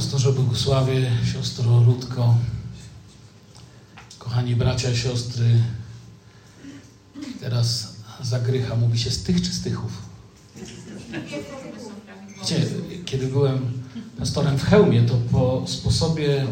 Pastorze 0.00 0.32
Bogusławie, 0.32 1.10
siostro 1.32 1.82
Rudko, 1.84 2.36
kochani 4.18 4.56
bracia, 4.56 4.96
siostry, 4.96 5.44
teraz 7.40 7.96
zagrycha, 8.22 8.76
mówi 8.76 8.98
się 8.98 9.10
z 9.10 9.22
tych 9.22 9.42
czy 9.42 9.52
z 9.52 9.62
tychów? 9.62 9.92
Kiedy 13.04 13.26
byłem 13.26 13.82
pastorem 14.18 14.58
w 14.58 14.64
Chełmie, 14.64 15.02
to 15.02 15.14
po 15.32 15.64
sposobie 15.66 16.46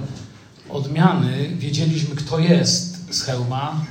odmiany 0.70 1.48
wiedzieliśmy, 1.56 2.16
kto 2.16 2.38
jest 2.38 3.14
z 3.14 3.22
Chełma, 3.22 3.84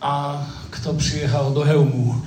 a 0.00 0.44
kto 0.70 0.94
przyjechał 0.94 1.54
do 1.54 1.64
Chełmu. 1.64 2.20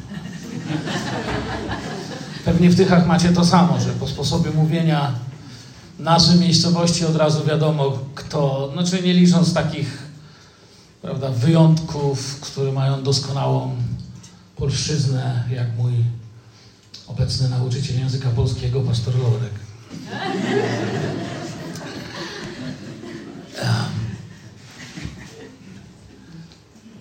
Pewnie 2.45 2.69
w 2.69 2.75
Tychach 2.75 3.07
macie 3.07 3.29
to 3.29 3.45
samo, 3.45 3.79
że 3.79 3.89
po 3.89 4.07
sposobie 4.07 4.51
mówienia 4.51 5.32
nazwy 6.03 6.39
miejscowości 6.39 7.05
od 7.05 7.15
razu 7.15 7.45
wiadomo, 7.45 7.99
kto, 8.15 8.69
znaczy 8.73 9.03
nie 9.03 9.13
licząc 9.13 9.53
takich 9.53 10.03
prawda, 11.01 11.29
wyjątków, 11.29 12.39
które 12.39 12.71
mają 12.71 13.03
doskonałą 13.03 13.75
polszczyznę, 14.55 15.43
jak 15.49 15.77
mój 15.77 15.93
obecny 17.07 17.49
nauczyciel 17.49 17.99
języka 17.99 18.29
polskiego, 18.29 18.81
pastor 18.81 19.13
Lorek. 19.15 19.53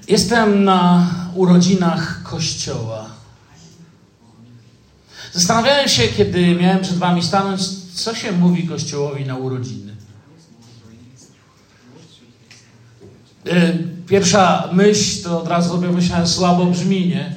Jestem 0.09 0.65
na 0.65 1.11
urodzinach 1.35 2.23
kościoła. 2.23 3.07
Zastanawiałem 5.33 5.89
się, 5.89 6.09
kiedy 6.09 6.55
miałem 6.55 6.81
przed 6.81 6.99
wami 6.99 7.23
stanąć, 7.23 7.82
co 7.95 8.15
się 8.15 8.33
mówi 8.33 8.69
kościołowi 8.69 9.27
na 9.27 9.37
urodziny. 9.37 9.97
E, 13.47 13.79
pierwsza 14.09 14.69
myśl 14.73 15.23
to 15.23 15.41
od 15.43 15.49
razu 15.49 15.71
sobie 15.71 15.89
myślałem, 15.89 16.27
słabo 16.27 16.67
brzmi, 16.67 17.09
nie? 17.09 17.35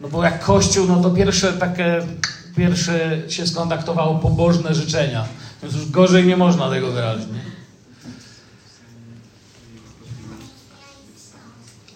No 0.00 0.08
bo 0.08 0.24
jak 0.24 0.44
kościół, 0.44 0.86
no 0.86 1.00
to 1.00 1.10
pierwsze 1.10 1.52
takie, 1.52 2.02
pierwsze 2.56 3.22
się 3.28 3.46
skontaktowało 3.46 4.18
pobożne 4.18 4.74
życzenia. 4.74 5.24
Więc 5.62 5.74
już 5.74 5.90
gorzej 5.90 6.26
nie 6.26 6.36
można 6.36 6.70
tego 6.70 6.92
wyrazić, 6.92 7.26
nie? 7.26 7.47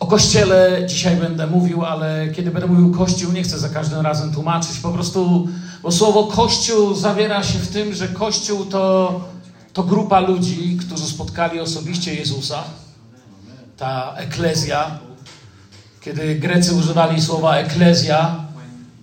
O 0.02 0.06
kościele 0.06 0.86
dzisiaj 0.86 1.16
będę 1.16 1.46
mówił, 1.46 1.84
ale 1.84 2.28
kiedy 2.28 2.50
będę 2.50 2.68
mówił 2.68 2.90
kościół, 2.98 3.32
nie 3.32 3.42
chcę 3.42 3.58
za 3.58 3.68
każdym 3.68 4.00
razem 4.00 4.32
tłumaczyć. 4.32 4.78
Po 4.78 4.90
prostu, 4.90 5.48
bo 5.82 5.92
słowo 5.92 6.24
kościół 6.24 6.94
zawiera 6.94 7.42
się 7.42 7.58
w 7.58 7.68
tym, 7.68 7.94
że 7.94 8.08
kościół 8.08 8.64
to, 8.64 9.20
to 9.72 9.82
grupa 9.82 10.20
ludzi, 10.20 10.78
którzy 10.80 11.04
spotkali 11.04 11.60
osobiście 11.60 12.14
Jezusa. 12.14 12.64
Ta 13.76 14.14
eklezja. 14.16 14.98
Kiedy 16.00 16.34
Grecy 16.34 16.74
używali 16.74 17.22
słowa 17.22 17.56
eklezja, 17.56 18.44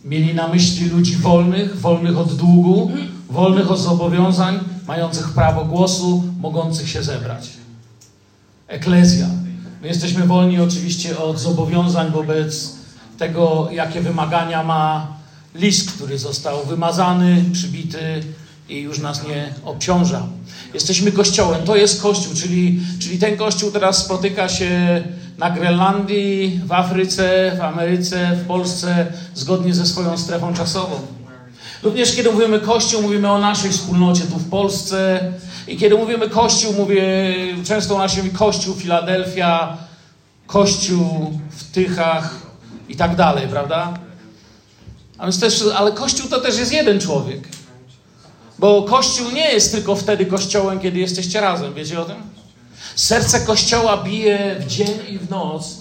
mieli 0.05 0.33
na 0.35 0.47
myśli 0.47 0.89
ludzi 0.89 1.15
wolnych, 1.15 1.79
wolnych 1.79 2.17
od 2.17 2.35
długu, 2.35 2.91
wolnych 3.29 3.71
od 3.71 3.79
zobowiązań, 3.79 4.59
mających 4.87 5.29
prawo 5.29 5.65
głosu, 5.65 6.23
mogących 6.39 6.89
się 6.89 7.03
zebrać. 7.03 7.49
Eklezja. 8.67 9.38
My 9.81 9.87
jesteśmy 9.87 10.27
wolni 10.27 10.59
oczywiście 10.59 11.17
od 11.17 11.39
zobowiązań 11.39 12.11
wobec 12.11 12.73
tego, 13.17 13.69
jakie 13.71 14.01
wymagania 14.01 14.63
ma 14.63 15.07
list, 15.55 15.91
który 15.91 16.17
został 16.17 16.65
wymazany, 16.65 17.43
przybity 17.53 18.23
i 18.69 18.79
już 18.79 18.99
nas 18.99 19.27
nie 19.27 19.53
obciąża. 19.65 20.27
Jesteśmy 20.73 21.11
kościołem, 21.11 21.63
to 21.63 21.75
jest 21.75 22.01
kościół, 22.01 22.33
czyli, 22.35 22.79
czyli 22.99 23.19
ten 23.19 23.37
kościół 23.37 23.71
teraz 23.71 24.05
spotyka 24.05 24.49
się 24.49 25.03
na 25.37 25.49
Grenlandii, 25.49 26.61
w 26.65 26.71
Afryce, 26.71 27.55
w 27.57 27.61
Ameryce, 27.61 28.35
w 28.35 28.47
Polsce, 28.47 29.07
zgodnie 29.35 29.73
ze 29.73 29.85
swoją 29.85 30.17
strefą 30.17 30.53
czasową. 30.53 30.95
Również 31.83 32.15
kiedy 32.15 32.31
mówimy 32.31 32.59
Kościół, 32.59 33.01
mówimy 33.01 33.31
o 33.31 33.39
naszej 33.39 33.71
wspólnocie 33.71 34.23
tu 34.23 34.39
w 34.39 34.49
Polsce. 34.49 35.31
I 35.69 35.77
kiedy 35.77 35.97
mówimy 35.97 36.29
Kościół, 36.29 36.73
mówię 36.73 37.03
często 37.65 37.95
o 37.95 37.97
naszym 37.97 38.31
Kościół 38.31 38.75
Filadelfia, 38.75 39.77
Kościół 40.47 41.39
w 41.49 41.71
Tychach 41.71 42.35
i 42.89 42.95
tak 42.95 43.15
dalej, 43.15 43.47
prawda? 43.47 43.93
A 45.17 45.23
więc 45.23 45.39
też, 45.39 45.63
ale 45.75 45.91
Kościół 45.91 46.29
to 46.29 46.41
też 46.41 46.57
jest 46.57 46.71
jeden 46.71 46.99
człowiek. 46.99 47.47
Bo 48.59 48.83
Kościół 48.83 49.31
nie 49.31 49.51
jest 49.51 49.71
tylko 49.71 49.95
wtedy 49.95 50.25
Kościołem, 50.25 50.79
kiedy 50.79 50.99
jesteście 50.99 51.41
razem. 51.41 51.73
Wiecie 51.73 52.01
o 52.01 52.05
tym? 52.05 52.15
Serce 52.95 53.39
Kościoła 53.39 53.97
bije 53.97 54.55
w 54.59 54.67
dzień 54.67 54.99
i 55.09 55.17
w 55.17 55.29
noc. 55.29 55.77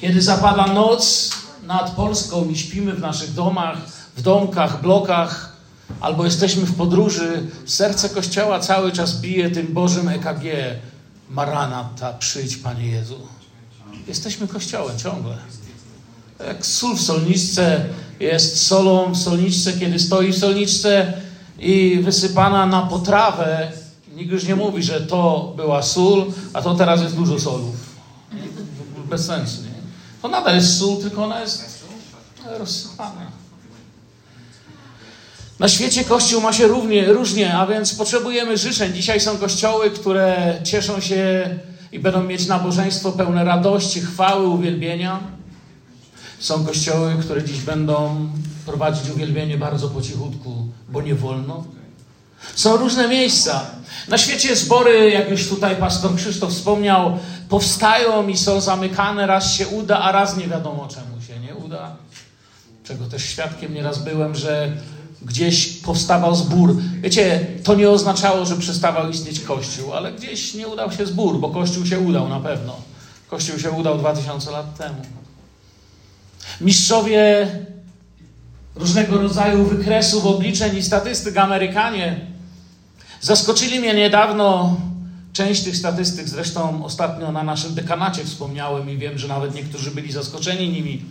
Kiedy 0.00 0.22
zapada 0.22 0.66
noc 0.66 1.30
nad 1.66 1.90
Polską 1.90 2.48
i 2.48 2.56
śpimy 2.56 2.92
w 2.92 3.00
naszych 3.00 3.34
domach, 3.34 3.78
w 4.16 4.22
domkach, 4.22 4.82
blokach, 4.82 5.51
albo 6.00 6.24
jesteśmy 6.24 6.66
w 6.66 6.74
podróży, 6.74 7.46
serce 7.66 8.08
Kościoła 8.08 8.60
cały 8.60 8.92
czas 8.92 9.20
bije 9.20 9.50
tym 9.50 9.66
Bożym 9.66 10.08
EKG. 10.08 10.44
Maranata, 11.30 12.12
przyjdź 12.12 12.56
Panie 12.56 12.86
Jezu. 12.86 13.18
Jesteśmy 14.06 14.48
Kościołem 14.48 14.98
ciągle. 14.98 15.36
Jak 16.46 16.66
sól 16.66 16.96
w 16.96 17.00
solniczce 17.00 17.84
jest 18.20 18.66
solą 18.66 19.12
w 19.12 19.18
solniczce, 19.18 19.72
kiedy 19.72 19.98
stoi 19.98 20.32
w 20.32 20.38
solniczce 20.38 21.12
i 21.58 22.00
wysypana 22.02 22.66
na 22.66 22.82
potrawę, 22.82 23.72
nikt 24.14 24.30
już 24.30 24.44
nie 24.44 24.56
mówi, 24.56 24.82
że 24.82 25.00
to 25.00 25.52
była 25.56 25.82
sól, 25.82 26.32
a 26.52 26.62
to 26.62 26.74
teraz 26.74 27.02
jest 27.02 27.16
dużo 27.16 27.40
solów. 27.40 27.74
Bez 29.10 29.26
sensu, 29.26 29.62
nie? 29.62 29.82
To 30.22 30.28
nadal 30.28 30.54
jest 30.54 30.78
sól, 30.78 30.96
tylko 30.96 31.24
ona 31.24 31.40
jest 31.40 31.84
rozsypana. 32.58 33.41
Na 35.58 35.68
świecie 35.68 36.04
Kościół 36.04 36.40
ma 36.40 36.52
się 36.52 36.66
równie, 36.66 37.12
różnie, 37.12 37.54
a 37.54 37.66
więc 37.66 37.94
potrzebujemy 37.94 38.56
życzeń. 38.56 38.92
Dzisiaj 38.92 39.20
są 39.20 39.38
kościoły, 39.38 39.90
które 39.90 40.58
cieszą 40.64 41.00
się 41.00 41.50
i 41.92 41.98
będą 41.98 42.22
mieć 42.22 42.46
nabożeństwo 42.46 43.12
pełne 43.12 43.44
radości, 43.44 44.00
chwały, 44.00 44.48
uwielbienia. 44.48 45.20
Są 46.38 46.64
kościoły, 46.64 47.16
które 47.20 47.44
dziś 47.44 47.60
będą 47.60 48.28
prowadzić 48.66 49.10
uwielbienie 49.10 49.58
bardzo 49.58 49.88
po 49.88 50.02
cichutku, 50.02 50.66
bo 50.88 51.02
nie 51.02 51.14
wolno. 51.14 51.64
Są 52.54 52.76
różne 52.76 53.08
miejsca. 53.08 53.66
Na 54.08 54.18
świecie 54.18 54.56
zbory, 54.56 55.10
jak 55.10 55.30
już 55.30 55.48
tutaj 55.48 55.76
pastor 55.76 56.16
Krzysztof 56.16 56.50
wspomniał, 56.50 57.18
powstają 57.48 58.28
i 58.28 58.36
są 58.36 58.60
zamykane. 58.60 59.26
Raz 59.26 59.52
się 59.52 59.68
uda, 59.68 59.98
a 59.98 60.12
raz 60.12 60.36
nie 60.36 60.48
wiadomo 60.48 60.88
czemu 60.88 61.22
się 61.26 61.40
nie 61.40 61.54
uda. 61.54 61.96
Czego 62.84 63.06
też 63.06 63.24
świadkiem 63.24 63.74
nieraz 63.74 63.98
byłem, 63.98 64.34
że 64.34 64.72
gdzieś 65.24 65.68
powstawał 65.68 66.34
zbór. 66.34 66.76
Wiecie, 67.00 67.46
to 67.64 67.74
nie 67.74 67.90
oznaczało, 67.90 68.46
że 68.46 68.56
przestawał 68.56 69.10
istnieć 69.10 69.40
Kościół, 69.40 69.92
ale 69.92 70.12
gdzieś 70.12 70.54
nie 70.54 70.68
udał 70.68 70.92
się 70.92 71.06
zbór, 71.06 71.40
bo 71.40 71.50
Kościół 71.50 71.86
się 71.86 71.98
udał 71.98 72.28
na 72.28 72.40
pewno. 72.40 72.76
Kościół 73.30 73.58
się 73.58 73.70
udał 73.70 73.98
2000 73.98 74.50
lat 74.50 74.78
temu. 74.78 75.02
Mistrzowie 76.60 77.48
różnego 78.74 79.18
rodzaju 79.18 79.64
wykresów, 79.64 80.26
obliczeń 80.26 80.76
i 80.76 80.82
statystyk 80.82 81.36
Amerykanie 81.36 82.20
zaskoczyli 83.20 83.80
mnie 83.80 83.94
niedawno. 83.94 84.76
Część 85.32 85.62
tych 85.62 85.76
statystyk 85.76 86.28
zresztą 86.28 86.84
ostatnio 86.84 87.32
na 87.32 87.42
naszym 87.42 87.74
dekanacie 87.74 88.24
wspomniałem 88.24 88.90
i 88.90 88.98
wiem, 88.98 89.18
że 89.18 89.28
nawet 89.28 89.54
niektórzy 89.54 89.90
byli 89.90 90.12
zaskoczeni 90.12 90.68
nimi 90.68 91.04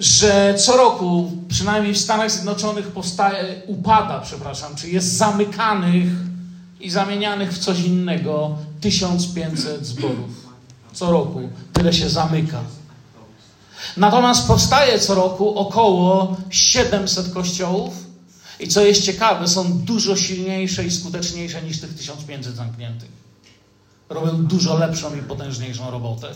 że 0.00 0.54
co 0.58 0.76
roku, 0.76 1.32
przynajmniej 1.48 1.94
w 1.94 1.98
Stanach 1.98 2.30
Zjednoczonych, 2.30 2.86
powstaje, 2.86 3.62
upada, 3.66 4.20
przepraszam, 4.20 4.74
czy 4.76 4.90
jest 4.90 5.12
zamykanych 5.12 6.08
i 6.80 6.90
zamienianych 6.90 7.52
w 7.52 7.58
coś 7.58 7.80
innego 7.80 8.58
1500 8.80 9.86
zborów. 9.86 10.44
Co 10.92 11.10
roku 11.10 11.48
tyle 11.72 11.92
się 11.92 12.08
zamyka. 12.08 12.60
Natomiast 13.96 14.46
powstaje 14.46 14.98
co 14.98 15.14
roku 15.14 15.58
około 15.58 16.36
700 16.50 17.32
kościołów 17.32 17.94
i 18.60 18.68
co 18.68 18.84
jest 18.84 19.02
ciekawe, 19.02 19.48
są 19.48 19.78
dużo 19.78 20.16
silniejsze 20.16 20.84
i 20.84 20.90
skuteczniejsze 20.90 21.62
niż 21.62 21.80
tych 21.80 21.94
1500 21.94 22.56
zamkniętych. 22.56 23.08
Robią 24.08 24.46
dużo 24.46 24.78
lepszą 24.78 25.16
i 25.16 25.22
potężniejszą 25.22 25.90
robotę. 25.90 26.34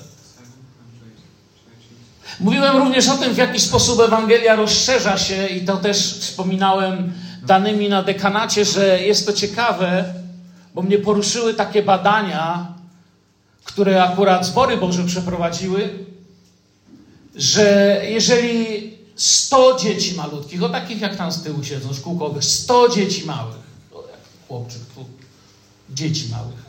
Mówiłem 2.41 2.77
również 2.77 3.09
o 3.09 3.17
tym, 3.17 3.35
w 3.35 3.37
jaki 3.37 3.61
sposób 3.61 4.01
Ewangelia 4.01 4.57
rozszerza 4.57 5.19
się, 5.19 5.47
i 5.47 5.65
to 5.65 5.77
też 5.77 5.99
wspominałem 5.99 7.13
danymi 7.47 7.89
na 7.89 8.03
dekanacie, 8.03 8.65
że 8.65 9.03
jest 9.03 9.27
to 9.27 9.33
ciekawe, 9.33 10.15
bo 10.75 10.83
mnie 10.83 10.99
poruszyły 10.99 11.55
takie 11.55 11.83
badania, 11.83 12.75
które 13.65 14.03
akurat 14.03 14.47
zbory 14.47 14.77
Boże 14.77 15.05
przeprowadziły, 15.05 15.91
że 17.35 18.01
jeżeli 18.09 18.99
100 19.17 19.79
dzieci 19.81 20.15
malutkich, 20.15 20.63
o 20.63 20.69
takich 20.69 21.01
jak 21.01 21.17
tam 21.17 21.33
z 21.33 21.43
tyłu 21.43 21.65
siedzą, 21.65 21.95
szkółkowych, 21.95 22.45
100 22.45 22.89
dzieci 22.89 23.27
małych, 23.27 23.57
chłopczyk 24.49 24.83
dzieci 25.91 26.29
małych. 26.31 26.69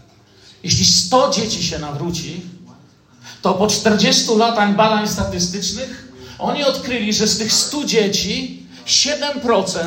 Jeśli 0.63 0.85
100 0.85 1.29
dzieci 1.29 1.63
się 1.63 1.79
nawróci, 1.79 2.41
to 3.41 3.53
po 3.53 3.67
40 3.67 4.35
latach 4.35 4.75
badań 4.75 5.07
statystycznych 5.07 6.09
oni 6.39 6.63
odkryli, 6.63 7.13
że 7.13 7.27
z 7.27 7.37
tych 7.37 7.53
100 7.53 7.85
dzieci 7.85 8.65
7% 8.85 9.79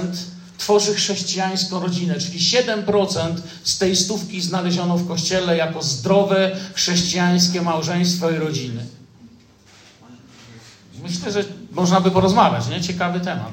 tworzy 0.58 0.94
chrześcijańską 0.94 1.80
rodzinę, 1.80 2.20
czyli 2.20 2.38
7% 2.38 3.34
z 3.64 3.78
tej 3.78 3.96
stówki 3.96 4.40
znaleziono 4.40 4.96
w 4.96 5.08
kościele 5.08 5.56
jako 5.56 5.82
zdrowe 5.82 6.56
chrześcijańskie 6.74 7.62
małżeństwo 7.62 8.30
i 8.30 8.36
rodziny. 8.36 8.86
Myślę, 11.02 11.32
że 11.32 11.44
można 11.70 12.00
by 12.00 12.10
porozmawiać, 12.10 12.68
nie? 12.68 12.80
Ciekawy 12.80 13.20
temat. 13.20 13.52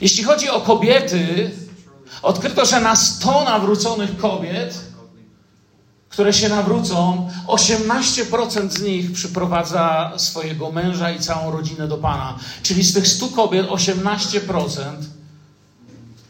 Jeśli 0.00 0.24
chodzi 0.24 0.48
o 0.48 0.60
kobiety, 0.60 1.50
odkryto, 2.22 2.64
że 2.64 2.80
na 2.80 2.96
100 2.96 3.44
nawróconych 3.44 4.16
kobiet, 4.16 4.74
które 6.12 6.32
się 6.32 6.48
nawrócą, 6.48 7.30
18% 7.46 8.70
z 8.70 8.82
nich 8.82 9.12
przyprowadza 9.12 10.12
swojego 10.16 10.72
męża 10.72 11.10
i 11.10 11.20
całą 11.20 11.50
rodzinę 11.50 11.88
do 11.88 11.98
Pana. 11.98 12.38
Czyli 12.62 12.84
z 12.84 12.94
tych 12.94 13.08
100 13.08 13.28
kobiet 13.28 13.66
18% 13.66 14.82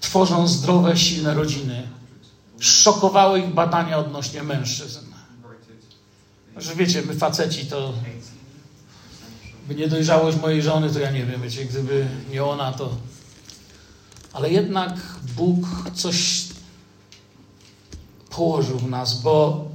tworzą 0.00 0.49
zdrowe, 0.49 0.96
silne 0.96 1.34
rodziny. 1.34 1.88
Szokowały 2.61 3.40
ich 3.40 3.55
badania 3.55 3.99
odnośnie 3.99 4.43
mężczyzn. 4.43 5.00
Że 6.56 6.75
wiecie, 6.75 7.02
my 7.02 7.14
faceci 7.14 7.67
to 7.67 7.93
by 9.69 9.75
niedojrzałość 9.75 10.40
mojej 10.40 10.62
żony, 10.62 10.90
to 10.90 10.99
ja 10.99 11.11
nie 11.11 11.26
wiem, 11.26 11.43
wiecie, 11.43 11.64
gdyby 11.64 12.06
nie 12.31 12.44
ona, 12.44 12.73
to... 12.73 12.90
Ale 14.32 14.50
jednak 14.50 14.93
Bóg 15.37 15.67
coś 15.94 16.43
położył 18.31 18.79
w 18.79 18.90
nas, 18.90 19.23
bo 19.23 19.72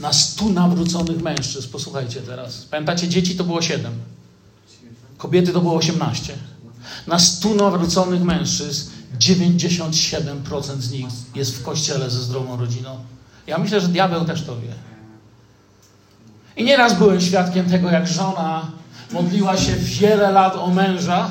na 0.00 0.12
stu 0.12 0.50
nawróconych 0.50 1.22
mężczyzn, 1.22 1.68
posłuchajcie 1.72 2.20
teraz, 2.20 2.64
pamiętacie, 2.70 3.08
dzieci 3.08 3.36
to 3.36 3.44
było 3.44 3.62
siedem, 3.62 3.92
kobiety 5.18 5.52
to 5.52 5.60
było 5.60 5.74
osiemnaście. 5.74 6.34
Na 7.06 7.18
stu 7.18 7.54
nawróconych 7.54 8.22
mężczyzn 8.22 8.90
97% 9.18 10.80
z 10.80 10.90
nich 10.90 11.06
jest 11.34 11.56
w 11.56 11.62
kościele 11.62 12.10
ze 12.10 12.20
zdrową 12.20 12.56
rodziną. 12.56 12.98
Ja 13.46 13.58
myślę, 13.58 13.80
że 13.80 13.88
diabeł 13.88 14.24
też 14.24 14.42
to 14.42 14.60
wie. 14.60 14.72
I 16.56 16.64
nieraz 16.64 16.98
byłem 16.98 17.20
świadkiem 17.20 17.70
tego, 17.70 17.90
jak 17.90 18.08
żona 18.08 18.70
modliła 19.12 19.56
się 19.56 19.72
wiele 19.76 20.30
lat 20.30 20.56
o 20.56 20.66
męża, 20.66 21.30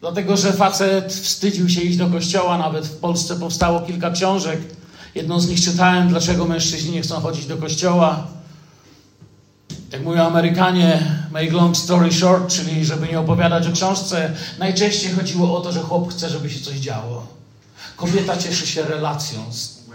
dlatego 0.00 0.36
że 0.36 0.52
facet 0.52 1.12
wstydził 1.12 1.68
się 1.68 1.80
iść 1.80 1.98
do 1.98 2.06
kościoła. 2.06 2.58
Nawet 2.58 2.86
w 2.86 2.96
Polsce 2.96 3.36
powstało 3.36 3.80
kilka 3.80 4.10
książek. 4.10 4.60
Jedną 5.14 5.40
z 5.40 5.48
nich 5.48 5.60
czytałem, 5.60 6.08
dlaczego 6.08 6.44
mężczyźni 6.44 6.90
nie 6.90 7.02
chcą 7.02 7.20
chodzić 7.20 7.46
do 7.46 7.56
kościoła. 7.56 8.26
Jak 9.92 10.02
mówią 10.02 10.26
Amerykanie, 10.26 11.02
make 11.30 11.52
long 11.52 11.76
story 11.76 12.12
short, 12.12 12.52
czyli 12.52 12.84
żeby 12.84 13.08
nie 13.08 13.20
opowiadać 13.20 13.66
o 13.66 13.72
książce, 13.72 14.32
najczęściej 14.58 15.12
chodziło 15.12 15.58
o 15.58 15.60
to, 15.60 15.72
że 15.72 15.80
chłop 15.80 16.10
chce, 16.10 16.30
żeby 16.30 16.50
się 16.50 16.60
coś 16.60 16.76
działo. 16.76 17.26
Kobieta 17.96 18.36
cieszy 18.36 18.66
się 18.66 18.82
relacją, 18.82 19.44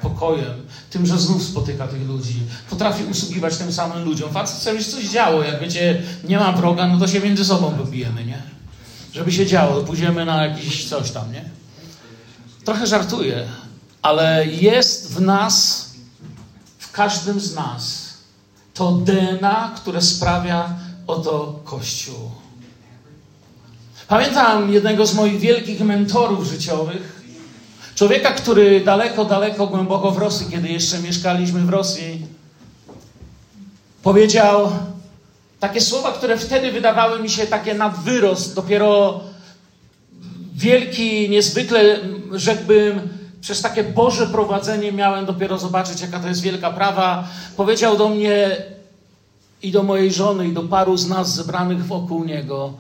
pokojem, 0.02 0.68
tym, 0.90 1.06
że 1.06 1.20
znów 1.20 1.44
spotyka 1.44 1.88
tych 1.88 2.08
ludzi, 2.08 2.40
potrafi 2.70 3.04
usługiwać 3.04 3.58
tym 3.58 3.74
samym 3.74 4.04
ludziom. 4.04 4.32
Facet 4.32 4.58
chce, 4.58 4.72
żeby 4.72 4.84
się 4.84 4.92
coś 4.92 5.06
działo. 5.06 5.44
Jak 5.44 5.62
wiecie, 5.62 6.02
nie 6.24 6.40
ma 6.40 6.52
wroga, 6.52 6.88
no 6.88 7.00
to 7.00 7.08
się 7.08 7.20
między 7.20 7.46
sobą 7.46 7.72
pobijemy, 7.72 8.26
nie? 8.26 8.42
Żeby 9.14 9.32
się 9.32 9.46
działo, 9.46 9.84
pójdziemy 9.84 10.26
na 10.26 10.46
jakiś 10.46 10.90
coś 10.90 11.12
tam, 11.12 11.32
nie? 11.32 11.46
Trochę 12.66 12.88
żartuję, 12.88 13.48
ale 14.04 14.46
jest 14.46 15.14
w 15.14 15.22
nas, 15.22 15.90
w 16.78 16.92
każdym 16.92 17.40
z 17.40 17.56
nas, 17.56 18.14
to 18.74 18.92
DNA, 18.92 19.72
które 19.76 20.02
sprawia 20.02 20.70
oto 21.08 21.60
Kościół. 21.64 22.32
Pamiętam 24.08 24.74
jednego 24.74 25.06
z 25.06 25.14
moich 25.14 25.40
wielkich 25.40 25.82
mentorów 25.82 26.48
życiowych, 26.48 27.22
człowieka, 27.96 28.32
który 28.32 28.82
daleko, 28.82 29.26
daleko, 29.26 29.68
głęboko 29.68 30.12
w 30.12 30.18
Rosji, 30.18 30.48
kiedy 30.52 30.68
jeszcze 30.68 31.00
mieszkaliśmy 31.00 31.62
w 31.62 31.70
Rosji, 31.70 32.26
powiedział 34.04 34.72
takie 35.60 35.82
słowa, 35.82 36.12
które 36.12 36.38
wtedy 36.38 36.72
wydawały 36.72 37.20
mi 37.20 37.30
się 37.30 37.48
takie 37.48 37.74
nadwyrost, 37.74 38.56
dopiero 38.56 39.20
wielki, 40.54 41.30
niezwykle, 41.30 42.00
rzekłbym, 42.32 43.13
przez 43.44 43.62
takie 43.62 43.84
Boże 43.84 44.28
prowadzenie 44.28 44.92
miałem 44.92 45.26
dopiero 45.26 45.58
zobaczyć, 45.58 46.02
jaka 46.02 46.20
to 46.20 46.28
jest 46.28 46.42
wielka 46.42 46.72
prawa. 46.72 47.28
Powiedział 47.58 47.98
do 47.98 48.10
mnie 48.10 48.58
i 49.64 49.72
do 49.72 49.84
mojej 49.84 50.14
żony, 50.14 50.48
i 50.48 50.54
do 50.54 50.64
paru 50.64 50.98
z 50.98 51.08
nas 51.08 51.34
zebranych 51.34 51.86
wokół 51.86 52.24
niego. 52.24 52.74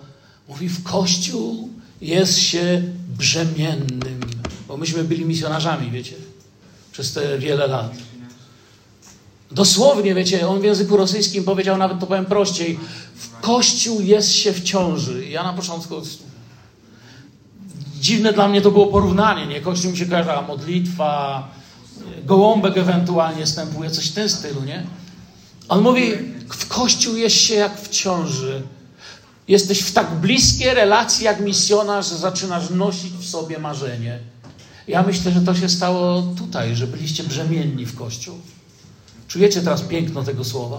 Mówi, 0.48 0.70
w 0.70 0.84
Kościół 0.84 1.70
jest 2.02 2.40
się 2.40 2.84
brzemiennym. 3.18 4.20
Bo 4.68 4.78
myśmy 4.78 5.04
byli 5.04 5.26
misjonarzami, 5.26 5.92
wiecie, 5.92 6.16
przez 6.92 7.14
te 7.14 7.40
wiele 7.40 7.68
lat. 7.68 7.92
Dosłownie, 9.52 10.16
wiecie, 10.16 10.48
on 10.48 10.62
w 10.62 10.64
języku 10.64 10.98
rosyjskim 10.98 11.44
powiedział, 11.44 11.78
nawet 11.78 12.00
to 12.00 12.08
powiem 12.08 12.26
prościej, 12.26 12.80
w 13.16 13.42
Kościół 13.42 14.02
jest 14.02 14.32
się 14.32 14.54
w 14.54 14.64
ciąży. 14.64 15.30
Ja 15.30 15.44
na 15.44 15.54
początku 15.54 15.96
Dziwne 18.04 18.34
dla 18.34 18.48
mnie 18.48 18.62
to 18.62 18.72
było 18.72 18.88
porównanie, 18.88 19.48
nie? 19.48 19.62
Kościół 19.62 19.92
mi 19.92 19.98
się 19.98 20.06
kojarzyła 20.06 20.42
modlitwa, 20.42 21.48
gołąbek 22.26 22.78
ewentualnie 22.78 23.48
stępuje, 23.48 23.92
coś 23.92 24.10
w 24.10 24.14
tym 24.14 24.30
stylu, 24.30 24.64
nie? 24.64 24.84
On 25.70 25.82
mówi, 25.82 26.12
w 26.50 26.68
Kościół 26.68 27.16
jest 27.16 27.36
się 27.36 27.54
jak 27.54 27.82
w 27.82 27.90
ciąży. 27.90 28.62
Jesteś 29.48 29.80
w 29.80 29.94
tak 29.94 30.16
bliskiej 30.16 30.74
relacji 30.74 31.26
jak 31.26 31.40
misjonarz, 31.40 32.10
że 32.10 32.18
zaczynasz 32.18 32.70
nosić 32.70 33.14
w 33.14 33.30
sobie 33.30 33.60
marzenie. 33.60 34.20
Ja 34.88 35.04
myślę, 35.04 35.32
że 35.32 35.42
to 35.42 35.56
się 35.56 35.70
stało 35.70 36.22
tutaj, 36.38 36.76
że 36.76 36.88
byliście 36.88 37.24
brzemienni 37.24 37.86
w 37.86 37.96
Kościół. 37.96 38.38
Czujecie 39.28 39.62
teraz 39.62 39.82
piękno 39.82 40.24
tego 40.24 40.44
słowa? 40.44 40.78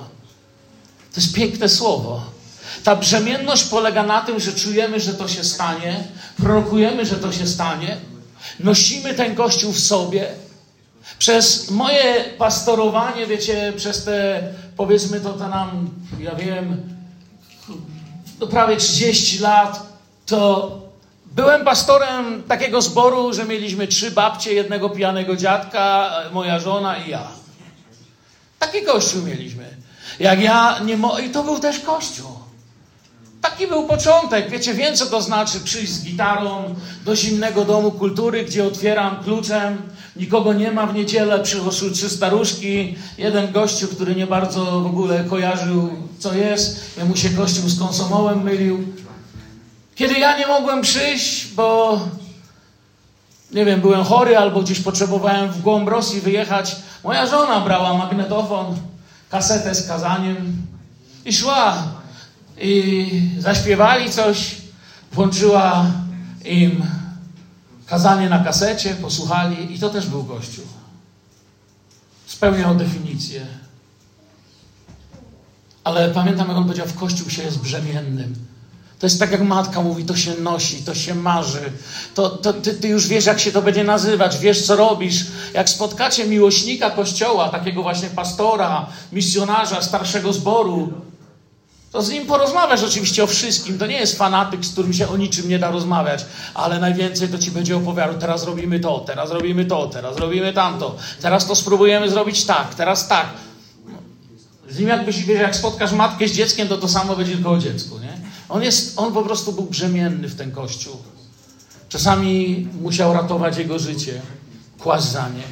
To 1.14 1.20
jest 1.20 1.34
piękne 1.34 1.68
słowo. 1.68 2.22
Ta 2.84 2.96
brzemienność 2.96 3.64
polega 3.64 4.02
na 4.02 4.20
tym, 4.20 4.40
że 4.40 4.52
czujemy, 4.52 5.00
że 5.00 5.14
to 5.14 5.28
się 5.28 5.44
stanie, 5.44 6.04
prorokujemy, 6.36 7.06
że 7.06 7.16
to 7.16 7.32
się 7.32 7.46
stanie, 7.46 7.96
nosimy 8.60 9.14
ten 9.14 9.34
Kościół 9.34 9.72
w 9.72 9.80
sobie. 9.80 10.26
Przez 11.18 11.70
moje 11.70 12.24
pastorowanie, 12.38 13.26
wiecie, 13.26 13.72
przez 13.76 14.04
te, 14.04 14.42
powiedzmy 14.76 15.20
to, 15.20 15.32
to 15.32 15.48
nam, 15.48 15.90
ja 16.20 16.34
wiem, 16.34 16.82
do 18.38 18.46
prawie 18.46 18.76
30 18.76 19.38
lat, 19.38 19.82
to 20.26 20.70
byłem 21.26 21.64
pastorem 21.64 22.42
takiego 22.42 22.82
zboru, 22.82 23.32
że 23.32 23.44
mieliśmy 23.44 23.86
trzy 23.88 24.10
babcie, 24.10 24.52
jednego 24.54 24.90
pijanego 24.90 25.36
dziadka, 25.36 26.10
moja 26.32 26.58
żona 26.58 26.96
i 26.98 27.10
ja. 27.10 27.28
Taki 28.58 28.82
kościół 28.82 29.22
mieliśmy. 29.22 29.64
Jak 30.18 30.40
ja 30.40 30.78
nie 30.84 30.96
mo- 30.96 31.18
I 31.18 31.30
to 31.30 31.42
był 31.44 31.58
też 31.58 31.78
kościół. 31.80 32.33
Taki 33.44 33.66
był 33.66 33.86
początek. 33.86 34.50
Wiecie, 34.50 34.74
wiem, 34.74 34.96
co 34.96 35.06
to 35.06 35.22
znaczy 35.22 35.60
przyjść 35.60 35.92
z 35.92 36.04
gitarą 36.04 36.74
do 37.04 37.16
zimnego 37.16 37.64
domu 37.64 37.92
kultury, 37.92 38.44
gdzie 38.44 38.64
otwieram 38.64 39.24
kluczem, 39.24 39.82
nikogo 40.16 40.52
nie 40.52 40.70
ma 40.72 40.86
w 40.86 40.94
niedzielę, 40.94 41.40
przychodzą 41.40 41.90
trzy 41.90 42.10
staruszki, 42.10 42.96
jeden 43.18 43.52
gościu, 43.52 43.88
który 43.88 44.14
nie 44.14 44.26
bardzo 44.26 44.80
w 44.80 44.86
ogóle 44.86 45.24
kojarzył, 45.24 45.90
co 46.18 46.34
jest, 46.34 46.96
jemu 46.98 47.16
się 47.16 47.30
kościół 47.30 47.68
z 47.68 47.78
konsomołem 47.78 48.42
mylił. 48.42 48.84
Kiedy 49.94 50.14
ja 50.14 50.38
nie 50.38 50.46
mogłem 50.46 50.82
przyjść, 50.82 51.46
bo 51.46 52.00
nie 53.52 53.64
wiem, 53.64 53.80
byłem 53.80 54.04
chory 54.04 54.38
albo 54.38 54.62
gdzieś 54.62 54.80
potrzebowałem 54.80 55.52
w 55.52 55.62
głąb 55.62 55.88
Rosji 55.88 56.20
wyjechać, 56.20 56.76
moja 57.04 57.26
żona 57.26 57.60
brała 57.60 57.94
magnetofon, 57.94 58.76
kasetę 59.30 59.74
z 59.74 59.88
kazaniem 59.88 60.56
i 61.24 61.32
szła 61.32 62.03
i 62.60 63.10
zaśpiewali 63.38 64.10
coś, 64.10 64.56
włączyła 65.12 65.86
im 66.44 66.84
kazanie 67.86 68.28
na 68.28 68.44
kasecie, 68.44 68.94
posłuchali 68.94 69.74
i 69.74 69.78
to 69.78 69.90
też 69.90 70.06
był 70.06 70.24
Kościół. 70.24 70.64
Spełniał 72.26 72.74
definicję. 72.74 73.46
Ale 75.84 76.10
pamiętam, 76.10 76.48
jak 76.48 76.56
on 76.56 76.64
powiedział, 76.64 76.86
w 76.86 76.94
Kościół 76.94 77.30
się 77.30 77.42
jest 77.42 77.58
brzemiennym. 77.58 78.34
To 78.98 79.06
jest 79.06 79.18
tak, 79.18 79.32
jak 79.32 79.42
matka 79.42 79.82
mówi, 79.82 80.04
to 80.04 80.16
się 80.16 80.34
nosi, 80.34 80.82
to 80.82 80.94
się 80.94 81.14
marzy. 81.14 81.72
To, 82.14 82.30
to 82.30 82.52
ty, 82.52 82.74
ty, 82.74 82.88
już 82.88 83.08
wiesz, 83.08 83.26
jak 83.26 83.40
się 83.40 83.52
to 83.52 83.62
będzie 83.62 83.84
nazywać, 83.84 84.38
wiesz, 84.38 84.66
co 84.66 84.76
robisz. 84.76 85.26
Jak 85.54 85.70
spotkacie 85.70 86.26
miłośnika 86.26 86.90
Kościoła, 86.90 87.48
takiego 87.48 87.82
właśnie 87.82 88.08
pastora, 88.08 88.86
misjonarza, 89.12 89.82
starszego 89.82 90.32
zboru, 90.32 90.92
To 91.94 92.02
z 92.02 92.10
nim 92.10 92.26
porozmawiasz 92.26 92.82
oczywiście 92.82 93.24
o 93.24 93.26
wszystkim. 93.26 93.78
To 93.78 93.86
nie 93.86 93.96
jest 93.96 94.18
fanatyk, 94.18 94.64
z 94.64 94.72
którym 94.72 94.92
się 94.92 95.08
o 95.08 95.16
niczym 95.16 95.48
nie 95.48 95.58
da 95.58 95.70
rozmawiać, 95.70 96.26
ale 96.54 96.80
najwięcej 96.80 97.28
to 97.28 97.38
ci 97.38 97.50
będzie 97.50 97.76
opowiadał, 97.76 98.18
teraz 98.18 98.44
robimy 98.44 98.80
to, 98.80 99.00
teraz 99.00 99.30
robimy 99.30 99.64
to, 99.64 99.86
teraz 99.86 100.16
robimy 100.16 100.52
tamto, 100.52 100.96
teraz 101.20 101.46
to 101.46 101.54
spróbujemy 101.54 102.10
zrobić 102.10 102.44
tak, 102.44 102.74
teraz 102.74 103.08
tak. 103.08 103.26
Z 104.70 104.78
nim 104.78 104.88
jakbyś, 104.88 105.24
wiesz, 105.24 105.40
jak 105.40 105.56
spotkasz 105.56 105.92
matkę 105.92 106.28
z 106.28 106.32
dzieckiem, 106.32 106.68
to 106.68 106.78
to 106.78 106.88
samo 106.88 107.16
będzie 107.16 107.34
tylko 107.34 107.50
o 107.50 107.58
dziecku, 107.58 107.98
nie? 107.98 108.18
On, 108.48 108.62
jest, 108.62 108.98
on 108.98 109.12
po 109.12 109.22
prostu 109.22 109.52
był 109.52 109.64
brzemienny 109.64 110.28
w 110.28 110.36
ten 110.36 110.52
kościół. 110.52 110.96
Czasami 111.88 112.68
musiał 112.80 113.12
ratować 113.12 113.58
jego 113.58 113.78
życie, 113.78 114.22
kłaść 114.78 115.04
za 115.04 115.28
nie. 115.28 115.46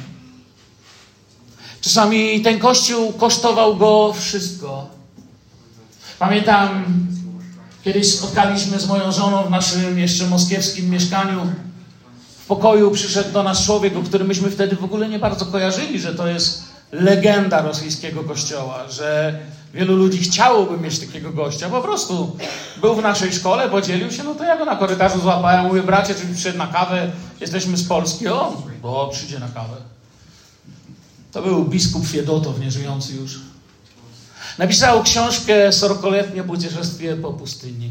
Czasami 1.81 2.41
ten 2.41 2.59
kościół 2.59 3.13
kosztował 3.13 3.77
go 3.77 4.13
wszystko. 4.13 5.02
Pamiętam, 6.19 6.83
kiedyś 7.83 8.13
spotkaliśmy 8.13 8.79
z 8.79 8.87
moją 8.87 9.11
żoną 9.11 9.43
w 9.43 9.49
naszym 9.49 9.99
jeszcze 9.99 10.27
moskiewskim 10.27 10.89
mieszkaniu. 10.89 11.47
W 12.43 12.45
pokoju 12.45 12.91
przyszedł 12.91 13.31
do 13.31 13.43
nas 13.43 13.65
człowiek, 13.65 13.97
o 13.97 14.03
którym 14.03 14.27
myśmy 14.27 14.51
wtedy 14.51 14.75
w 14.75 14.83
ogóle 14.83 15.09
nie 15.09 15.19
bardzo 15.19 15.45
kojarzyli, 15.45 15.99
że 15.99 16.15
to 16.15 16.27
jest 16.27 16.63
legenda 16.91 17.61
rosyjskiego 17.61 18.23
kościoła, 18.23 18.89
że 18.89 19.39
wielu 19.73 19.95
ludzi 19.95 20.19
chciałoby 20.19 20.77
mieć 20.77 20.99
takiego 20.99 21.31
gościa. 21.31 21.69
Po 21.69 21.81
prostu 21.81 22.37
był 22.81 22.95
w 22.95 23.01
naszej 23.01 23.33
szkole, 23.33 23.69
podzielił 23.69 24.11
się, 24.11 24.23
no 24.23 24.35
to 24.35 24.43
ja 24.43 24.57
go 24.57 24.65
na 24.65 24.75
korytarzu 24.75 25.21
złapałem. 25.21 25.65
Mówię, 25.65 25.83
bracie, 25.83 26.15
czy 26.15 26.27
przyszedł 26.33 26.57
na 26.57 26.67
kawę? 26.67 27.11
Jesteśmy 27.41 27.77
z 27.77 27.87
Polski. 27.87 28.27
O, 28.27 28.63
bo 28.81 29.09
przyjdzie 29.13 29.39
na 29.39 29.47
kawę. 29.47 29.75
To 31.31 31.41
był 31.41 31.65
biskup 31.65 32.07
Fiedotow, 32.07 32.59
nieżyjący 32.59 33.13
już. 33.13 33.39
Napisał 34.57 35.03
książkę 35.03 35.71
Sorokoletnie 35.71 36.43
Płodzieżestwie 36.43 37.15
po 37.15 37.33
pustyni. 37.33 37.89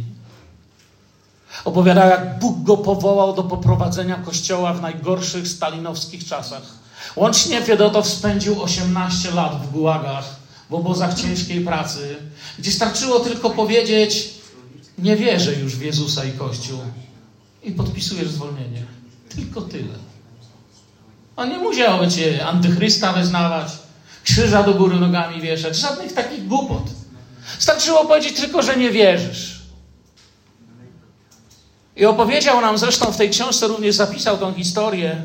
Opowiadał, 1.65 2.09
jak 2.09 2.39
Bóg 2.39 2.63
go 2.63 2.77
powołał 2.77 3.35
do 3.35 3.43
poprowadzenia 3.43 4.17
kościoła 4.17 4.73
w 4.73 4.83
najgorszych 4.83 5.49
stalinowskich 5.49 6.25
czasach. 6.25 6.63
Łącznie 7.17 7.63
Fiedotow 7.63 8.09
spędził 8.09 8.63
18 8.63 9.31
lat 9.31 9.67
w 9.67 9.71
gułagach, 9.71 10.37
w 10.71 10.75
obozach 10.75 11.15
ciężkiej 11.15 11.61
pracy, 11.61 12.17
gdzie 12.59 12.73
starczyło 12.73 13.21
tylko 13.21 13.51
powiedzieć: 13.51 14.31
Nie 14.99 15.17
wierzę 15.17 15.55
już 15.55 15.77
w 15.77 15.83
Jezusa 15.83 16.25
i 16.25 16.33
Kościół. 16.33 16.79
I 17.63 17.73
podpisujesz 17.73 18.29
zwolnienie. 18.29 18.83
Tylko 19.29 19.61
tyle. 19.61 19.95
On 21.37 21.49
nie 21.49 21.59
musiał 21.59 21.99
być 21.99 22.21
antychrysta 22.47 23.13
wyznawać, 23.13 23.73
krzyża 24.25 24.63
do 24.63 24.75
góry 24.75 24.97
nogami 24.97 25.41
wieszać, 25.41 25.77
żadnych 25.77 26.13
takich 26.13 26.47
głupot. 26.49 26.83
Starczyło 27.59 28.05
powiedzieć 28.05 28.41
tylko, 28.41 28.63
że 28.63 28.77
nie 28.77 28.91
wierzysz. 28.91 29.63
I 31.97 32.05
opowiedział 32.07 32.61
nam 32.61 32.79
zresztą 32.79 33.13
w 33.13 33.17
tej 33.17 33.31
książce, 33.31 33.67
również 33.67 33.95
zapisał 33.95 34.39
tą 34.39 34.55
historię. 34.55 35.17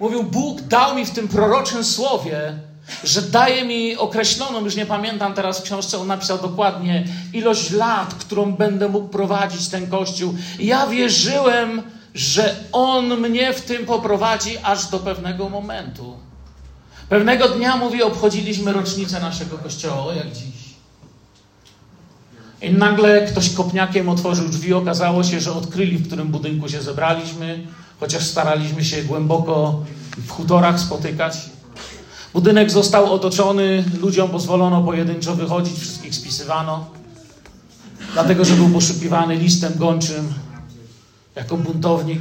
Mówił, 0.00 0.22
Bóg 0.22 0.60
dał 0.60 0.94
mi 0.94 1.06
w 1.06 1.10
tym 1.10 1.28
proroczym 1.28 1.84
słowie, 1.84 2.58
że 3.04 3.22
daje 3.22 3.64
mi 3.64 3.96
określoną, 3.96 4.64
już 4.64 4.76
nie 4.76 4.86
pamiętam 4.86 5.34
teraz 5.34 5.60
w 5.60 5.62
książce, 5.62 5.98
on 5.98 6.06
napisał 6.06 6.38
dokładnie, 6.38 7.04
ilość 7.32 7.70
lat, 7.70 8.14
którą 8.14 8.52
będę 8.52 8.88
mógł 8.88 9.08
prowadzić 9.08 9.68
ten 9.68 9.90
kościół. 9.90 10.34
I 10.58 10.66
ja 10.66 10.86
wierzyłem, 10.86 11.82
że 12.14 12.56
On 12.72 13.16
mnie 13.20 13.52
w 13.52 13.60
tym 13.60 13.86
poprowadzi 13.86 14.58
aż 14.62 14.86
do 14.86 14.98
pewnego 14.98 15.48
momentu. 15.48 16.29
Pewnego 17.10 17.48
dnia, 17.48 17.76
mówi, 17.76 18.02
obchodziliśmy 18.02 18.72
rocznicę 18.72 19.20
naszego 19.20 19.58
kościoła, 19.58 20.14
jak 20.14 20.32
dziś. 20.32 20.74
I 22.62 22.70
nagle 22.72 23.26
ktoś 23.26 23.50
kopniakiem 23.50 24.08
otworzył 24.08 24.48
drzwi, 24.48 24.72
okazało 24.72 25.24
się, 25.24 25.40
że 25.40 25.52
odkryli, 25.52 25.98
w 25.98 26.06
którym 26.06 26.28
budynku 26.28 26.68
się 26.68 26.82
zebraliśmy, 26.82 27.66
chociaż 28.00 28.26
staraliśmy 28.26 28.84
się 28.84 29.02
głęboko 29.02 29.80
w 30.16 30.30
hutorach 30.30 30.80
spotykać. 30.80 31.38
Budynek 32.34 32.70
został 32.70 33.12
otoczony, 33.12 33.84
ludziom 34.00 34.30
pozwolono 34.30 34.82
pojedynczo 34.82 35.34
wychodzić, 35.34 35.78
wszystkich 35.78 36.14
spisywano, 36.14 36.86
dlatego 38.12 38.44
że 38.44 38.54
był 38.54 38.68
poszukiwany 38.68 39.36
listem 39.36 39.72
gończym 39.76 40.34
jako 41.34 41.56
buntownik. 41.56 42.20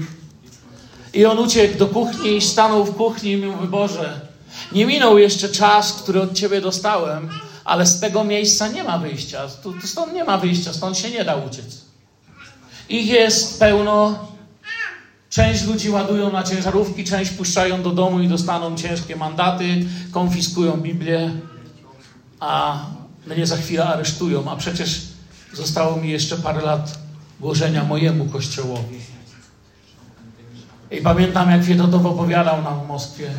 I 1.14 1.26
on 1.26 1.40
uciekł 1.40 1.78
do 1.78 1.88
kuchni 1.88 2.38
i 2.38 2.42
stanął 2.42 2.86
w 2.86 2.96
kuchni 2.96 3.32
i 3.32 3.38
mówi, 3.38 3.68
Boże, 3.68 4.29
nie 4.72 4.86
minął 4.86 5.18
jeszcze 5.18 5.50
czas, 5.50 5.94
który 5.94 6.22
od 6.22 6.34
Ciebie 6.34 6.62
dostałem, 6.62 7.30
ale 7.66 7.86
z 7.86 8.00
tego 8.00 8.24
miejsca 8.24 8.68
nie 8.68 8.84
ma 8.84 8.98
wyjścia. 8.98 9.42
Stąd 9.84 10.14
nie 10.14 10.24
ma 10.24 10.38
wyjścia, 10.38 10.74
stąd 10.74 10.98
się 10.98 11.12
nie 11.12 11.26
da 11.26 11.36
uciec. 11.36 11.82
Ich 12.90 13.08
jest 13.08 13.60
pełno. 13.60 14.28
Część 15.30 15.64
ludzi 15.64 15.90
ładują 15.90 16.32
na 16.32 16.44
ciężarówki, 16.44 17.04
część 17.04 17.32
puszczają 17.32 17.84
do 17.84 17.92
domu 17.92 18.20
i 18.20 18.28
dostaną 18.28 18.76
ciężkie 18.76 19.16
mandaty, 19.16 19.86
konfiskują 20.12 20.72
Biblię, 20.78 21.32
a 22.40 22.80
mnie 23.28 23.48
za 23.48 23.58
chwilę 23.58 23.86
aresztują. 23.86 24.52
A 24.52 24.56
przecież 24.56 25.02
zostało 25.54 25.98
mi 25.98 26.10
jeszcze 26.10 26.38
parę 26.38 26.62
lat 26.62 27.00
głoszenia 27.40 27.84
mojemu 27.84 28.26
kościołowi. 28.26 29.00
I 30.92 31.02
pamiętam, 31.02 31.52
jak 31.52 31.64
Fiedotow 31.64 32.06
opowiadał 32.06 32.62
nam 32.62 32.80
w 32.80 32.88
Moskwie. 32.88 33.32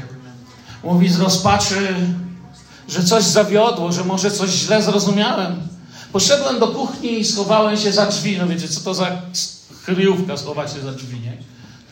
Mówi 0.84 1.08
z 1.08 1.20
rozpaczy, 1.20 1.94
że 2.88 3.04
coś 3.04 3.24
zawiodło, 3.24 3.92
że 3.92 4.04
może 4.04 4.30
coś 4.30 4.50
źle 4.50 4.82
zrozumiałem. 4.82 5.68
Poszedłem 6.12 6.58
do 6.58 6.68
kuchni 6.68 7.20
i 7.20 7.24
schowałem 7.24 7.76
się 7.76 7.92
za 7.92 8.06
drzwi. 8.06 8.38
No 8.38 8.46
wiecie, 8.46 8.68
co 8.68 8.80
to 8.80 8.94
za 8.94 9.10
kryjówka 9.84 10.36
schować 10.36 10.72
się 10.72 10.80
za 10.80 10.92
drzwi, 10.92 11.20
nie? 11.20 11.36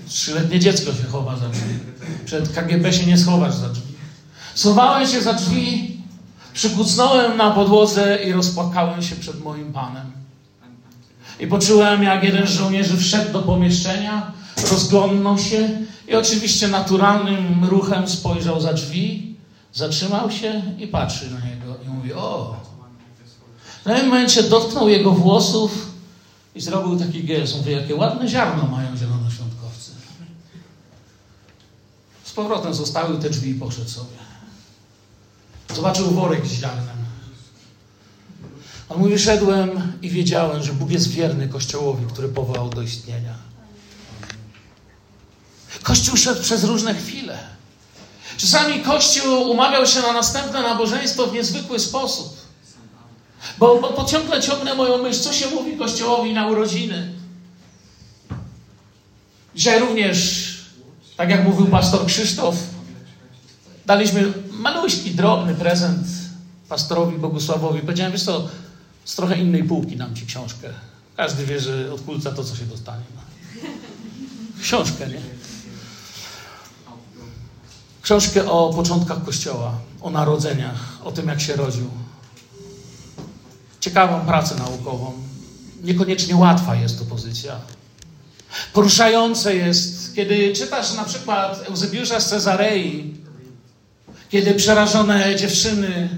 Trzyletnie 0.09 0.61
dziecko 0.61 0.93
się 0.93 1.05
chowa 1.13 1.37
za 1.37 1.49
drzwi. 1.49 1.79
Przed 2.25 2.49
KGB 2.49 2.93
się 2.93 3.07
nie 3.07 3.19
schowasz 3.19 3.55
za 3.55 3.69
drzwi. 3.69 3.93
Schowałem 4.55 5.09
się 5.09 5.23
za 5.23 5.33
drzwi, 5.33 5.97
przykucnąłem 6.55 7.37
na 7.37 7.51
podłodze 7.51 8.19
i 8.25 8.33
rozpłakałem 8.33 9.03
się 9.03 9.17
przed 9.17 9.45
moim 9.45 9.73
Panem. 9.73 10.13
I 11.41 11.47
poczułem, 11.47 12.03
jak 12.03 12.25
jeden 12.25 12.47
z 12.47 12.51
żołnierzy 12.51 12.97
wszedł 12.97 13.33
do 13.33 13.43
pomieszczenia, 13.43 14.33
rozglądnął 14.71 15.39
się 15.39 15.69
i 16.09 16.15
oczywiście 16.15 16.69
naturalnym 16.69 17.65
ruchem 17.65 18.09
spojrzał 18.09 18.61
za 18.61 18.73
drzwi, 18.73 19.37
zatrzymał 19.75 20.31
się 20.31 20.63
i 20.79 20.87
patrzy 20.87 21.31
na 21.31 21.41
niego 21.41 21.77
i 21.87 21.89
mówi: 21.89 22.13
O! 22.13 22.57
W 23.81 23.83
pewnym 23.85 24.07
momencie 24.07 24.43
dotknął 24.43 24.89
jego 24.89 25.13
włosów 25.13 25.91
i 26.55 26.61
zrobił 26.61 26.99
taki 26.99 27.25
gest. 27.25 27.57
Mówi: 27.57 27.73
Jakie 27.73 27.95
ładne 27.95 28.29
ziarno 28.29 28.67
mają 28.67 28.97
zielonoświątkowcy. 28.97 29.91
Z 32.25 32.33
powrotem 32.33 32.75
zostawił 32.75 33.19
te 33.19 33.31
drzwi 33.31 33.51
i 33.51 33.55
poszedł 33.55 33.91
sobie. 33.91 34.19
Zobaczył 35.75 36.11
worek 36.11 36.47
z 36.47 36.53
ziarnem. 36.53 36.99
On 38.89 38.99
mówi, 38.99 39.19
szedłem 39.19 39.93
i 40.03 40.11
wiedziałem, 40.11 40.63
że 40.63 40.73
Bóg 40.73 40.91
jest 40.91 41.09
wierny 41.09 41.49
Kościołowi, 41.49 42.07
który 42.07 42.29
powołał 42.29 42.71
do 42.71 42.83
istnienia. 42.83 43.35
Kościół 45.89 46.17
szedł 46.17 46.43
przez 46.43 46.65
różne 46.65 46.95
chwile. 46.95 47.39
Czasami 48.37 48.81
Kościół 48.81 49.51
umawiał 49.51 49.87
się 49.87 50.01
na 50.01 50.13
następne 50.13 50.63
nabożeństwo 50.63 51.27
w 51.27 51.33
niezwykły 51.33 51.79
sposób. 51.79 52.37
Bo, 53.59 53.81
bo, 53.81 53.93
bo 53.93 54.05
ciągle 54.05 54.43
ciągnę 54.43 54.75
moją 54.75 55.03
myśl, 55.03 55.21
co 55.21 55.33
się 55.33 55.47
mówi 55.47 55.77
Kościołowi 55.77 56.35
na 56.35 56.47
urodziny. 56.47 57.13
Dzisiaj 59.55 59.81
również, 59.81 60.49
tak 61.17 61.31
jak 61.31 61.45
mówił 61.45 61.67
pastor 61.67 62.07
Krzysztof, 62.07 62.57
daliśmy 63.87 64.33
maluśki, 64.51 65.11
drobny 65.11 65.55
prezent 65.55 66.07
pastorowi 66.69 67.19
Bogusławowi. 67.19 67.81
Powiedziałem, 67.81 68.13
wiesz 68.13 68.25
co, 68.25 68.49
z 69.05 69.15
trochę 69.15 69.39
innej 69.39 69.65
półki 69.65 69.97
dam 69.97 70.17
ci 70.17 70.27
książkę. 70.27 70.69
Każdy 71.17 71.47
wie, 71.47 71.61
że 71.61 71.93
od 71.93 72.01
kulca 72.01 72.33
to, 72.33 72.45
co 72.45 72.57
się 72.57 72.65
dostanie. 72.65 73.05
No. 73.17 73.23
Książkę, 74.63 75.07
nie? 75.07 75.48
Książkę 78.09 78.51
o 78.51 78.73
początkach 78.73 79.25
Kościoła, 79.25 79.73
o 80.01 80.11
narodzeniach, 80.11 80.99
o 81.05 81.13
tym, 81.13 81.29
jak 81.29 81.41
się 81.41 81.57
rodził. 81.57 81.91
Ciekawą 83.81 84.27
pracę 84.27 84.55
naukową. 84.55 85.13
Niekoniecznie 85.83 86.37
łatwa 86.37 86.75
jest 86.75 86.99
to 86.99 87.05
pozycja. 87.05 87.57
Poruszające 88.73 89.57
jest, 89.57 90.15
kiedy 90.15 90.53
czytasz 90.53 90.95
na 90.95 91.05
przykład 91.05 91.63
Eusebiusza 91.69 92.21
z 92.21 92.29
Cezarei, 92.29 93.15
kiedy 94.29 94.55
przerażone 94.55 95.37
dziewczyny, 95.37 96.09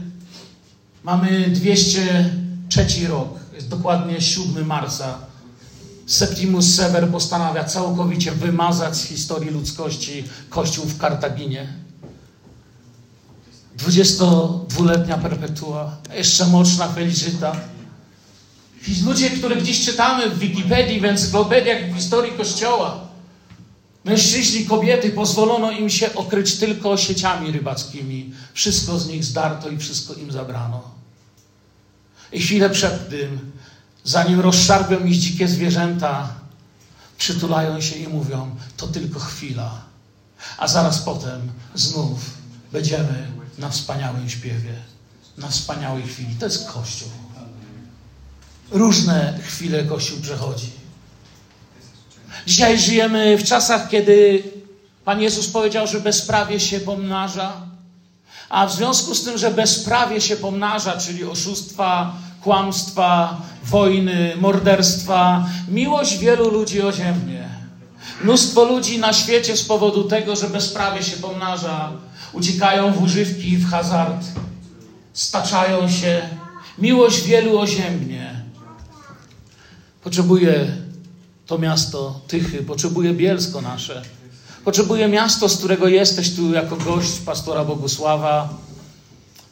mamy 1.04 1.49
203 1.49 3.09
rok, 3.09 3.28
jest 3.54 3.68
dokładnie 3.68 4.20
7 4.20 4.66
marca, 4.66 5.18
Septimus 6.11 6.75
Sever 6.75 7.09
postanawia 7.09 7.64
całkowicie 7.64 8.33
wymazać 8.33 8.97
z 8.97 9.05
historii 9.05 9.50
ludzkości 9.50 10.25
kościół 10.49 10.85
w 10.85 10.99
Kartaginie. 10.99 11.73
22-letnia 13.79 15.19
perpetua, 15.19 15.97
jeszcze 16.17 16.47
mocna 16.47 16.88
Felicita, 16.88 17.57
Ludzie, 19.05 19.31
których 19.31 19.62
gdzieś 19.62 19.85
czytamy 19.85 20.31
w 20.31 20.38
Wikipedii, 20.38 21.00
w 21.00 21.05
encyklopediach, 21.05 21.90
w 21.90 21.95
historii 21.95 22.33
Kościoła. 22.33 23.09
Mężczyźni, 24.05 24.67
kobiety, 24.67 25.11
pozwolono 25.11 25.71
im 25.71 25.90
się 25.90 26.14
okryć 26.14 26.57
tylko 26.57 26.97
sieciami 26.97 27.52
rybackimi. 27.52 28.33
Wszystko 28.55 28.99
z 28.99 29.09
nich 29.09 29.25
zdarto 29.25 29.69
i 29.69 29.79
wszystko 29.79 30.14
im 30.14 30.33
zabrano. 30.33 30.83
I 32.33 32.40
chwilę 32.40 32.71
przed 32.71 33.11
tym, 33.11 33.50
zanim 34.04 34.40
rozszarpią 34.40 35.04
ich 35.04 35.19
dzikie 35.19 35.49
zwierzęta, 35.49 36.28
przytulają 37.19 37.80
się 37.80 37.97
i 37.97 38.09
mówią: 38.09 38.57
To 38.76 38.87
tylko 38.87 39.21
chwila. 39.21 39.80
A 40.59 40.69
zaraz 40.69 40.99
potem 40.99 41.52
znów 41.75 42.19
będziemy 42.73 43.26
na 43.59 43.71
wspaniałym 43.71 44.30
śpiewie, 44.30 44.75
na 45.38 45.49
wspaniałej 45.49 46.02
chwili. 46.02 46.35
To 46.35 46.47
jest 46.47 46.69
Kościół. 46.69 47.09
Różne 48.71 49.38
chwile 49.47 49.85
Kościół 49.85 50.21
przechodzi. 50.21 50.71
Dzisiaj 52.47 52.78
żyjemy 52.78 53.38
w 53.38 53.45
czasach, 53.45 53.88
kiedy 53.88 54.42
Pan 55.04 55.21
Jezus 55.21 55.49
powiedział, 55.49 55.87
że 55.87 56.00
bezprawie 56.00 56.61
się 56.61 56.80
pomnaża. 56.80 57.52
A 58.49 58.66
w 58.66 58.75
związku 58.75 59.14
z 59.14 59.25
tym, 59.25 59.38
że 59.38 59.50
bezprawie 59.50 60.21
się 60.21 60.37
pomnaża, 60.37 60.97
czyli 60.97 61.25
oszustwa, 61.25 62.14
kłamstwa, 62.42 63.42
wojny, 63.64 64.32
morderstwa, 64.40 65.47
miłość 65.68 66.18
wielu 66.18 66.50
ludzi 66.50 66.82
oziębnie. 66.82 67.49
Mnóstwo 68.25 68.64
ludzi 68.64 68.99
na 68.99 69.12
świecie 69.12 69.56
z 69.56 69.64
powodu 69.64 70.04
tego, 70.04 70.37
że 70.37 70.49
bezprawie 70.49 71.02
się 71.02 71.16
pomnaża, 71.16 71.92
uciekają 72.32 72.92
w 72.92 73.02
używki, 73.02 73.56
w 73.56 73.70
hazard, 73.70 74.25
staczają 75.12 75.88
się. 75.88 76.23
Miłość 76.78 77.23
wielu 77.23 77.59
oziębnie. 77.59 78.44
Potrzebuje 80.04 80.73
to 81.47 81.59
miasto 81.59 82.20
Tychy, 82.28 82.62
potrzebuje 82.62 83.14
Bielsko 83.14 83.61
nasze. 83.61 84.02
Potrzebuje 84.64 85.09
miasto, 85.09 85.49
z 85.49 85.56
którego 85.56 85.88
jesteś 85.88 86.35
tu 86.35 86.52
jako 86.52 86.76
gość 86.76 87.18
pastora 87.18 87.64
Bogusława. 87.64 88.49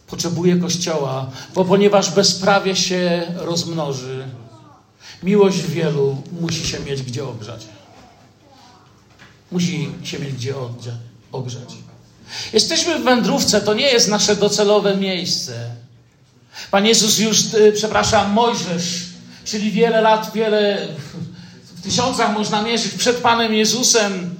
Potrzebuje 0.08 0.56
kościoła, 0.56 1.30
bo 1.54 1.64
ponieważ 1.64 2.10
bezprawie 2.10 2.76
się 2.76 3.32
rozmnoży, 3.36 4.24
miłość 5.22 5.62
wielu 5.62 6.22
musi 6.40 6.66
się 6.66 6.80
mieć 6.80 7.02
gdzie 7.02 7.24
ogrzać. 7.24 7.66
Musi 9.52 9.90
się 10.02 10.18
mieć 10.18 10.32
gdzie 10.32 10.54
ogrzać. 11.32 11.74
Jesteśmy 12.52 12.98
w 12.98 13.04
wędrówce, 13.04 13.60
to 13.60 13.74
nie 13.74 13.86
jest 13.86 14.08
nasze 14.08 14.36
docelowe 14.36 14.96
miejsce. 14.96 15.70
Pan 16.70 16.86
Jezus 16.86 17.18
już, 17.18 17.54
y, 17.54 17.72
przepraszam, 17.72 18.32
Mojżesz, 18.32 19.04
czyli 19.44 19.70
wiele 19.70 20.00
lat, 20.00 20.32
wiele 20.34 20.88
w 21.76 21.82
tysiącach 21.82 22.34
można 22.34 22.62
mierzyć 22.62 22.92
przed 22.92 23.16
Panem 23.16 23.54
Jezusem, 23.54 24.34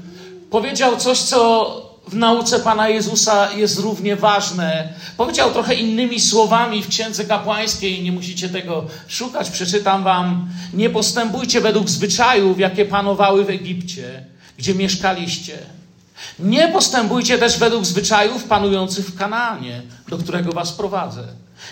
powiedział 0.51 0.97
coś, 0.97 1.19
co 1.19 1.88
w 2.09 2.15
nauce 2.17 2.61
Pana 2.61 2.89
Jezusa 2.89 3.53
jest 3.53 3.79
równie 3.79 4.17
ważne. 4.17 4.89
Powiedział 5.17 5.53
trochę 5.53 5.75
innymi 5.75 6.21
słowami 6.21 6.83
w 6.83 6.89
Księdze 6.89 7.25
Kapłańskiej, 7.25 8.03
nie 8.03 8.13
musicie 8.13 8.49
tego 8.49 8.85
szukać, 9.09 9.51
przeczytam 9.51 10.05
Wam. 10.05 10.49
Nie 10.75 10.91
postępujcie 10.91 11.61
według 11.61 11.89
zwyczajów, 11.89 12.59
jakie 12.59 12.85
panowały 12.85 13.45
w 13.45 13.51
Egipcie, 13.51 14.25
gdzie 14.59 14.75
mieszkaliście. 14.75 15.59
Nie 16.39 16.69
postępujcie 16.69 17.39
też 17.39 17.59
według 17.59 17.85
zwyczajów 17.85 18.45
panujących 18.45 19.07
w 19.07 19.19
Kanaanie, 19.19 19.83
do 20.09 20.19
którego 20.19 20.53
Was 20.53 20.73
prowadzę. 20.73 21.25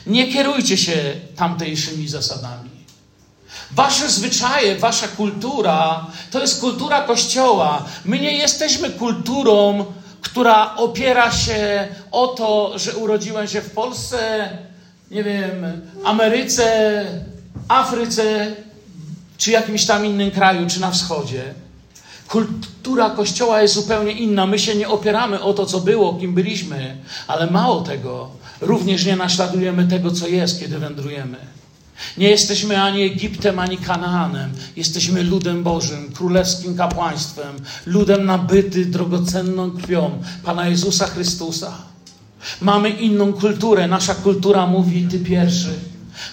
Nie 0.07 0.33
kierujcie 0.33 0.77
się 0.77 0.97
tamtejszymi 1.37 2.09
zasadami. 2.09 2.71
Wasze 3.71 4.11
zwyczaje, 4.11 4.77
wasza 4.77 5.09
kultura 5.09 6.07
to 6.31 6.41
jest 6.41 6.61
kultura 6.61 7.03
Kościoła. 7.03 7.85
My 8.05 8.19
nie 8.19 8.33
jesteśmy 8.33 8.91
kulturą, 8.91 9.85
która 10.27 10.77
opiera 10.77 11.33
się 11.33 11.89
o 12.11 12.27
to, 12.27 12.79
że 12.79 12.97
urodziłem 12.97 13.47
się 13.47 13.61
w 13.61 13.71
Polsce, 13.71 14.49
nie 15.11 15.25
wiem, 15.25 15.83
Ameryce, 16.05 17.05
Afryce, 17.69 18.57
czy 19.39 19.51
jakimś 19.51 19.87
tam 19.87 20.07
innym 20.07 20.31
kraju, 20.31 20.67
czy 20.69 20.81
na 20.81 20.91
wschodzie. 20.91 21.43
Kultura 22.29 23.11
Kościoła 23.11 23.63
jest 23.63 23.75
zupełnie 23.75 24.13
inna. 24.13 24.47
My 24.47 24.59
się 24.59 24.75
nie 24.75 24.89
opieramy 24.89 25.41
o 25.43 25.53
to, 25.53 25.67
co 25.67 25.81
było, 25.81 26.15
kim 26.15 26.35
byliśmy, 26.35 26.97
ale 27.27 27.51
mało 27.51 27.81
tego, 27.81 28.31
również 28.61 29.05
nie 29.05 29.17
naśladujemy 29.17 29.85
tego, 29.85 30.11
co 30.11 30.27
jest, 30.29 30.61
kiedy 30.61 30.79
wędrujemy. 30.79 31.37
Nie 32.19 32.31
jesteśmy 32.31 32.83
ani 32.83 33.03
Egiptem, 33.03 33.59
ani 33.59 33.79
Kanaanem. 33.79 34.53
Jesteśmy 34.77 35.23
ludem 35.23 35.63
Bożym, 35.63 36.13
królewskim 36.13 36.77
kapłaństwem, 36.77 37.57
ludem 37.87 38.25
nabyty 38.25 38.87
drogocenną 38.87 39.71
krwią 39.71 40.23
Pana 40.45 40.69
Jezusa 40.69 41.07
Chrystusa. 41.07 41.73
Mamy 42.61 42.91
inną 42.91 43.33
kulturę. 43.33 43.89
Nasza 43.89 44.15
kultura 44.15 44.67
mówi 44.67 45.09
Ty 45.11 45.19
pierwszy. 45.19 45.75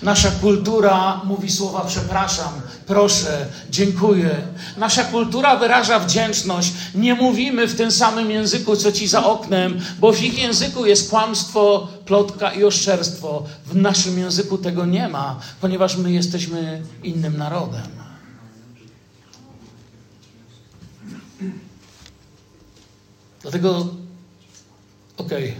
Nasza 0.01 0.31
kultura 0.31 1.21
mówi 1.23 1.51
słowa 1.51 1.85
przepraszam, 1.87 2.53
proszę, 2.85 3.45
dziękuję. 3.69 4.41
Nasza 4.77 5.03
kultura 5.03 5.55
wyraża 5.55 5.99
wdzięczność. 5.99 6.73
Nie 6.95 7.15
mówimy 7.15 7.67
w 7.67 7.75
tym 7.75 7.91
samym 7.91 8.31
języku, 8.31 8.75
co 8.75 8.91
ci 8.91 9.07
za 9.07 9.25
oknem, 9.25 9.79
bo 9.99 10.13
w 10.13 10.23
ich 10.23 10.39
języku 10.39 10.85
jest 10.85 11.09
kłamstwo, 11.09 11.87
plotka 12.05 12.53
i 12.53 12.63
oszczerstwo. 12.63 13.45
W 13.65 13.75
naszym 13.75 14.19
języku 14.19 14.57
tego 14.57 14.85
nie 14.85 15.07
ma, 15.07 15.39
ponieważ 15.61 15.97
my 15.97 16.11
jesteśmy 16.11 16.81
innym 17.03 17.37
narodem. 17.37 18.03
Dlatego, 23.41 23.87
okej, 25.17 25.49
okay, 25.49 25.59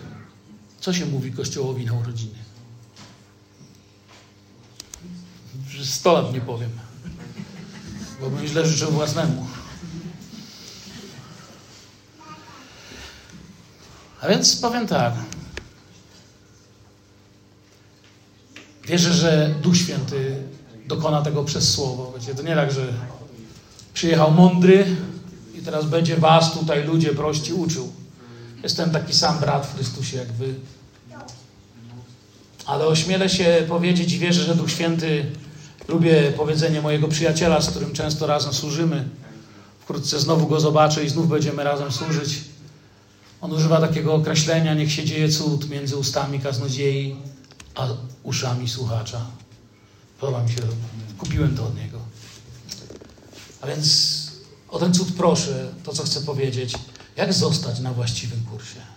co 0.80 0.94
się 0.94 1.06
mówi 1.06 1.32
Kościołowi 1.32 1.86
na 1.86 1.94
urodziny? 1.94 2.44
Przez 5.68 5.94
100 5.94 6.14
lat 6.14 6.34
nie 6.34 6.42
powiem. 6.42 6.70
Bo 8.24 8.30
bym 8.30 8.48
źle 8.48 8.68
życzył 8.68 8.92
własnemu. 8.92 9.48
A 14.22 14.28
więc 14.28 14.56
powiem 14.56 14.88
tak. 14.88 15.14
Wierzę, 18.88 19.14
że 19.14 19.56
Duch 19.62 19.78
Święty 19.78 20.44
dokona 20.86 21.22
tego 21.22 21.44
przez 21.44 21.72
Słowo. 21.72 22.14
Wiecie, 22.20 22.36
to 22.36 22.44
nie 22.44 22.56
tak, 22.56 22.72
że 22.72 22.94
przyjechał 23.94 24.32
mądry 24.32 24.96
i 25.56 25.62
teraz 25.62 25.86
będzie 25.86 26.18
was 26.18 26.54
tutaj 26.54 26.84
ludzie 26.84 27.10
prości 27.14 27.54
uczył. 27.54 27.94
Jestem 28.64 28.92
taki 28.92 29.14
sam 29.14 29.40
brat 29.40 29.68
w 29.68 29.76
Chrystusie 29.76 30.18
jak 30.18 30.32
wy. 30.32 30.54
Ale 32.66 32.86
ośmielę 32.88 33.30
się 33.30 33.66
powiedzieć 33.68 34.14
i 34.14 34.20
wierzę, 34.20 34.44
że 34.44 34.56
Duch 34.56 34.72
Święty 34.72 35.26
Lubię 35.88 36.34
powiedzenie 36.38 36.82
mojego 36.82 37.08
przyjaciela, 37.08 37.62
z 37.62 37.69
którym 37.69 37.93
często 37.93 38.28
razem 38.28 38.54
służymy. 38.54 39.10
Wkrótce 39.80 40.19
znowu 40.19 40.48
go 40.48 40.60
zobaczę 40.60 41.04
i 41.04 41.10
znów 41.10 41.30
będziemy 41.30 41.63
razem 41.63 41.91
służyć. 41.91 42.41
On 43.41 43.52
używa 43.52 43.82
takiego 43.82 44.13
określenia, 44.13 44.74
niech 44.74 44.91
się 44.91 45.04
dzieje 45.06 45.30
cud 45.30 45.69
między 45.69 45.98
ustami 45.98 46.39
kaznodziei 46.39 47.15
a 47.76 47.88
uszami 48.24 48.69
słuchacza. 48.69 49.26
Podoba 50.19 50.43
mi 50.43 50.50
się, 50.50 50.62
kupiłem 51.17 51.58
to 51.58 51.63
od 51.63 51.76
niego. 51.76 52.00
A 53.62 53.67
więc 53.67 54.28
o 54.69 54.80
ten 54.80 54.93
cud 54.93 55.08
proszę, 55.17 55.72
to 55.84 55.93
co 55.93 56.04
chcę 56.04 56.22
powiedzieć. 56.22 56.74
Jak 57.15 57.34
zostać 57.34 57.80
na 57.80 57.93
właściwym 57.93 58.46
kursie? 58.52 58.92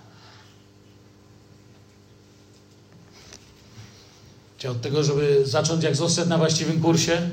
Czy 4.59 4.71
od 4.71 4.81
tego, 4.81 5.05
żeby 5.05 5.42
zacząć 5.47 5.85
jak 5.85 5.97
zostać 5.97 6.29
na 6.29 6.38
właściwym 6.38 6.81
kursie? 6.81 7.31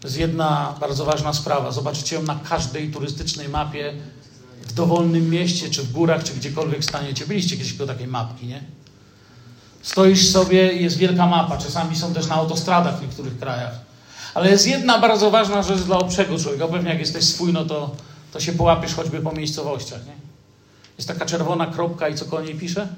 To 0.00 0.08
jest 0.08 0.18
jedna 0.18 0.74
bardzo 0.80 1.04
ważna 1.04 1.32
sprawa. 1.32 1.72
Zobaczycie 1.72 2.16
ją 2.16 2.22
na 2.22 2.40
każdej 2.48 2.90
turystycznej 2.90 3.48
mapie 3.48 3.94
w 4.68 4.72
dowolnym 4.72 5.30
mieście, 5.30 5.70
czy 5.70 5.82
w 5.82 5.92
górach, 5.92 6.24
czy 6.24 6.34
gdziekolwiek 6.34 6.84
staniecie. 6.84 7.26
Byliście 7.26 7.56
kiedyś 7.56 7.72
do 7.72 7.86
takiej 7.86 8.06
mapki, 8.06 8.46
nie? 8.46 8.62
Stoisz 9.82 10.28
sobie 10.28 10.72
jest 10.72 10.96
wielka 10.96 11.26
mapa. 11.26 11.58
Czasami 11.58 11.96
są 11.96 12.14
też 12.14 12.26
na 12.26 12.34
autostradach 12.34 12.98
w 12.98 13.02
niektórych 13.02 13.38
krajach. 13.38 13.74
Ale 14.34 14.50
jest 14.50 14.66
jedna 14.66 14.98
bardzo 14.98 15.30
ważna 15.30 15.62
rzecz 15.62 15.80
dla 15.80 15.98
obcego 15.98 16.38
człowieka. 16.38 16.68
Pewnie 16.68 16.90
jak 16.90 16.98
jesteś 16.98 17.24
swój, 17.24 17.52
no 17.52 17.64
to, 17.64 17.96
to 18.32 18.40
się 18.40 18.52
połapiesz 18.52 18.94
choćby 18.94 19.20
po 19.20 19.32
miejscowościach, 19.32 20.06
nie? 20.06 20.16
Jest 20.98 21.08
taka 21.08 21.26
czerwona 21.26 21.66
kropka 21.66 22.08
i 22.08 22.14
co 22.14 22.24
koło 22.24 22.42
niej 22.42 22.54
pisze? 22.54 22.88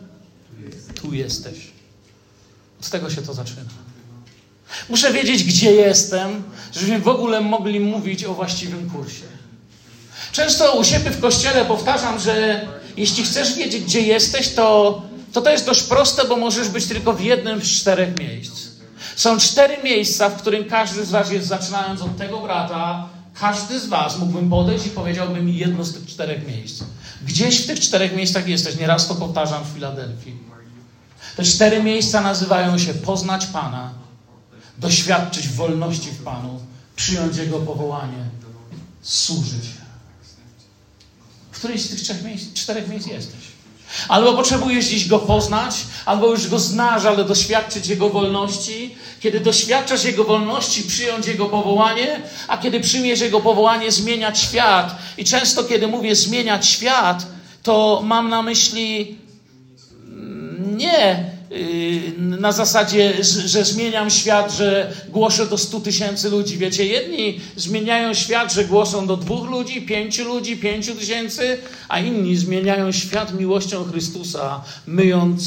Tu 0.95 1.15
jesteś. 1.15 1.80
Od 2.81 2.91
tego 2.91 3.11
się 3.11 3.23
to 3.23 3.35
zaczyna. 3.35 3.63
Muszę 4.89 5.13
wiedzieć, 5.13 5.45
gdzie 5.45 5.73
jestem, 5.73 6.43
żebyśmy 6.73 7.01
w 7.01 7.09
ogóle 7.09 7.41
mogli 7.41 7.81
mówić 7.81 8.25
o 8.25 8.35
właściwym 8.35 8.91
kursie. 8.91 9.25
Często 10.33 10.79
u 10.79 10.85
siebie 10.85 11.11
w 11.11 11.21
kościele 11.21 11.65
powtarzam, 11.65 12.21
że 12.21 12.67
jeśli 12.97 13.25
chcesz 13.25 13.55
wiedzieć, 13.55 13.85
gdzie 13.85 14.01
jesteś, 14.01 14.49
to 14.49 15.03
to, 15.33 15.43
to 15.43 15.51
jest 15.51 15.67
dość 15.67 15.83
proste, 15.83 16.25
bo 16.25 16.37
możesz 16.37 16.69
być 16.69 16.87
tylko 16.87 17.13
w 17.13 17.21
jednym 17.21 17.61
z 17.61 17.69
czterech 17.69 18.19
miejsc. 18.19 18.53
Są 19.17 19.39
cztery 19.39 19.77
miejsca, 19.85 20.29
w 20.29 20.37
którym 20.37 20.65
każdy 20.65 21.05
z 21.05 21.11
Was 21.11 21.31
jest, 21.31 21.49
zaczynając 21.49 22.03
od 22.03 22.17
tego 22.17 22.41
brata, 22.41 23.09
każdy 23.41 23.81
z 23.81 23.87
Was 23.87 24.19
mógłbym 24.19 24.51
podejść 24.51 24.87
i 24.87 24.91
powiedziałbym 24.91 25.49
jedno 25.49 25.85
z 25.85 25.95
tych 25.95 26.07
czterech 26.07 26.47
miejsc. 26.47 26.83
Gdzieś 27.27 27.63
w 27.63 27.67
tych 27.67 27.81
czterech 27.81 28.17
miejscach 28.17 28.49
jesteś, 28.49 28.77
nieraz 28.77 29.09
to 29.09 29.15
powtarzam 29.15 29.65
w 29.65 29.75
Filadelfii. 29.75 30.50
Te 31.41 31.47
cztery 31.47 31.83
miejsca 31.83 32.21
nazywają 32.21 32.79
się 32.79 32.95
poznać 32.95 33.47
Pana, 33.47 33.91
doświadczyć 34.79 35.49
wolności 35.49 36.11
w 36.11 36.25
Panu, 36.25 36.61
przyjąć 36.97 37.37
Jego 37.37 37.59
powołanie, 37.59 38.25
służyć. 39.03 39.65
W 41.51 41.59
którejś 41.59 41.83
z 41.83 41.89
tych 41.89 42.01
trzech 42.01 42.23
miejsc, 42.25 42.53
czterech 42.53 42.89
miejsc 42.89 43.07
jesteś? 43.07 43.41
Albo 44.09 44.35
potrzebujesz 44.35 44.85
dziś 44.85 45.09
Go 45.09 45.19
poznać, 45.19 45.75
albo 46.05 46.31
już 46.31 46.49
Go 46.49 46.59
znasz, 46.59 47.05
ale 47.05 47.25
doświadczyć 47.25 47.87
Jego 47.87 48.11
wolności. 48.11 48.95
Kiedy 49.21 49.41
doświadczasz 49.41 50.05
Jego 50.05 50.25
wolności, 50.25 50.83
przyjąć 50.83 51.27
Jego 51.27 51.47
powołanie, 51.47 52.23
a 52.49 52.59
kiedy 52.59 52.81
przyjmiesz 52.81 53.21
Jego 53.21 53.41
powołanie, 53.41 53.93
zmieniać 53.93 54.39
świat. 54.39 54.97
I 55.19 55.25
często, 55.25 55.65
kiedy 55.65 55.89
mówię 55.89 56.17
zmieniać 56.17 56.67
świat, 56.67 57.27
to 57.63 58.01
mam 58.05 58.29
na 58.29 58.43
myśli 58.43 59.20
nie 60.81 61.33
y, 61.53 62.13
na 62.19 62.53
zasadzie, 62.53 63.25
że 63.25 63.65
zmieniam 63.65 64.11
świat, 64.11 64.53
że 64.53 64.93
głoszę 65.09 65.47
do 65.47 65.59
stu 65.59 65.81
tysięcy 65.81 66.31
ludzi. 66.31 66.59
Wiecie, 66.59 66.87
jedni 66.87 67.41
zmieniają 67.57 68.15
świat, 68.15 68.53
że 68.53 68.65
głoszą 68.65 69.07
do 69.07 69.17
dwóch 69.17 69.51
ludzi, 69.51 69.83
pięciu 69.83 70.25
ludzi, 70.25 70.57
pięciu 70.57 70.95
tysięcy, 70.95 71.59
a 71.89 72.01
inni 72.01 72.37
zmieniają 72.37 72.93
świat 72.93 73.35
miłością 73.35 73.85
Chrystusa, 73.85 74.65
myjąc 74.87 75.41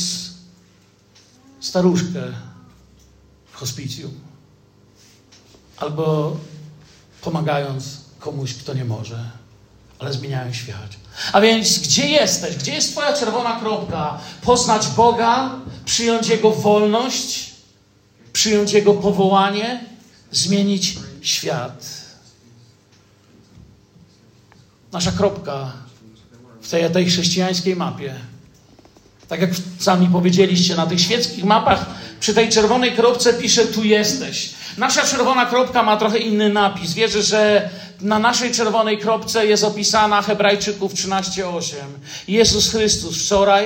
staruszkę 1.59 2.21
w 3.51 3.55
hospicjum 3.55 4.11
albo 5.77 6.37
pomagając 7.21 7.97
komuś, 8.19 8.53
kto 8.53 8.73
nie 8.73 8.85
może, 8.85 9.29
ale 9.99 10.13
zmieniają 10.13 10.53
świat. 10.53 11.02
A 11.33 11.41
więc 11.41 11.79
gdzie 11.79 12.07
jesteś? 12.07 12.55
Gdzie 12.55 12.73
jest 12.73 12.91
Twoja 12.91 13.13
czerwona 13.13 13.59
kropka? 13.59 14.17
Poznać 14.41 14.87
Boga, 14.87 15.51
przyjąć 15.85 16.27
Jego 16.27 16.51
wolność, 16.51 17.51
przyjąć 18.33 18.73
Jego 18.73 18.93
powołanie, 18.93 19.85
zmienić 20.31 20.97
świat. 21.21 22.03
Nasza 24.91 25.11
kropka 25.11 25.71
w 26.61 26.69
tej, 26.69 26.91
tej 26.91 27.05
chrześcijańskiej 27.05 27.75
mapie, 27.75 28.15
tak 29.27 29.41
jak 29.41 29.51
sami 29.79 30.07
powiedzieliście, 30.07 30.75
na 30.75 30.85
tych 30.87 31.01
świeckich 31.01 31.43
mapach, 31.43 31.85
przy 32.23 32.33
tej 32.33 32.49
czerwonej 32.49 32.91
kropce 32.91 33.33
pisze 33.33 33.65
tu 33.65 33.83
jesteś. 33.83 34.49
Nasza 34.77 35.01
czerwona 35.01 35.45
kropka 35.45 35.83
ma 35.83 35.97
trochę 35.97 36.17
inny 36.17 36.49
napis. 36.49 36.93
Wierzę, 36.93 37.23
że 37.23 37.69
na 38.01 38.19
naszej 38.19 38.51
czerwonej 38.51 38.97
kropce 38.97 39.45
jest 39.45 39.63
opisana 39.63 40.21
Hebrajczyków 40.21 40.93
13:8. 40.93 41.75
Jezus 42.27 42.71
Chrystus 42.71 43.25
wczoraj, 43.25 43.65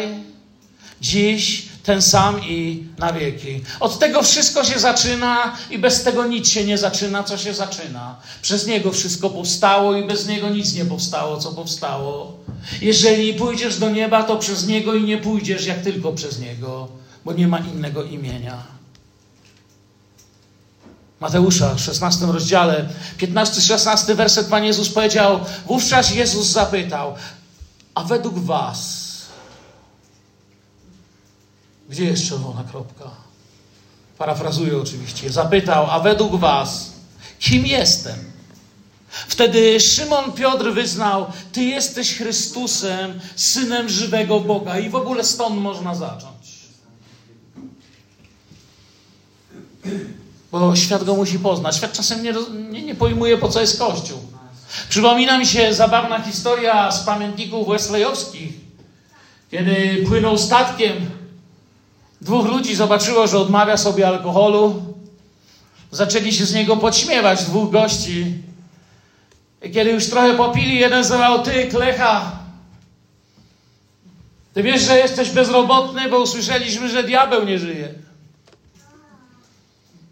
dziś, 1.01 1.65
ten 1.83 2.01
sam 2.01 2.41
i 2.43 2.83
na 2.97 3.13
wieki. 3.13 3.61
Od 3.79 3.99
tego 3.99 4.23
wszystko 4.23 4.63
się 4.63 4.79
zaczyna 4.79 5.57
i 5.71 5.79
bez 5.79 6.03
tego 6.03 6.27
nic 6.27 6.49
się 6.49 6.63
nie 6.63 6.77
zaczyna, 6.77 7.23
co 7.23 7.37
się 7.37 7.53
zaczyna. 7.53 8.15
Przez 8.41 8.67
Niego 8.67 8.91
wszystko 8.91 9.29
powstało 9.29 9.95
i 9.95 10.07
bez 10.07 10.27
Niego 10.27 10.49
nic 10.49 10.73
nie 10.73 10.85
powstało, 10.85 11.37
co 11.37 11.51
powstało. 11.51 12.37
Jeżeli 12.81 13.33
pójdziesz 13.33 13.77
do 13.77 13.89
nieba, 13.89 14.23
to 14.23 14.37
przez 14.37 14.67
Niego 14.67 14.93
i 14.93 15.03
nie 15.03 15.17
pójdziesz, 15.17 15.65
jak 15.65 15.81
tylko 15.81 16.13
przez 16.13 16.39
Niego, 16.39 16.87
bo 17.27 17.33
nie 17.33 17.47
ma 17.47 17.59
innego 17.59 18.03
imienia. 18.03 18.63
Mateusza 21.19 21.75
w 21.75 21.79
16 21.79 22.25
rozdziale, 22.25 22.89
15-16 23.17 24.15
werset 24.15 24.47
Pan 24.47 24.63
Jezus 24.63 24.89
powiedział, 24.89 25.39
wówczas 25.65 26.15
Jezus 26.15 26.47
zapytał, 26.47 27.15
a 27.95 28.03
według 28.03 28.39
was, 28.39 29.07
gdzie 31.89 32.05
jest 32.05 32.29
czerwona 32.29 32.63
kropka? 32.63 33.11
Parafrazuję 34.17 34.77
oczywiście. 34.77 35.29
Zapytał, 35.29 35.91
a 35.91 35.99
według 35.99 36.35
was, 36.35 36.91
kim 37.39 37.65
jestem? 37.65 38.15
Wtedy 39.09 39.79
Szymon 39.79 40.31
Piotr 40.31 40.73
wyznał, 40.73 41.25
Ty 41.51 41.63
jesteś 41.63 42.17
Chrystusem, 42.17 43.19
synem 43.35 43.89
żywego 43.89 44.39
Boga. 44.39 44.79
I 44.79 44.89
w 44.89 44.95
ogóle 44.95 45.23
stąd 45.23 45.61
można 45.61 45.95
zacząć. 45.95 46.36
Bo 50.51 50.75
świat 50.75 51.03
go 51.03 51.15
musi 51.15 51.39
poznać. 51.39 51.75
Świat 51.75 51.93
czasem 51.93 52.23
nie, 52.23 52.33
nie, 52.69 52.81
nie 52.81 52.95
pojmuje, 52.95 53.37
po 53.37 53.49
co 53.49 53.61
jest 53.61 53.79
Kościół. 53.79 54.19
Przypomina 54.89 55.37
mi 55.37 55.45
się 55.45 55.73
zabawna 55.73 56.21
historia 56.21 56.91
z 56.91 57.03
pamiętników 57.03 57.67
wesleyowskich, 57.67 58.53
kiedy 59.51 60.03
płynął 60.07 60.37
statkiem. 60.37 60.93
Dwóch 62.21 62.45
ludzi 62.45 62.75
zobaczyło, 62.75 63.27
że 63.27 63.37
odmawia 63.37 63.77
sobie 63.77 64.07
alkoholu. 64.07 64.83
Zaczęli 65.91 66.33
się 66.33 66.45
z 66.45 66.53
niego 66.53 66.77
podśmiewać, 66.77 67.43
dwóch 67.43 67.71
gości. 67.71 68.33
I 69.63 69.71
kiedy 69.71 69.91
już 69.91 70.09
trochę 70.09 70.33
popili, 70.33 70.79
jeden 70.79 71.03
zawał, 71.03 71.43
ty, 71.43 71.67
klecha, 71.67 72.31
ty 74.53 74.63
wiesz, 74.63 74.81
że 74.81 74.97
jesteś 74.97 75.29
bezrobotny, 75.29 76.09
bo 76.09 76.19
usłyszeliśmy, 76.19 76.89
że 76.89 77.03
diabeł 77.03 77.45
nie 77.45 77.59
żyje. 77.59 78.06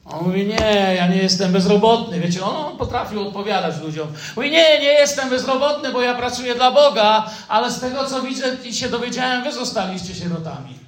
On 0.06 0.24
mówi, 0.24 0.46
nie, 0.46 0.94
ja 0.98 1.08
nie 1.08 1.18
jestem 1.18 1.52
bezrobotny. 1.52 2.20
Wiecie, 2.20 2.46
on 2.46 2.78
potrafił 2.78 3.28
odpowiadać 3.28 3.82
ludziom. 3.82 4.08
Mówi, 4.36 4.52
nie, 4.52 4.80
nie 4.80 4.94
jestem 4.94 5.30
bezrobotny, 5.30 5.92
bo 5.92 6.02
ja 6.02 6.16
pracuję 6.16 6.56
dla 6.56 6.72
Boga, 6.72 7.32
ale 7.48 7.72
z 7.72 7.80
tego, 7.80 8.06
co 8.06 8.22
widzę 8.22 8.58
i 8.64 8.74
się 8.74 8.90
dowiedziałem, 8.90 9.44
wy 9.44 9.52
zostaliście 9.52 10.16
sierotami. 10.16 10.80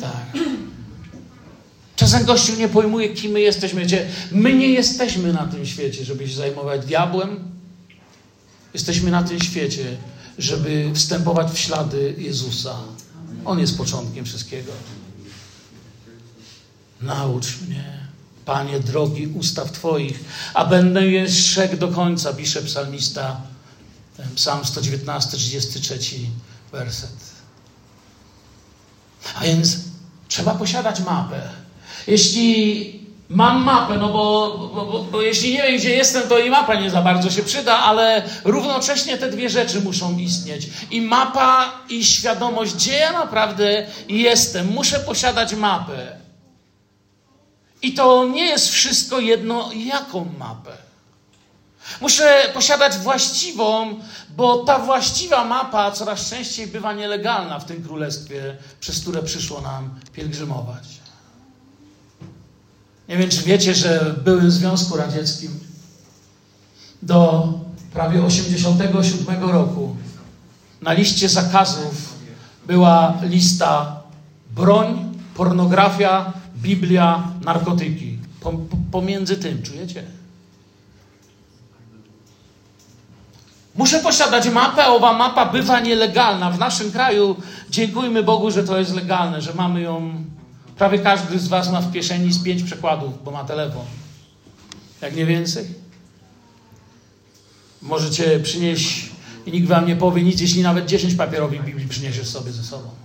Tak. 0.00 0.42
Czasem 1.96 2.26
Kościół 2.26 2.56
nie 2.56 2.68
pojmuje, 2.68 3.08
kim 3.08 3.32
my 3.32 3.40
jesteśmy. 3.40 3.80
Wiecie, 3.80 4.06
my 4.32 4.52
nie 4.52 4.68
jesteśmy 4.68 5.32
na 5.32 5.46
tym 5.46 5.66
świecie, 5.66 6.04
żeby 6.04 6.28
się 6.28 6.36
zajmować 6.36 6.86
diabłem. 6.86 7.52
Jesteśmy 8.74 9.10
na 9.10 9.22
tym 9.22 9.40
świecie, 9.40 9.84
żeby 10.38 10.90
wstępować 10.94 11.50
w 11.52 11.58
ślady 11.58 12.14
Jezusa. 12.18 12.74
On 13.44 13.58
jest 13.58 13.78
początkiem 13.78 14.24
wszystkiego. 14.24 14.72
Naucz 17.02 17.60
mnie, 17.60 17.84
Panie, 18.44 18.80
drogi 18.80 19.26
ustaw 19.26 19.72
Twoich, 19.72 20.20
a 20.54 20.64
będę 20.64 21.06
je 21.06 21.26
do 21.78 21.88
końca, 21.88 22.32
pisze 22.32 22.62
psalmista, 22.62 23.40
psalm 24.34 24.64
119, 24.64 25.36
33 25.36 25.98
werset. 26.72 27.10
A 29.34 29.44
więc 29.44 29.76
trzeba 30.28 30.54
posiadać 30.54 31.00
mapę. 31.00 31.40
Jeśli 32.06 33.02
mam 33.28 33.64
mapę, 33.64 33.98
no 33.98 34.08
bo, 34.08 34.56
bo, 34.74 34.86
bo, 34.86 35.02
bo, 35.02 35.22
jeśli 35.22 35.52
nie 35.52 35.62
wiem, 35.62 35.76
gdzie 35.76 35.96
jestem, 35.96 36.28
to 36.28 36.38
i 36.38 36.50
mapa 36.50 36.74
nie 36.74 36.90
za 36.90 37.02
bardzo 37.02 37.30
się 37.30 37.42
przyda, 37.42 37.78
ale 37.78 38.22
równocześnie 38.44 39.18
te 39.18 39.30
dwie 39.30 39.50
rzeczy 39.50 39.80
muszą 39.80 40.18
istnieć. 40.18 40.68
I 40.90 41.00
mapa, 41.00 41.72
i 41.88 42.04
świadomość, 42.04 42.74
gdzie 42.74 42.92
ja 42.92 43.12
naprawdę 43.12 43.86
jestem. 44.08 44.66
Muszę 44.66 45.00
posiadać 45.00 45.54
mapę. 45.54 46.21
I 47.82 47.94
to 47.94 48.28
nie 48.28 48.44
jest 48.46 48.68
wszystko 48.68 49.20
jedno, 49.20 49.70
jaką 49.72 50.28
mapę. 50.38 50.72
Muszę 52.00 52.50
posiadać 52.54 52.98
właściwą, 52.98 53.94
bo 54.36 54.64
ta 54.64 54.78
właściwa 54.78 55.44
mapa 55.44 55.90
coraz 55.90 56.30
częściej 56.30 56.66
bywa 56.66 56.92
nielegalna 56.92 57.58
w 57.58 57.64
tym 57.64 57.82
królestwie, 57.84 58.56
przez 58.80 59.00
które 59.00 59.22
przyszło 59.22 59.60
nam 59.60 59.90
pielgrzymować. 60.12 60.84
Nie 63.08 63.16
wiem, 63.16 63.30
czy 63.30 63.42
wiecie, 63.42 63.74
że 63.74 64.00
w 64.12 64.22
byłym 64.22 64.50
Związku 64.50 64.96
Radzieckim 64.96 65.60
do 67.02 67.48
prawie 67.92 68.24
87 68.24 69.50
roku 69.50 69.96
na 70.82 70.92
liście 70.92 71.28
zakazów 71.28 72.14
była 72.66 73.18
lista 73.22 74.02
broń, 74.50 75.14
pornografia, 75.34 76.32
Biblia, 76.62 77.28
narkotyki. 77.44 78.18
Pomiędzy 78.90 79.36
tym, 79.36 79.62
czujecie? 79.62 80.04
Muszę 83.74 83.98
posiadać 83.98 84.48
mapę, 84.48 84.86
owa 84.86 85.12
mapa 85.12 85.46
bywa 85.46 85.80
nielegalna. 85.80 86.50
W 86.50 86.58
naszym 86.58 86.92
kraju 86.92 87.36
dziękujmy 87.70 88.22
Bogu, 88.22 88.50
że 88.50 88.64
to 88.64 88.78
jest 88.78 88.94
legalne, 88.94 89.42
że 89.42 89.54
mamy 89.54 89.80
ją. 89.80 90.24
Prawie 90.78 90.98
każdy 90.98 91.38
z 91.38 91.48
Was 91.48 91.72
ma 91.72 91.80
w 91.80 91.92
kieszeni 91.92 92.32
z 92.32 92.42
pięć 92.42 92.62
przekładów, 92.62 93.24
bo 93.24 93.30
ma 93.30 93.44
telefon. 93.44 93.84
Jak 95.00 95.16
nie 95.16 95.26
więcej. 95.26 95.66
Możecie 97.82 98.40
przynieść 98.40 99.10
i 99.46 99.52
nikt 99.52 99.68
Wam 99.68 99.86
nie 99.86 99.96
powie 99.96 100.22
nic, 100.22 100.40
jeśli 100.40 100.62
nawet 100.62 100.86
dziesięć 100.86 101.14
papierowych 101.14 101.64
Biblii 101.64 101.88
przyniesiesz 101.88 102.28
sobie 102.28 102.52
ze 102.52 102.64
sobą. 102.64 103.01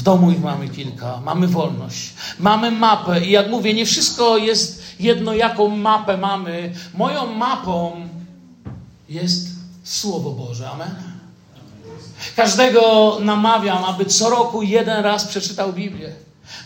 W 0.00 0.02
domu 0.02 0.30
ich 0.30 0.40
mamy 0.40 0.68
kilka, 0.68 1.20
mamy 1.24 1.48
wolność, 1.48 2.12
mamy 2.38 2.70
mapę 2.70 3.20
i 3.20 3.30
jak 3.30 3.50
mówię, 3.50 3.74
nie 3.74 3.86
wszystko 3.86 4.36
jest 4.36 4.82
jedno, 5.00 5.34
jaką 5.34 5.68
mapę 5.68 6.16
mamy. 6.16 6.74
Moją 6.94 7.34
mapą 7.34 8.08
jest 9.08 9.48
Słowo 9.84 10.30
Boże. 10.30 10.70
Amen. 10.70 10.94
Każdego 12.36 13.16
namawiam, 13.20 13.84
aby 13.84 14.04
co 14.04 14.30
roku 14.30 14.62
jeden 14.62 15.04
raz 15.04 15.24
przeczytał 15.24 15.72
Biblię. 15.72 16.12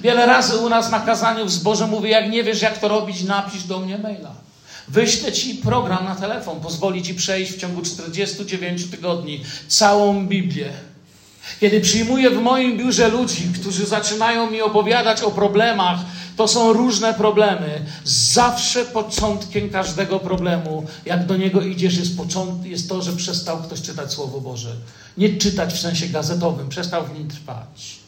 Wiele 0.00 0.26
razy 0.26 0.56
u 0.56 0.68
nas 0.68 0.90
na 0.90 1.00
kazaniu 1.00 1.46
w 1.46 1.50
zborze 1.50 1.86
mówię, 1.86 2.10
jak 2.10 2.30
nie 2.30 2.44
wiesz, 2.44 2.62
jak 2.62 2.78
to 2.78 2.88
robić, 2.88 3.22
napisz 3.22 3.64
do 3.64 3.78
mnie 3.78 3.98
maila. 3.98 4.34
Wyślę 4.88 5.32
ci 5.32 5.54
program 5.54 6.04
na 6.04 6.14
telefon, 6.14 6.60
pozwoli 6.60 7.02
ci 7.02 7.14
przejść 7.14 7.52
w 7.52 7.58
ciągu 7.58 7.82
49 7.82 8.90
tygodni 8.90 9.44
całą 9.68 10.26
Biblię. 10.26 10.72
Kiedy 11.60 11.80
przyjmuję 11.80 12.30
w 12.30 12.42
moim 12.42 12.78
biurze 12.78 13.08
ludzi, 13.08 13.52
którzy 13.60 13.86
zaczynają 13.86 14.50
mi 14.50 14.62
opowiadać 14.62 15.22
o 15.22 15.30
problemach, 15.30 15.98
to 16.36 16.48
są 16.48 16.72
różne 16.72 17.14
problemy. 17.14 17.86
Zawsze 18.04 18.84
początkiem 18.84 19.70
każdego 19.70 20.18
problemu, 20.18 20.86
jak 21.06 21.26
do 21.26 21.36
niego 21.36 21.62
idziesz, 21.62 21.96
jest, 21.96 22.16
począt, 22.16 22.66
jest 22.66 22.88
to, 22.88 23.02
że 23.02 23.12
przestał 23.12 23.62
ktoś 23.62 23.82
czytać 23.82 24.12
Słowo 24.12 24.40
Boże. 24.40 24.76
Nie 25.18 25.36
czytać 25.36 25.74
w 25.74 25.80
sensie 25.80 26.06
gazetowym, 26.06 26.68
przestał 26.68 27.04
w 27.06 27.18
nim 27.18 27.28
trwać. 27.28 27.98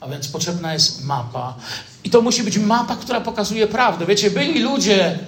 A 0.00 0.08
więc 0.08 0.28
potrzebna 0.28 0.72
jest 0.72 1.04
mapa. 1.04 1.54
I 2.04 2.10
to 2.10 2.22
musi 2.22 2.42
być 2.42 2.58
mapa, 2.58 2.96
która 2.96 3.20
pokazuje 3.20 3.66
prawdę. 3.66 4.06
Wiecie, 4.06 4.30
byli 4.30 4.60
ludzie, 4.60 5.18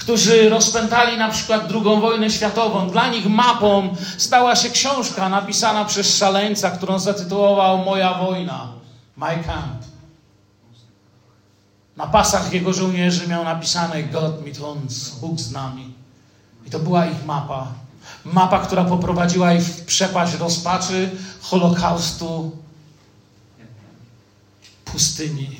którzy 0.00 0.48
rozpętali 0.48 1.18
na 1.18 1.28
przykład 1.28 1.72
II 1.72 2.00
wojnę 2.00 2.30
światową. 2.30 2.90
Dla 2.90 3.08
nich 3.08 3.26
mapą 3.26 3.96
stała 4.18 4.56
się 4.56 4.70
książka 4.70 5.28
napisana 5.28 5.84
przez 5.84 6.16
szaleńca, 6.16 6.70
którą 6.70 6.98
zatytułował 6.98 7.78
Moja 7.78 8.14
wojna. 8.14 8.72
My 9.16 9.44
Camp. 9.46 9.84
Na 11.96 12.06
pasach 12.06 12.52
jego 12.52 12.72
żołnierzy 12.72 13.28
miał 13.28 13.44
napisane 13.44 14.02
God 14.02 14.44
mit 14.44 14.60
uns, 14.60 15.08
Bóg 15.08 15.40
z 15.40 15.52
nami. 15.52 15.94
I 16.66 16.70
to 16.70 16.78
była 16.78 17.06
ich 17.06 17.24
mapa. 17.26 17.66
Mapa, 18.24 18.58
która 18.58 18.84
poprowadziła 18.84 19.52
ich 19.52 19.62
w 19.62 19.84
przepaść 19.84 20.34
rozpaczy, 20.34 21.10
Holokaustu, 21.40 22.56
pustyni. 24.84 25.59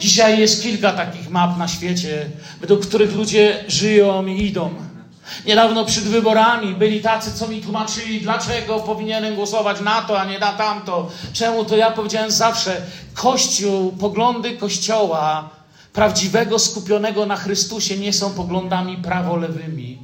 Dzisiaj 0.00 0.40
jest 0.40 0.62
kilka 0.62 0.92
takich 0.92 1.30
map 1.30 1.58
na 1.58 1.68
świecie, 1.68 2.30
według 2.60 2.86
których 2.86 3.16
ludzie 3.16 3.64
żyją 3.68 4.26
i 4.26 4.46
idą. 4.46 4.74
Niedawno 5.46 5.84
przed 5.84 6.04
wyborami 6.04 6.74
byli 6.74 7.00
tacy, 7.00 7.32
co 7.32 7.48
mi 7.48 7.60
tłumaczyli, 7.60 8.20
dlaczego 8.20 8.80
powinienem 8.80 9.34
głosować 9.34 9.80
na 9.80 10.02
to, 10.02 10.20
a 10.20 10.24
nie 10.24 10.38
na 10.38 10.52
tamto. 10.52 11.10
Czemu 11.32 11.64
to 11.64 11.76
ja 11.76 11.90
powiedziałem 11.90 12.30
zawsze, 12.30 12.82
Kościół, 13.14 13.92
poglądy 13.92 14.56
Kościoła 14.56 15.50
prawdziwego, 15.92 16.58
skupionego 16.58 17.26
na 17.26 17.36
Chrystusie 17.36 17.98
nie 17.98 18.12
są 18.12 18.30
poglądami 18.30 18.96
prawo-lewymi. 18.96 19.98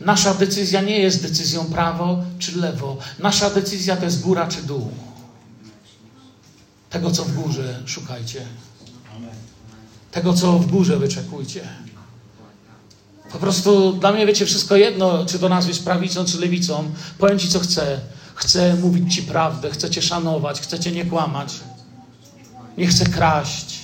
Nasza 0.00 0.34
decyzja 0.34 0.80
nie 0.80 0.98
jest 0.98 1.22
decyzją 1.22 1.64
prawo 1.64 2.18
czy 2.38 2.58
lewo. 2.58 2.96
Nasza 3.18 3.50
decyzja 3.50 3.96
to 3.96 4.04
jest 4.04 4.20
góra 4.20 4.46
czy 4.46 4.62
dół. 4.62 4.90
Tego, 6.90 7.10
co 7.10 7.24
w 7.24 7.32
górze, 7.32 7.82
szukajcie. 7.86 8.46
Tego, 10.16 10.34
co 10.34 10.58
w 10.58 10.66
górze, 10.66 10.96
wyczekujcie. 10.96 11.60
Po 13.32 13.38
prostu 13.38 13.92
dla 13.92 14.12
mnie, 14.12 14.26
wiecie, 14.26 14.46
wszystko 14.46 14.76
jedno, 14.76 15.26
czy 15.26 15.38
to 15.38 15.48
nazwiesz 15.48 15.78
prawicą, 15.78 16.24
czy 16.24 16.40
lewicą. 16.40 16.84
Powiem 17.18 17.38
Ci, 17.38 17.48
co 17.48 17.60
chcę. 17.60 18.00
Chcę 18.34 18.74
mówić 18.74 19.14
Ci 19.14 19.22
prawdę, 19.22 19.70
chcę 19.70 19.90
Cię 19.90 20.02
szanować, 20.02 20.60
chcę 20.60 20.80
Cię 20.80 20.92
nie 20.92 21.04
kłamać. 21.04 21.54
Nie 22.78 22.86
chcę 22.86 23.06
kraść. 23.06 23.78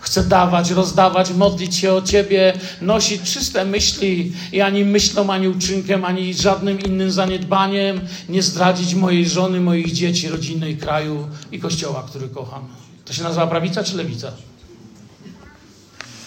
Chcę 0.00 0.24
dawać, 0.24 0.70
rozdawać, 0.70 1.30
modlić 1.30 1.76
się 1.76 1.92
o 1.92 2.02
Ciebie, 2.02 2.52
nosić 2.80 3.22
czyste 3.22 3.64
myśli 3.64 4.32
i 4.52 4.60
ani 4.60 4.84
myślą, 4.84 5.30
ani 5.30 5.48
uczynkiem, 5.48 6.04
ani 6.04 6.34
żadnym 6.34 6.80
innym 6.80 7.10
zaniedbaniem 7.10 8.00
nie 8.28 8.42
zdradzić 8.42 8.94
mojej 8.94 9.28
żony, 9.28 9.60
moich 9.60 9.92
dzieci, 9.92 10.28
rodziny 10.28 10.76
kraju 10.76 11.28
i 11.52 11.60
kościoła, 11.60 12.04
który 12.08 12.28
kocham. 12.28 12.68
To 13.04 13.12
się 13.12 13.22
nazywa 13.22 13.46
prawica 13.46 13.84
czy 13.84 13.96
lewica? 13.96 14.32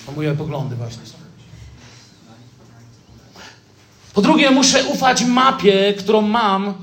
To 0.07 0.11
moje 0.11 0.35
poglądy 0.35 0.75
właśnie 0.75 1.05
są. 1.05 1.13
Po 4.13 4.21
drugie, 4.21 4.51
muszę 4.51 4.85
ufać 4.85 5.23
mapie, 5.23 5.93
którą 5.99 6.21
mam, 6.21 6.73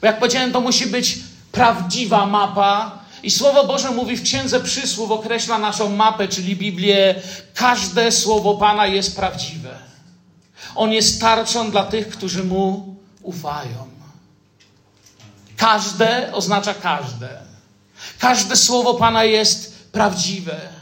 bo 0.00 0.06
jak 0.06 0.18
powiedziałem, 0.18 0.52
to 0.52 0.60
musi 0.60 0.86
być 0.86 1.18
prawdziwa 1.52 2.26
mapa, 2.26 3.04
i 3.24 3.30
Słowo 3.30 3.66
Boże 3.66 3.90
mówi 3.90 4.16
w 4.16 4.22
Księdze 4.22 4.60
Przysłów, 4.60 5.10
określa 5.10 5.58
naszą 5.58 5.96
mapę, 5.96 6.28
czyli 6.28 6.56
Biblię. 6.56 7.14
Każde 7.54 8.12
słowo 8.12 8.54
Pana 8.54 8.86
jest 8.86 9.16
prawdziwe. 9.16 9.78
On 10.74 10.92
jest 10.92 11.20
tarczą 11.20 11.70
dla 11.70 11.84
tych, 11.84 12.08
którzy 12.08 12.44
Mu 12.44 12.96
ufają. 13.22 13.88
Każde 15.56 16.32
oznacza 16.32 16.74
każde. 16.74 17.28
Każde 18.18 18.56
słowo 18.56 18.94
Pana 18.94 19.24
jest 19.24 19.90
prawdziwe. 19.92 20.73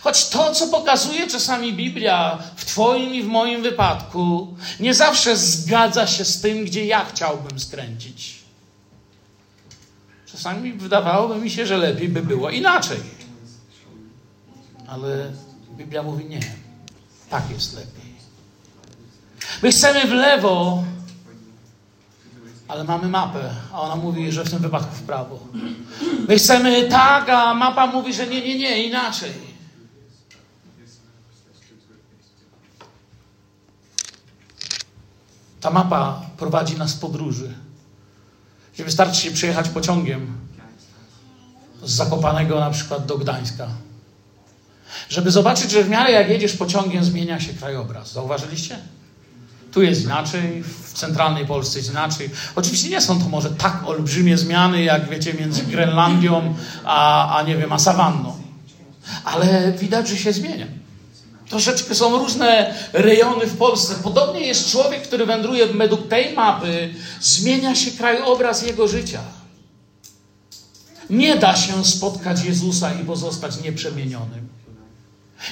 Choć 0.00 0.28
to, 0.28 0.54
co 0.54 0.68
pokazuje 0.68 1.26
czasami 1.26 1.72
Biblia 1.72 2.38
w 2.56 2.64
Twoim 2.64 3.14
i 3.14 3.22
w 3.22 3.26
moim 3.26 3.62
wypadku, 3.62 4.54
nie 4.80 4.94
zawsze 4.94 5.36
zgadza 5.36 6.06
się 6.06 6.24
z 6.24 6.40
tym, 6.40 6.64
gdzie 6.64 6.86
ja 6.86 7.04
chciałbym 7.04 7.60
skręcić. 7.60 8.38
Czasami 10.26 10.72
wydawałoby 10.72 11.36
mi 11.36 11.50
się, 11.50 11.66
że 11.66 11.76
lepiej 11.76 12.08
by 12.08 12.22
było 12.22 12.50
inaczej. 12.50 13.00
Ale 14.88 15.32
Biblia 15.76 16.02
mówi 16.02 16.24
nie. 16.24 16.40
Tak 17.30 17.50
jest 17.50 17.74
lepiej. 17.74 18.12
My 19.62 19.70
chcemy 19.70 20.06
w 20.06 20.12
lewo, 20.12 20.84
ale 22.68 22.84
mamy 22.84 23.08
mapę, 23.08 23.50
a 23.72 23.80
ona 23.80 23.96
mówi, 23.96 24.32
że 24.32 24.44
w 24.44 24.50
tym 24.50 24.58
wypadku 24.58 24.94
w 24.94 25.02
prawo. 25.02 25.38
My 26.28 26.36
chcemy 26.36 26.88
tak, 26.88 27.28
a 27.28 27.54
mapa 27.54 27.86
mówi, 27.86 28.14
że 28.14 28.26
nie, 28.26 28.40
nie, 28.40 28.58
nie, 28.58 28.84
inaczej. 28.84 29.51
Ta 35.62 35.70
mapa 35.70 36.20
prowadzi 36.36 36.76
nas 36.76 36.94
podróży 36.94 37.54
że 38.78 38.84
wystarczy 38.84 39.20
się 39.20 39.30
przyjechać 39.30 39.68
pociągiem 39.68 40.26
z 41.82 41.90
Zakopanego 41.90 42.60
na 42.60 42.70
przykład 42.70 43.06
do 43.06 43.18
Gdańska. 43.18 43.68
Żeby 45.08 45.30
zobaczyć, 45.30 45.70
że 45.70 45.84
w 45.84 45.88
miarę 45.88 46.12
jak 46.12 46.28
jedziesz 46.28 46.52
pociągiem, 46.52 47.04
zmienia 47.04 47.40
się 47.40 47.54
krajobraz. 47.54 48.12
Zauważyliście? 48.12 48.78
Tu 49.72 49.82
jest 49.82 50.02
inaczej, 50.02 50.62
w 50.62 50.92
centralnej 50.92 51.46
Polsce 51.46 51.78
jest 51.78 51.90
inaczej. 51.90 52.30
Oczywiście 52.56 52.90
nie 52.90 53.00
są 53.00 53.20
to 53.20 53.28
może 53.28 53.50
tak 53.50 53.82
olbrzymie 53.86 54.38
zmiany, 54.38 54.82
jak 54.82 55.08
wiecie, 55.08 55.34
między 55.34 55.62
Grenlandią 55.62 56.54
a, 56.84 57.36
a 57.36 57.42
nie 57.42 57.56
wiem, 57.56 57.72
a 57.72 57.78
sawanną. 57.78 58.36
Ale 59.24 59.72
widać, 59.72 60.08
że 60.08 60.16
się 60.16 60.32
zmienia. 60.32 60.66
Troszeczkę 61.52 61.94
są 61.94 62.18
różne 62.18 62.74
rejony 62.92 63.46
w 63.46 63.56
Polsce. 63.56 63.94
Podobnie 64.02 64.40
jest 64.40 64.70
człowiek, 64.70 65.02
który 65.02 65.26
wędruje 65.26 65.66
według 65.66 66.08
tej 66.08 66.34
mapy, 66.34 66.94
zmienia 67.20 67.74
się 67.74 67.90
krajobraz 67.90 68.62
jego 68.62 68.88
życia. 68.88 69.20
Nie 71.10 71.36
da 71.36 71.56
się 71.56 71.84
spotkać 71.84 72.44
Jezusa 72.44 72.94
i 72.94 73.04
pozostać 73.04 73.60
nieprzemienionym. 73.60 74.48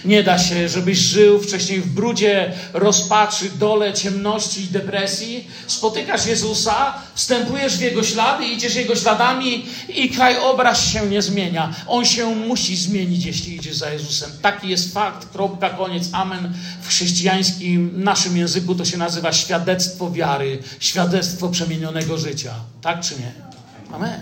Nie 0.04 0.22
da 0.22 0.38
się, 0.38 0.68
żebyś 0.68 0.98
żył 0.98 1.40
wcześniej 1.40 1.80
w 1.80 1.94
brudzie, 1.94 2.52
rozpaczy, 2.72 3.50
dole, 3.58 3.94
ciemności 3.94 4.62
i 4.62 4.66
depresji. 4.66 5.48
Spotykasz 5.66 6.26
Jezusa, 6.26 6.94
wstępujesz 7.14 7.76
w 7.76 7.80
Jego 7.80 8.02
ślady, 8.02 8.46
idziesz 8.46 8.74
Jego 8.74 8.96
śladami 8.96 9.66
i 9.88 10.10
krajobraz 10.10 10.84
się 10.84 11.06
nie 11.06 11.22
zmienia. 11.22 11.74
On 11.86 12.04
się 12.04 12.34
musi 12.34 12.76
zmienić, 12.76 13.24
jeśli 13.24 13.56
idziesz 13.56 13.76
za 13.76 13.90
Jezusem. 13.90 14.30
Taki 14.42 14.68
jest 14.68 14.94
fakt, 14.94 15.28
kropka, 15.32 15.70
koniec, 15.70 16.08
amen. 16.12 16.54
W 16.82 16.88
chrześcijańskim, 16.88 18.04
naszym 18.04 18.36
języku 18.36 18.74
to 18.74 18.84
się 18.84 18.98
nazywa 18.98 19.32
świadectwo 19.32 20.10
wiary, 20.10 20.58
świadectwo 20.80 21.48
przemienionego 21.48 22.18
życia. 22.18 22.54
Tak 22.82 23.00
czy 23.00 23.14
nie? 23.14 23.32
Amen. 23.94 24.20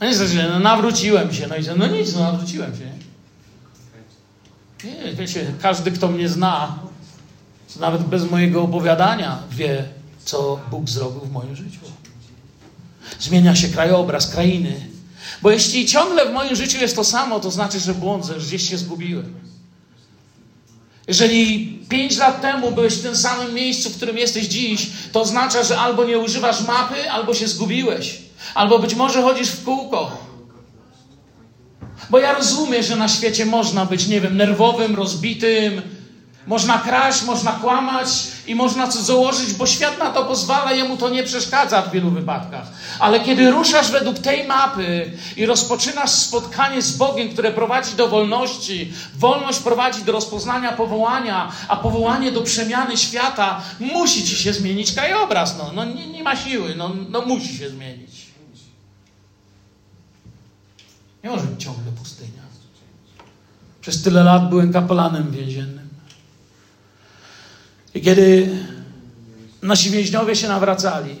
No 0.00 0.08
nic, 0.08 0.18
no 0.50 0.58
nawróciłem 0.58 1.34
się. 1.34 1.46
No 1.46 1.56
i 1.56 1.78
no 1.78 1.86
nic, 1.86 2.14
no 2.14 2.20
nawróciłem 2.20 2.76
się. 2.76 3.05
Nie, 4.84 5.14
wiecie, 5.14 5.52
każdy, 5.62 5.90
kto 5.90 6.08
mnie 6.08 6.28
zna, 6.28 6.78
nawet 7.80 8.02
bez 8.02 8.30
mojego 8.30 8.62
opowiadania, 8.62 9.42
wie, 9.50 9.84
co 10.24 10.60
Bóg 10.70 10.88
zrobił 10.88 11.20
w 11.20 11.32
moim 11.32 11.56
życiu. 11.56 11.80
Zmienia 13.20 13.56
się 13.56 13.68
krajobraz, 13.68 14.30
krainy. 14.30 14.80
Bo 15.42 15.50
jeśli 15.50 15.86
ciągle 15.86 16.30
w 16.30 16.32
moim 16.32 16.56
życiu 16.56 16.78
jest 16.78 16.96
to 16.96 17.04
samo, 17.04 17.40
to 17.40 17.50
znaczy, 17.50 17.80
że 17.80 17.94
błądzę, 17.94 18.40
że 18.40 18.46
gdzieś 18.46 18.70
się 18.70 18.78
zgubiłem. 18.78 19.34
Jeżeli 21.08 21.68
pięć 21.88 22.16
lat 22.16 22.42
temu 22.42 22.72
byłeś 22.72 22.94
w 22.94 23.02
tym 23.02 23.16
samym 23.16 23.54
miejscu, 23.54 23.90
w 23.90 23.96
którym 23.96 24.18
jesteś 24.18 24.46
dziś, 24.46 24.90
to 25.12 25.20
oznacza, 25.20 25.62
że 25.62 25.78
albo 25.78 26.04
nie 26.04 26.18
używasz 26.18 26.60
mapy, 26.60 27.10
albo 27.10 27.34
się 27.34 27.48
zgubiłeś. 27.48 28.18
Albo 28.54 28.78
być 28.78 28.94
może 28.94 29.22
chodzisz 29.22 29.48
w 29.48 29.64
kółko. 29.64 30.25
Bo 32.10 32.18
ja 32.18 32.34
rozumiem, 32.34 32.82
że 32.82 32.96
na 32.96 33.08
świecie 33.08 33.46
można 33.46 33.84
być, 33.84 34.06
nie 34.06 34.20
wiem, 34.20 34.36
nerwowym, 34.36 34.96
rozbitym, 34.96 35.82
można 36.46 36.78
kraść, 36.78 37.22
można 37.22 37.52
kłamać 37.52 38.08
i 38.46 38.54
można 38.54 38.88
co 38.88 39.02
założyć, 39.02 39.52
bo 39.52 39.66
świat 39.66 39.98
na 39.98 40.10
to 40.10 40.24
pozwala, 40.24 40.72
jemu 40.72 40.96
to 40.96 41.08
nie 41.08 41.22
przeszkadza 41.22 41.82
w 41.82 41.92
wielu 41.92 42.10
wypadkach. 42.10 42.66
Ale 42.98 43.20
kiedy 43.20 43.50
ruszasz 43.50 43.90
według 43.90 44.18
tej 44.18 44.44
mapy 44.44 45.12
i 45.36 45.46
rozpoczynasz 45.46 46.10
spotkanie 46.10 46.82
z 46.82 46.96
Bogiem, 46.96 47.28
które 47.28 47.52
prowadzi 47.52 47.94
do 47.94 48.08
wolności, 48.08 48.92
wolność 49.14 49.58
prowadzi 49.58 50.04
do 50.04 50.12
rozpoznania 50.12 50.72
powołania, 50.72 51.52
a 51.68 51.76
powołanie 51.76 52.32
do 52.32 52.42
przemiany 52.42 52.96
świata, 52.96 53.60
musi 53.80 54.24
ci 54.24 54.36
się 54.36 54.52
zmienić 54.52 54.92
krajobraz. 54.92 55.58
No, 55.58 55.70
no 55.74 55.84
nie, 55.84 56.06
nie 56.06 56.22
ma 56.22 56.36
siły, 56.36 56.74
no, 56.76 56.90
no 57.08 57.20
musi 57.20 57.58
się 57.58 57.68
zmienić. 57.68 58.15
Nie 61.26 61.32
może 61.32 61.46
być 61.46 61.64
ciągle 61.64 61.92
pustynia. 61.92 62.42
Przez 63.80 64.02
tyle 64.02 64.24
lat 64.24 64.48
byłem 64.48 64.72
kapelanem 64.72 65.30
więziennym. 65.30 65.88
I 67.94 68.00
kiedy 68.00 68.48
nasi 69.62 69.90
więźniowie 69.90 70.36
się 70.36 70.48
nawracali, 70.48 71.16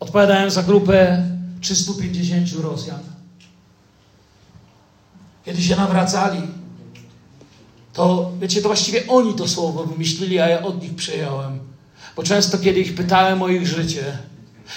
odpowiadałem 0.00 0.50
za 0.50 0.62
grupę 0.62 1.28
350 1.60 2.52
Rosjan. 2.52 3.00
Kiedy 5.44 5.62
się 5.62 5.76
nawracali, 5.76 6.40
to 7.92 8.32
wiecie, 8.40 8.62
to 8.62 8.68
właściwie 8.68 9.06
oni 9.08 9.34
to 9.34 9.48
słowo 9.48 9.84
wymyślili, 9.84 10.40
a 10.40 10.48
ja 10.48 10.62
od 10.62 10.82
nich 10.82 10.94
przejąłem. 10.94 11.58
Bo 12.16 12.22
często, 12.22 12.58
kiedy 12.58 12.80
ich 12.80 12.94
pytałem 12.94 13.42
o 13.42 13.48
ich 13.48 13.66
życie, 13.66 14.18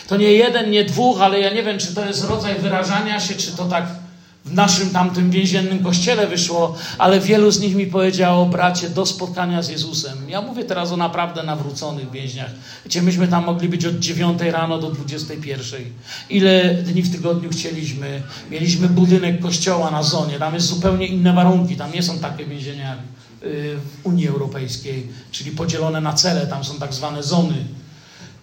to 0.07 0.17
nie 0.17 0.33
jeden, 0.33 0.71
nie 0.71 0.85
dwóch, 0.85 1.21
ale 1.21 1.39
ja 1.39 1.53
nie 1.53 1.63
wiem, 1.63 1.79
czy 1.79 1.95
to 1.95 2.05
jest 2.05 2.23
rodzaj 2.23 2.59
wyrażania 2.59 3.19
się, 3.19 3.35
czy 3.35 3.51
to 3.51 3.65
tak 3.65 4.07
w 4.47 4.53
naszym 4.53 4.89
tamtym 4.89 5.31
więziennym 5.31 5.83
kościele 5.83 6.27
wyszło, 6.27 6.75
ale 6.97 7.19
wielu 7.19 7.51
z 7.51 7.60
nich 7.60 7.75
mi 7.75 7.88
powiedziało, 7.88 8.45
bracie, 8.45 8.89
do 8.89 9.05
spotkania 9.05 9.62
z 9.62 9.69
Jezusem. 9.69 10.29
Ja 10.29 10.41
mówię 10.41 10.63
teraz 10.63 10.91
o 10.91 10.97
naprawdę 10.97 11.43
nawróconych 11.43 12.12
więźniach. 12.12 12.51
Wiecie, 12.86 13.01
myśmy 13.01 13.27
tam 13.27 13.45
mogli 13.45 13.69
być 13.69 13.86
od 13.86 13.99
9 13.99 14.41
rano 14.41 14.79
do 14.79 14.91
21. 14.91 15.81
Ile 16.29 16.73
dni 16.73 17.01
w 17.01 17.12
tygodniu 17.12 17.49
chcieliśmy. 17.49 18.21
Mieliśmy 18.51 18.89
budynek 18.89 19.39
kościoła 19.39 19.91
na 19.91 20.03
zonie. 20.03 20.39
Tam 20.39 20.53
jest 20.53 20.67
zupełnie 20.67 21.07
inne 21.07 21.33
warunki. 21.33 21.75
Tam 21.75 21.93
nie 21.93 22.03
są 22.03 22.19
takie 22.19 22.45
więzienia 22.45 22.95
y, 23.43 23.77
w 24.03 24.05
Unii 24.05 24.27
Europejskiej, 24.27 25.07
czyli 25.31 25.51
podzielone 25.51 26.01
na 26.01 26.13
cele. 26.13 26.47
Tam 26.47 26.63
są 26.63 26.79
tak 26.79 26.93
zwane 26.93 27.23
zony. 27.23 27.55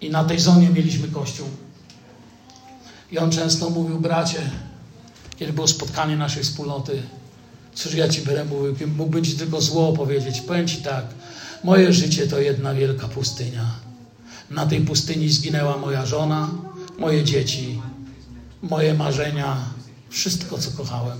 I 0.01 0.09
na 0.09 0.23
tej 0.23 0.39
zonie 0.39 0.69
mieliśmy 0.69 1.07
kościół. 1.07 1.47
I 3.11 3.17
on 3.17 3.31
często 3.31 3.69
mówił, 3.69 3.99
bracie, 3.99 4.39
kiedy 5.39 5.53
było 5.53 5.67
spotkanie 5.67 6.17
naszej 6.17 6.43
wspólnoty, 6.43 7.01
cóż 7.75 7.93
ja 7.93 8.07
Ci 8.09 8.21
będę 8.21 8.45
mówił, 8.45 8.87
mógłbym 8.87 9.25
Ci 9.25 9.33
tylko 9.33 9.61
zło 9.61 9.93
powiedzieć. 9.93 10.41
Powiem 10.41 10.67
Ci 10.67 10.77
tak, 10.77 11.05
moje 11.63 11.93
życie 11.93 12.27
to 12.27 12.39
jedna 12.39 12.73
wielka 12.73 13.07
pustynia. 13.07 13.65
Na 14.49 14.65
tej 14.65 14.81
pustyni 14.81 15.29
zginęła 15.29 15.77
moja 15.77 16.05
żona, 16.05 16.49
moje 16.99 17.23
dzieci, 17.23 17.81
moje 18.61 18.93
marzenia, 18.93 19.57
wszystko, 20.09 20.57
co 20.57 20.71
kochałem. 20.71 21.17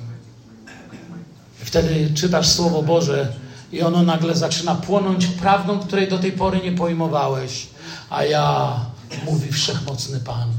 Wtedy 1.58 2.10
czytasz 2.14 2.48
Słowo 2.48 2.84
Boże 2.84 3.34
i 3.72 3.82
ono 3.82 4.04
nagle 4.04 4.36
zaczyna 4.36 4.76
płonąć 4.76 5.28
prawdą, 5.28 5.80
której 5.80 6.08
do 6.08 6.20
tej 6.20 6.32
pory 6.32 6.60
nie 6.64 6.72
pojmowałeś. 6.72 7.68
A 8.10 8.24
ja, 8.24 8.80
mówi 9.26 9.52
Wszechmocny 9.52 10.20
Pan, 10.20 10.50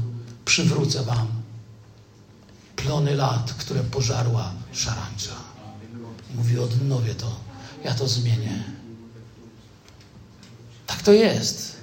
przywrócę 0.45 1.03
Wam 1.03 1.36
plony 2.87 3.15
lat, 3.15 3.53
które 3.57 3.83
pożarła 3.83 4.51
szarańcza. 4.73 5.35
Mówi, 6.35 6.59
odnowię 6.59 7.15
to, 7.15 7.35
ja 7.83 7.93
to 7.93 8.07
zmienię. 8.07 8.63
Tak 10.87 11.01
to 11.01 11.13
jest. 11.13 11.77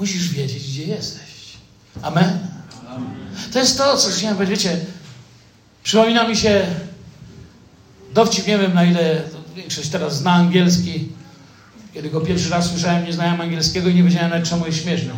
Musisz 0.00 0.28
wiedzieć, 0.28 0.62
gdzie 0.62 0.84
jesteś. 0.84 1.56
Amen? 2.02 2.38
To 3.52 3.58
jest 3.58 3.78
to, 3.78 3.96
co 3.96 4.10
chciałem 4.10 4.36
powiedzieć. 4.36 4.64
Wiecie, 4.64 4.80
przypomina 5.82 6.28
mi 6.28 6.36
się 6.36 6.66
dowcip, 8.14 8.46
nie 8.46 8.58
wiem 8.58 8.74
na 8.74 8.84
ile 8.84 9.22
większość 9.56 9.88
teraz 9.88 10.16
zna 10.16 10.32
angielski. 10.32 11.08
Kiedy 11.94 12.10
go 12.10 12.20
pierwszy 12.20 12.50
raz 12.50 12.70
słyszałem, 12.70 13.04
nie 13.04 13.12
znałem 13.12 13.40
angielskiego 13.40 13.88
i 13.88 13.94
nie 13.94 14.02
wiedziałem 14.02 14.30
nawet 14.30 14.48
czemu 14.48 14.66
jest 14.66 14.82
śmieszny. 14.82 15.12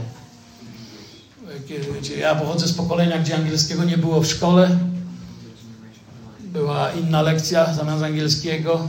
Wiecie, 1.80 2.16
ja 2.16 2.34
pochodzę 2.34 2.68
z 2.68 2.72
pokolenia, 2.72 3.18
gdzie 3.18 3.36
angielskiego 3.36 3.84
nie 3.84 3.98
było 3.98 4.20
w 4.20 4.26
szkole. 4.26 4.78
Była 6.40 6.92
inna 6.92 7.22
lekcja 7.22 7.74
zamiast 7.74 8.02
angielskiego. 8.02 8.88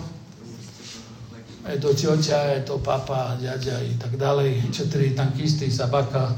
To 1.82 1.96
ciocia, 1.96 2.40
to 2.66 2.80
papa, 2.80 3.38
dziadzia 3.42 3.84
i 3.84 3.96
tak 3.96 4.18
dalej. 4.18 4.62
Cztery 4.72 5.12
tankisty 5.12 5.66
i 5.66 5.72
sabaka. 5.72 6.34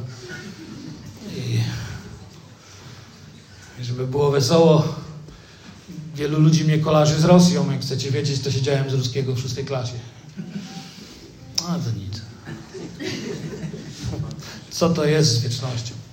I 1.38 1.60
żeby 3.84 4.08
było 4.08 4.31
wesoło, 4.31 4.95
wielu 6.15 6.39
ludzi 6.39 6.63
mnie 6.63 6.79
kolarzy 6.79 7.19
z 7.19 7.23
Rosją. 7.25 7.71
Jak 7.71 7.81
chcecie 7.81 8.12
wiedzieć, 8.12 8.39
to 8.41 8.51
siedziałem 8.51 8.89
z 8.89 8.93
ruskiego 8.93 9.36
w 9.36 9.39
szóstej 9.39 9.65
klasie. 9.65 9.99
A 11.67 11.79
to 11.79 11.91
nic. 11.91 12.21
Co 14.71 14.89
to 14.89 15.05
jest 15.05 15.31
z 15.31 15.39
wiecznością? 15.39 16.04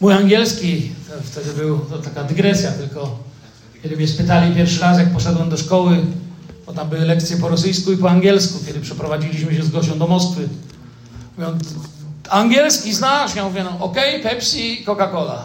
Mój 0.00 0.12
angielski, 0.12 0.92
wtedy 1.24 1.52
był, 1.52 1.78
to 1.78 1.98
taka 1.98 2.24
dygresja 2.24 2.72
tylko, 2.72 3.18
kiedy 3.82 3.96
mnie 3.96 4.08
spytali 4.08 4.54
pierwszy 4.54 4.80
raz, 4.80 4.98
jak 4.98 5.12
poszedłem 5.12 5.50
do 5.50 5.56
szkoły, 5.56 6.00
bo 6.66 6.72
tam 6.72 6.88
były 6.88 7.04
lekcje 7.04 7.36
po 7.36 7.48
rosyjsku 7.48 7.92
i 7.92 7.96
po 7.96 8.10
angielsku, 8.10 8.58
kiedy 8.66 8.80
przeprowadziliśmy 8.80 9.54
się 9.54 9.62
z 9.62 9.70
Gosią 9.70 9.98
do 9.98 10.06
Moskwy. 10.06 10.48
Mówią, 11.38 11.58
angielski 12.30 12.94
znasz? 12.94 13.34
Ja 13.34 13.44
mówię, 13.44 13.64
no 13.64 13.84
okej, 13.84 14.20
okay, 14.20 14.30
Pepsi, 14.30 14.84
Coca-Cola. 14.86 15.38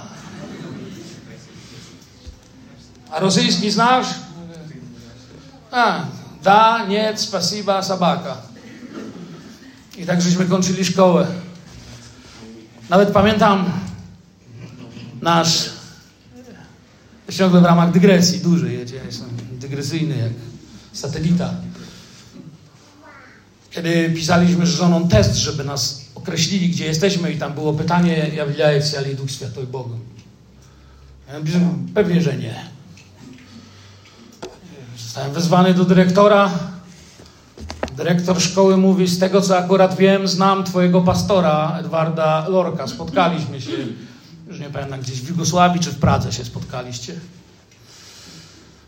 A 3.12 3.20
rosyjski 3.20 3.72
znasz? 3.72 4.08
A, 5.72 6.06
da, 6.44 6.86
nie, 6.86 7.18
spasiba, 7.18 7.84
sabaka. 7.84 8.38
I 9.98 10.06
tak 10.06 10.22
żeśmy 10.22 10.46
kończyli 10.46 10.86
szkołę. 10.86 11.28
Nawet 12.90 13.12
pamiętam, 13.12 13.72
nasz 15.23 15.71
ciągle 17.31 17.61
w 17.61 17.65
ramach 17.65 17.93
dygresji 17.93 18.41
duży 18.41 18.73
jedzie, 18.73 18.97
ja 18.97 19.05
jestem 19.05 19.29
dygresyjny 19.53 20.17
jak 20.17 20.33
satelita. 20.93 21.55
Kiedy 23.71 24.13
pisaliśmy 24.15 24.67
z 24.67 24.71
żoną 24.71 25.09
test, 25.09 25.37
żeby 25.37 25.65
nas 25.65 26.05
określili, 26.15 26.69
gdzie 26.69 26.85
jesteśmy 26.85 27.33
i 27.33 27.39
tam 27.39 27.53
było 27.53 27.73
pytanie, 27.73 28.31
является 28.35 29.01
ли 29.01 29.15
Duch 29.15 29.31
Święty 29.31 29.67
Bogiem? 29.67 29.99
Ja 31.29 31.39
mówię, 31.39 31.61
pewnie, 31.95 32.21
że 32.21 32.37
nie. 32.37 32.55
Zostałem 34.99 35.33
wezwany 35.33 35.75
do 35.75 35.85
dyrektora. 35.85 36.51
Dyrektor 37.97 38.41
szkoły 38.43 38.77
mówi, 38.77 39.07
z 39.07 39.19
tego 39.19 39.41
co 39.41 39.59
akurat 39.59 39.97
wiem, 39.97 40.29
znam 40.29 40.65
twojego 40.65 41.01
pastora, 41.01 41.77
Edwarda 41.81 42.49
Lorka. 42.49 42.87
Spotkaliśmy 42.87 43.61
się 43.61 43.71
już 43.71 43.89
nie 44.60 44.70
pamiętam, 44.70 45.02
gdzieś 45.02 45.22
w 45.22 45.30
Jugosławii 45.30 45.82
czy 45.82 45.92
w 45.92 46.00
Pradze 46.00 46.32
się 46.32 46.46
spotkaliście. 46.46 47.14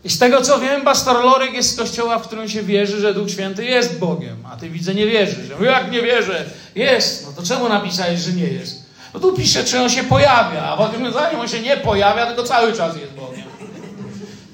I 0.04 0.10
z 0.10 0.18
tego 0.18 0.40
co 0.40 0.60
wiem, 0.60 0.82
pastor 0.82 1.24
Lorek 1.24 1.52
jest 1.52 1.74
z 1.74 1.76
kościoła, 1.76 2.18
w 2.18 2.26
którym 2.26 2.48
się 2.48 2.62
wierzy, 2.62 3.00
że 3.00 3.14
Duch 3.14 3.30
Święty 3.30 3.64
jest 3.64 3.98
Bogiem, 3.98 4.36
a 4.46 4.56
ty 4.56 4.70
widzę 4.70 4.94
nie 4.94 5.06
wierzysz. 5.06 5.48
Ja 5.60 5.70
jak 5.70 5.92
nie 5.92 6.02
wierzę? 6.02 6.50
Jest. 6.74 7.26
No 7.26 7.32
to 7.32 7.42
czemu 7.42 7.68
napisałeś, 7.68 8.20
że 8.20 8.32
nie 8.32 8.46
jest? 8.46 8.82
No 9.14 9.20
tu 9.20 9.32
pisze, 9.32 9.64
czy 9.64 9.80
on 9.80 9.90
się 9.90 10.04
pojawia, 10.04 10.62
a 10.62 10.76
potem 10.76 11.12
zanim 11.12 11.40
on 11.40 11.48
się 11.48 11.60
nie 11.60 11.76
pojawia, 11.76 12.26
tylko 12.26 12.42
cały 12.42 12.72
czas 12.72 12.96
jest 12.96 13.12
Bogiem. 13.12 13.44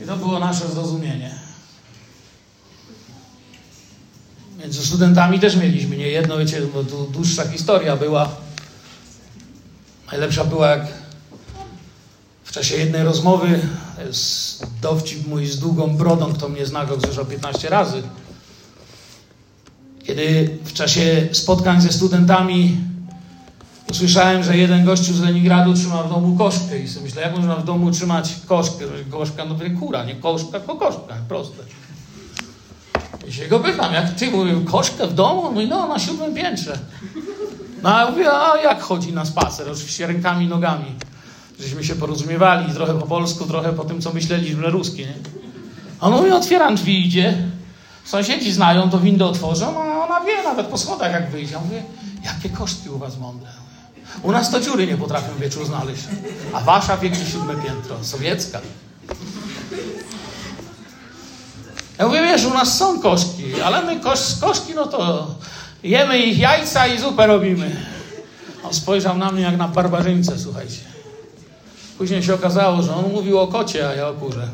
I 0.03 0.07
to 0.07 0.17
było 0.17 0.39
nasze 0.39 0.69
zrozumienie. 0.69 1.35
Między 4.59 4.87
studentami 4.87 5.41
też 5.41 5.57
mieliśmy 5.57 5.97
nie 5.97 6.09
jedno, 6.09 6.39
wiecie, 6.39 6.61
bo 6.75 6.85
tu 6.85 7.05
dłuższa 7.05 7.49
historia 7.49 7.97
była. 7.97 8.29
Najlepsza 10.11 10.45
była 10.45 10.69
jak 10.71 10.87
w 12.49 12.53
czasie 12.53 12.77
jednej 12.77 13.03
rozmowy, 13.03 13.61
jest 14.07 14.67
dowcip 14.83 15.27
mój 15.27 15.47
z 15.47 15.59
długą 15.59 15.97
brodą, 15.97 16.33
kto 16.33 16.49
mnie 16.49 16.67
zna, 16.67 16.87
go 16.87 17.01
słyszał 17.01 17.27
15 17.27 17.69
razy. 17.69 18.03
Kiedy 20.05 20.59
w 20.65 20.73
czasie 20.73 21.29
spotkań 21.33 21.81
ze 21.81 21.93
studentami 21.93 22.77
usłyszałem, 23.91 24.45
że 24.45 24.57
jeden 24.57 24.85
gościu 24.85 25.15
z 25.15 25.21
Leningradu 25.21 25.75
trzyma 25.75 26.03
w 26.03 26.09
domu 26.09 26.37
koszkę 26.37 26.79
i 26.79 26.89
sobie 26.89 27.05
myślę, 27.05 27.23
jak 27.23 27.37
można 27.37 27.57
w 27.57 27.65
domu 27.65 27.91
trzymać 27.91 28.35
koszkę? 28.47 28.85
Koszka, 29.11 29.45
no 29.45 29.55
to 29.55 29.65
kura, 29.81 30.05
nie 30.05 30.15
koszka, 30.15 30.59
tylko 30.61 30.77
koszka, 30.77 31.15
proste. 31.29 31.63
I 33.29 33.33
się 33.33 33.49
go 33.49 33.61
pytam, 33.61 33.95
jak 33.95 34.15
ty 34.15 34.31
mówił, 34.31 34.65
koszkę 34.65 35.07
w 35.07 35.15
domu? 35.15 35.53
Mówi, 35.53 35.67
no 35.67 35.89
na 35.89 35.99
siódmym 35.99 36.35
piętrze. 36.35 36.79
No 37.83 37.97
a 37.97 38.01
ja 38.01 38.11
mówię, 38.11 38.33
a 38.33 38.57
jak 38.57 38.83
chodzi 38.83 39.13
na 39.13 39.25
spacer? 39.25 39.71
Oczywiście 39.71 40.07
rękami, 40.07 40.47
nogami. 40.47 41.08
Żeśmy 41.61 41.85
się 41.85 41.95
porozumiewali 41.95 42.75
trochę 42.75 42.99
po 42.99 43.07
polsku, 43.07 43.47
trochę 43.47 43.73
po 43.73 43.85
tym, 43.85 44.01
co 44.01 44.13
myśleliśmy 44.13 44.71
ruskie, 44.71 45.07
nie? 45.07 45.15
On 46.01 46.13
mówi, 46.13 46.31
otwieram 46.31 46.75
drzwi, 46.75 47.07
idzie. 47.07 47.39
Sąsiedzi 48.05 48.53
znają, 48.53 48.91
to 48.91 48.99
windę 48.99 49.27
otworzą, 49.27 49.83
a 49.83 50.07
ona 50.07 50.21
wie 50.21 50.43
nawet 50.43 50.67
po 50.67 50.79
schodach 50.79 51.13
jak 51.13 51.31
wyjdzie. 51.31 51.53
Ja 51.53 51.61
mówię, 51.61 51.83
jakie 52.25 52.49
koszty 52.49 52.93
u 52.93 52.99
was 52.99 53.19
mądre? 53.19 53.49
U 54.23 54.33
nas 54.33 54.51
to 54.51 54.61
dziury 54.61 54.87
nie 54.87 54.97
potrafią 54.97 55.37
wieczór 55.41 55.67
znaleźć. 55.67 56.03
A 56.53 56.61
wasza 56.61 56.97
wie 56.97 57.11
gdzie 57.11 57.27
siódme 57.27 57.55
piętro, 57.55 57.97
sowiecka. 58.03 58.61
Ja 61.99 62.07
mówię, 62.07 62.23
wiesz, 62.23 62.45
u 62.45 62.55
nas 62.55 62.79
są 62.79 63.01
koszki, 63.01 63.63
ale 63.65 63.83
my 63.83 64.01
kosz, 64.01 64.21
koszki, 64.41 64.75
no 64.75 64.87
to 64.87 65.27
jemy 65.83 66.19
ich 66.19 66.39
jajca 66.39 66.87
i 66.87 66.99
zupę 66.99 67.27
robimy. 67.27 67.77
On 68.65 68.75
spojrzał 68.75 69.19
na 69.19 69.33
mnie 69.33 69.43
jak 69.43 69.57
na 69.57 69.69
barbarzyńcę, 69.69 70.39
słuchajcie. 70.39 70.98
Później 71.99 72.23
się 72.23 72.35
okazało, 72.35 72.83
że 72.83 72.95
on 72.95 73.13
mówił 73.13 73.39
o 73.39 73.47
kocie, 73.47 73.89
a 73.89 73.95
ja 73.95 74.09
o 74.09 74.15
kurze. 74.15 74.49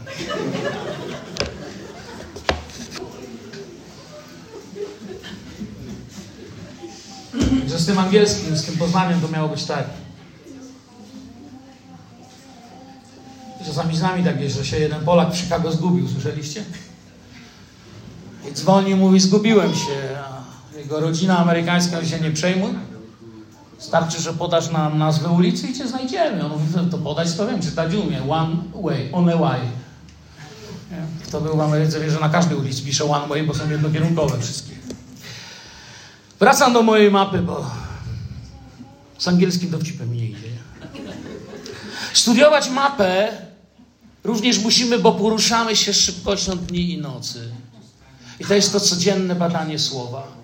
Że 7.68 7.78
z 7.78 7.86
tym 7.86 7.98
angielskim, 7.98 8.56
z 8.56 8.64
tym 8.64 8.76
Poznaniem 8.76 9.20
to 9.20 9.28
miało 9.28 9.48
być 9.48 9.64
tak. 9.64 9.84
Czasami 13.66 13.96
z 13.96 14.02
nami 14.02 14.24
tak 14.24 14.40
jest, 14.40 14.56
że 14.56 14.64
się 14.64 14.78
jeden 14.78 15.04
Polak 15.04 15.32
w 15.32 15.36
Chicago 15.36 15.72
zgubił, 15.72 16.08
słyszeliście? 16.08 16.64
I 18.50 18.52
dzwoni, 18.52 18.94
mówi, 18.94 19.20
zgubiłem 19.20 19.74
się, 19.74 20.18
a 20.18 20.78
jego 20.78 21.00
rodzina 21.00 21.38
amerykańska 21.38 22.04
się 22.04 22.20
nie 22.20 22.30
przejmuj. 22.30 22.70
Starczy, 23.84 24.22
że 24.22 24.32
podasz 24.32 24.70
nam 24.70 24.98
nazwę 24.98 25.28
ulicy 25.28 25.66
i 25.68 25.74
cię 25.74 25.88
znajdziemy. 25.88 26.44
On 26.44 26.50
mówi, 26.50 26.90
to 26.90 26.98
podać 26.98 27.34
to 27.34 27.46
wiem, 27.46 27.62
czytać 27.62 27.94
umie. 27.94 28.22
One 28.30 28.56
way, 28.82 29.08
on 29.12 29.28
a 29.28 29.36
way. 29.36 29.60
Kto 31.28 31.40
był 31.40 31.56
w 31.56 31.60
Ameryce 31.60 32.00
wie, 32.00 32.10
że 32.10 32.20
na 32.20 32.28
każdej 32.28 32.58
ulicy 32.58 32.82
pisze 32.82 33.04
one 33.04 33.28
way, 33.28 33.42
bo 33.42 33.54
są 33.54 33.70
jednokierunkowe 33.70 34.40
wszystkie. 34.40 34.72
Wracam 36.40 36.72
do 36.72 36.82
mojej 36.82 37.10
mapy, 37.10 37.38
bo 37.38 37.70
z 39.18 39.28
angielskim 39.28 39.70
dowcipem 39.70 40.12
nie 40.12 40.26
idzie. 40.26 40.48
Studiować 42.12 42.70
mapę 42.70 43.28
również 44.24 44.58
musimy, 44.58 44.98
bo 44.98 45.12
poruszamy 45.12 45.76
się 45.76 45.94
szybkością 45.94 46.52
dni 46.56 46.92
i 46.92 46.98
nocy. 46.98 47.52
I 48.40 48.44
to 48.44 48.54
jest 48.54 48.72
to 48.72 48.80
codzienne 48.80 49.34
badanie 49.34 49.78
słowa. 49.78 50.43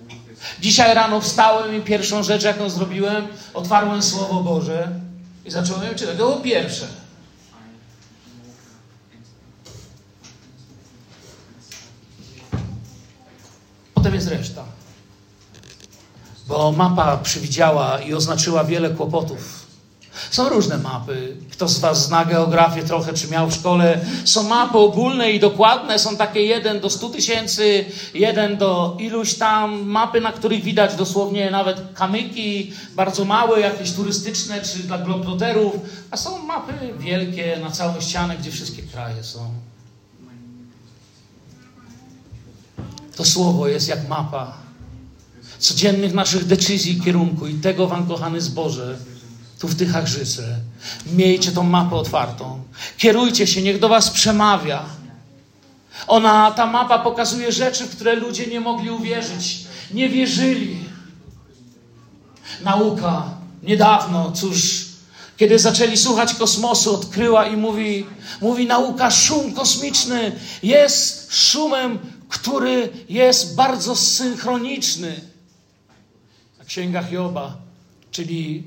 Dzisiaj 0.61 0.95
rano 0.95 1.21
wstałem 1.21 1.77
i 1.77 1.81
pierwszą 1.81 2.23
rzecz, 2.23 2.43
jaką 2.43 2.71
zrobiłem, 2.71 3.29
otwarłem 3.55 4.03
Słowo 4.03 4.43
Boże 4.43 4.89
i 5.45 5.51
zacząłem 5.51 5.95
czytać. 5.95 6.17
To 6.19 6.27
było 6.27 6.37
pierwsze. 6.37 6.87
Potem 13.95 14.15
jest 14.15 14.29
reszta. 14.29 14.65
Bo 16.47 16.73
mapa 16.73 17.17
przewidziała 17.17 18.01
i 18.01 18.15
oznaczyła 18.15 18.65
wiele 18.65 18.91
kłopotów. 18.91 19.60
Są 20.31 20.49
różne 20.49 20.79
mapy. 20.79 21.37
Kto 21.53 21.69
z 21.69 21.79
Was 21.79 22.07
zna 22.07 22.25
geografię 22.25 22.83
trochę, 22.83 23.13
czy 23.13 23.29
miał 23.29 23.51
w 23.51 23.55
szkole? 23.55 24.01
Są 24.25 24.43
mapy 24.43 24.79
ogólne 24.79 25.33
i 25.33 25.41
dokładne. 25.41 25.99
Są 25.99 26.17
takie 26.17 26.43
jeden 26.43 26.81
do 26.81 26.91
100 26.91 27.09
tysięcy, 27.09 27.85
jeden 28.15 28.57
do 28.57 28.97
iluś 29.01 29.35
tam. 29.35 29.83
Mapy, 29.83 30.21
na 30.21 30.33
których 30.33 30.63
widać 30.63 30.95
dosłownie 30.95 31.51
nawet 31.51 31.83
kamyki, 31.95 32.73
bardzo 32.97 33.25
małe, 33.25 33.61
jakieś 33.61 33.93
turystyczne, 33.93 34.63
czy 34.63 34.79
dla 34.79 34.99
globtroterów. 34.99 35.75
A 36.11 36.17
są 36.17 36.39
mapy 36.39 36.73
wielkie, 36.99 37.59
na 37.63 37.71
całą 37.71 38.01
ścianę, 38.01 38.37
gdzie 38.37 38.51
wszystkie 38.51 38.83
kraje 38.83 39.25
są. 39.25 39.51
To 43.17 43.25
słowo 43.25 43.69
jest 43.69 43.89
jak 43.89 44.09
mapa 44.09 44.61
codziennych 45.59 46.15
naszych 46.15 46.47
decyzji 46.47 47.01
kierunku 47.01 47.47
i 47.47 47.55
tego 47.55 47.87
Wam, 47.87 48.07
kochany 48.07 48.41
zboże, 48.41 48.99
tu 49.61 49.69
w 49.69 49.77
tych 49.77 49.97
Achrzyce. 49.97 50.57
Miejcie 51.07 51.53
tą 51.53 51.63
mapę 51.63 51.97
otwartą. 51.97 52.63
Kierujcie 52.99 53.47
się, 53.47 53.63
niech 53.63 53.79
do 53.79 53.89
Was 53.89 54.11
przemawia. 54.11 54.85
Ona, 56.07 56.51
ta 56.51 56.67
mapa 56.67 56.99
pokazuje 56.99 57.53
rzeczy, 57.53 57.87
w 57.87 57.91
które 57.91 58.15
ludzie 58.15 58.47
nie 58.47 58.61
mogli 58.61 58.91
uwierzyć, 58.91 59.59
nie 59.95 60.09
wierzyli. 60.09 60.77
Nauka 62.65 63.25
niedawno, 63.63 64.33
cóż, 64.33 64.87
kiedy 65.37 65.59
zaczęli 65.59 65.97
słuchać 65.97 66.35
kosmosu, 66.35 66.95
odkryła 66.95 67.47
i 67.47 67.57
mówi, 67.57 68.07
mówi 68.41 68.67
nauka, 68.67 69.11
szum 69.11 69.53
kosmiczny 69.53 70.33
jest 70.63 71.35
szumem, 71.37 71.99
który 72.29 72.89
jest 73.09 73.55
bardzo 73.55 73.97
synchroniczny. 73.97 75.21
A 76.61 76.65
księga 76.65 77.03
Hioba, 77.03 77.57
czyli 78.11 78.65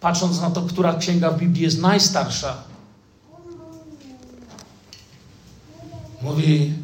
patrząc 0.00 0.40
na 0.40 0.50
to, 0.50 0.62
która 0.62 0.94
księga 0.94 1.30
w 1.30 1.38
Biblii 1.38 1.62
jest 1.62 1.78
najstarsza, 1.78 2.56
mówi, 6.22 6.74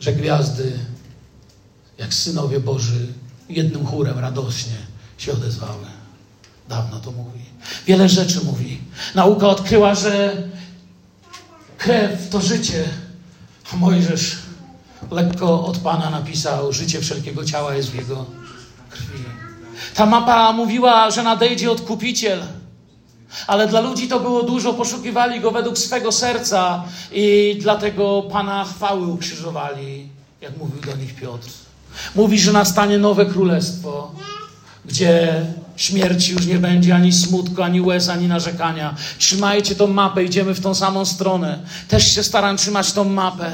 że 0.00 0.12
gwiazdy, 0.12 0.78
jak 1.98 2.14
synowie 2.14 2.60
Boży, 2.60 3.06
jednym 3.48 3.86
chórem 3.86 4.18
radośnie 4.18 4.76
się 5.18 5.32
odezwały. 5.32 5.86
Dawno 6.68 7.00
to 7.00 7.12
mówi. 7.12 7.40
Wiele 7.86 8.08
rzeczy 8.08 8.44
mówi. 8.44 8.80
Nauka 9.14 9.48
odkryła, 9.48 9.94
że 9.94 10.42
krew 11.78 12.28
to 12.28 12.40
życie. 12.40 12.84
A 13.72 13.76
Mojżesz 13.76 14.38
lekko 15.10 15.66
od 15.66 15.78
Pana 15.78 16.10
napisał, 16.10 16.72
życie 16.72 17.00
wszelkiego 17.00 17.44
ciała 17.44 17.74
jest 17.74 17.90
w 17.90 17.94
jego 17.94 18.26
krwi. 18.90 19.24
Ta 19.94 20.06
mapa 20.06 20.52
mówiła, 20.52 21.10
że 21.10 21.22
nadejdzie 21.22 21.70
odkupiciel. 21.70 22.42
Ale 23.46 23.68
dla 23.68 23.80
ludzi 23.80 24.08
to 24.08 24.20
było 24.20 24.42
dużo, 24.42 24.74
poszukiwali 24.74 25.40
go 25.40 25.50
według 25.50 25.78
swego 25.78 26.12
serca 26.12 26.84
i 27.12 27.56
dlatego 27.60 28.22
Pana 28.22 28.64
chwały 28.64 29.06
ukrzyżowali, 29.06 30.08
jak 30.40 30.56
mówił 30.56 30.80
do 30.80 30.96
nich 30.96 31.14
Piotr. 31.14 31.48
Mówi, 32.14 32.38
że 32.38 32.52
nastanie 32.52 32.98
nowe 32.98 33.26
królestwo, 33.26 34.12
gdzie 34.84 35.44
śmierci 35.76 36.32
już 36.32 36.46
nie 36.46 36.58
będzie 36.58 36.94
ani 36.94 37.12
smutku, 37.12 37.62
ani 37.62 37.80
łez, 37.80 38.08
ani 38.08 38.28
narzekania. 38.28 38.94
Trzymajcie 39.18 39.74
tą 39.74 39.86
mapę, 39.86 40.24
idziemy 40.24 40.54
w 40.54 40.60
tą 40.60 40.74
samą 40.74 41.04
stronę. 41.04 41.58
Też 41.88 42.14
się 42.14 42.22
staram 42.22 42.56
trzymać 42.56 42.92
tą 42.92 43.04
mapę. 43.04 43.52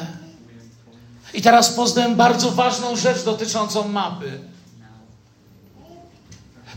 I 1.35 1.43
teraz 1.43 1.71
poznałem 1.71 2.17
bardzo 2.17 2.51
ważną 2.51 2.97
rzecz 2.97 3.25
dotyczącą 3.25 3.89
mapy. 3.89 4.39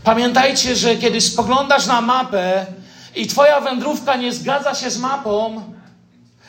Pamiętajcie, 0.04 0.76
że 0.76 0.96
kiedy 0.96 1.20
spoglądasz 1.20 1.86
na 1.86 2.00
mapę 2.00 2.66
i 3.14 3.26
twoja 3.26 3.60
wędrówka 3.60 4.16
nie 4.16 4.32
zgadza 4.32 4.74
się 4.74 4.90
z 4.90 4.98
mapą, 4.98 5.62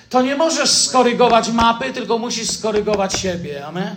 to 0.09 0.21
nie 0.21 0.35
możesz 0.35 0.69
skorygować 0.69 1.49
mapy, 1.49 1.93
tylko 1.93 2.17
musisz 2.17 2.49
skorygować 2.49 3.13
siebie. 3.13 3.65
Amen? 3.65 3.95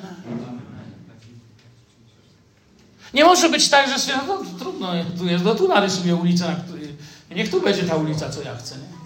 Nie 3.14 3.24
może 3.24 3.48
być 3.48 3.68
tak, 3.68 3.90
że 3.90 3.98
sobie, 3.98 4.18
no 4.26 4.38
trudno, 4.59 4.92
tu 5.18 5.26
jest, 5.26 5.44
no 5.44 5.54
tu 5.54 5.68
narysuję 5.68 6.16
ulicę, 6.16 6.48
na 6.48 6.54
której, 6.54 6.96
niech 7.30 7.50
tu 7.50 7.61
będzie 7.61 7.82
ta 7.82 7.96
ulica, 7.96 8.30
co 8.30 8.42
ja 8.42 8.57
chcę. 8.57 8.74
Nie? 8.78 8.96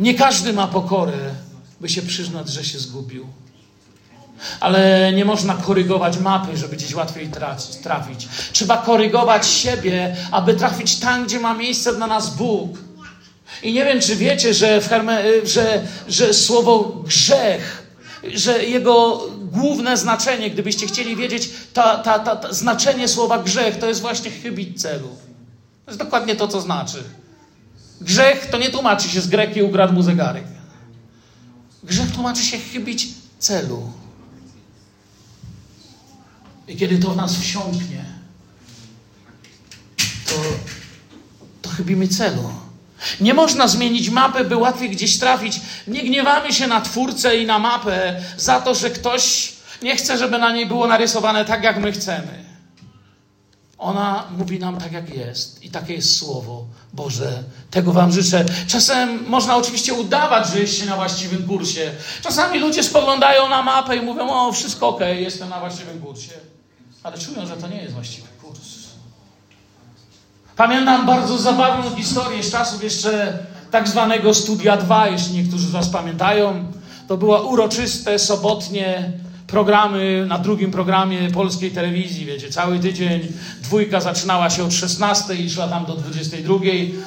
nie 0.00 0.14
każdy 0.14 0.52
ma 0.52 0.66
pokorę, 0.66 1.34
by 1.80 1.88
się 1.88 2.02
przyznać, 2.02 2.48
że 2.48 2.64
się 2.64 2.78
zgubił. 2.78 3.26
Ale 4.60 5.12
nie 5.12 5.24
można 5.24 5.54
korygować 5.54 6.18
mapy, 6.18 6.56
żeby 6.56 6.76
gdzieś 6.76 6.94
łatwiej 6.94 7.30
trafić. 7.82 8.28
Trzeba 8.52 8.76
korygować 8.76 9.46
siebie, 9.46 10.16
aby 10.30 10.54
trafić 10.54 10.96
tam, 10.96 11.24
gdzie 11.24 11.40
ma 11.40 11.54
miejsce 11.54 11.94
dla 11.94 12.06
nas 12.06 12.36
Bóg. 12.36 12.78
I 13.62 13.72
nie 13.72 13.84
wiem, 13.84 14.00
czy 14.00 14.16
wiecie, 14.16 14.54
że, 14.54 14.80
że, 15.44 15.82
że 16.08 16.34
słowo 16.34 17.02
grzech, 17.06 17.86
że 18.34 18.64
jego 18.64 19.26
główne 19.52 19.96
znaczenie, 19.96 20.50
gdybyście 20.50 20.86
chcieli 20.86 21.16
wiedzieć, 21.16 21.50
ta, 21.72 21.98
ta, 21.98 22.18
ta, 22.18 22.36
ta 22.36 22.52
znaczenie 22.52 23.08
słowa 23.08 23.38
grzech 23.38 23.78
to 23.78 23.88
jest 23.88 24.00
właśnie 24.00 24.30
chybić 24.30 24.82
celu. 24.82 25.08
To 25.84 25.90
jest 25.90 25.98
dokładnie 25.98 26.36
to, 26.36 26.48
co 26.48 26.60
znaczy. 26.60 27.04
Grzech 28.00 28.46
to 28.50 28.58
nie 28.58 28.70
tłumaczy 28.70 29.08
się 29.08 29.20
z 29.20 29.28
greki 29.28 29.62
ukradł 29.62 29.92
mu 29.92 30.02
zegarek. 30.02 30.44
Grzech 31.82 32.12
tłumaczy 32.12 32.42
się 32.42 32.58
chybić 32.58 33.08
celu. 33.38 33.92
I 36.70 36.76
kiedy 36.76 36.98
to 36.98 37.10
w 37.10 37.16
nas 37.16 37.36
wsiąknie, 37.36 38.04
to, 40.26 40.34
to 41.62 41.70
chybimy 41.70 42.08
celu. 42.08 42.50
Nie 43.20 43.34
można 43.34 43.68
zmienić 43.68 44.10
mapy, 44.10 44.44
by 44.44 44.56
łatwiej 44.56 44.90
gdzieś 44.90 45.18
trafić. 45.18 45.60
Nie 45.86 46.02
gniewamy 46.02 46.52
się 46.52 46.66
na 46.66 46.80
twórcę 46.80 47.36
i 47.36 47.46
na 47.46 47.58
mapę 47.58 48.22
za 48.36 48.60
to, 48.60 48.74
że 48.74 48.90
ktoś 48.90 49.52
Nie 49.82 49.96
chcę, 49.96 50.18
żeby 50.18 50.38
na 50.38 50.52
niej 50.52 50.66
było 50.66 50.86
narysowane 50.86 51.44
tak, 51.44 51.62
jak 51.62 51.80
my 51.80 51.92
chcemy. 51.92 52.44
Ona 53.78 54.24
mówi 54.38 54.58
nam 54.58 54.80
tak, 54.80 54.92
jak 54.92 55.14
jest. 55.14 55.64
I 55.64 55.70
takie 55.70 55.94
jest 55.94 56.16
Słowo 56.16 56.66
Boże. 56.92 57.42
Tego 57.70 57.92
Wam 57.92 58.12
życzę. 58.12 58.44
Czasem 58.66 59.24
można 59.26 59.56
oczywiście 59.56 59.94
udawać, 59.94 60.48
że 60.48 60.60
jesteście 60.60 60.86
na 60.86 60.96
właściwym 60.96 61.48
kursie. 61.48 61.92
Czasami 62.22 62.58
ludzie 62.58 62.82
spoglądają 62.82 63.48
na 63.48 63.62
mapę 63.62 63.96
i 63.96 64.00
mówią, 64.00 64.30
o, 64.30 64.52
wszystko 64.52 64.88
ok, 64.88 65.00
jestem 65.14 65.48
na 65.48 65.60
właściwym 65.60 66.00
kursie. 66.00 66.49
Ale 67.02 67.18
czują, 67.18 67.46
że 67.46 67.56
to 67.56 67.68
nie 67.68 67.82
jest 67.82 67.94
właściwy 67.94 68.28
kurs. 68.42 68.60
Pamiętam 70.56 71.06
bardzo 71.06 71.38
zabawną 71.38 71.96
historię 71.96 72.42
z 72.42 72.50
czasów 72.50 72.84
jeszcze 72.84 73.38
tak 73.70 73.88
zwanego 73.88 74.34
Studia 74.34 74.76
2, 74.76 75.08
jeśli 75.08 75.36
niektórzy 75.36 75.66
z 75.66 75.70
Was 75.70 75.88
pamiętają. 75.88 76.72
To 77.08 77.16
było 77.16 77.42
uroczyste, 77.42 78.18
sobotnie 78.18 79.12
programy 79.46 80.26
na 80.28 80.38
drugim 80.38 80.70
programie 80.70 81.30
polskiej 81.30 81.70
telewizji, 81.70 82.26
wiecie, 82.26 82.50
cały 82.50 82.78
tydzień 82.78 83.32
dwójka 83.62 84.00
zaczynała 84.00 84.50
się 84.50 84.64
od 84.64 84.72
16 84.72 85.34
i 85.34 85.50
szła 85.50 85.68
tam 85.68 85.84
do 85.86 85.94
22, 85.94 86.54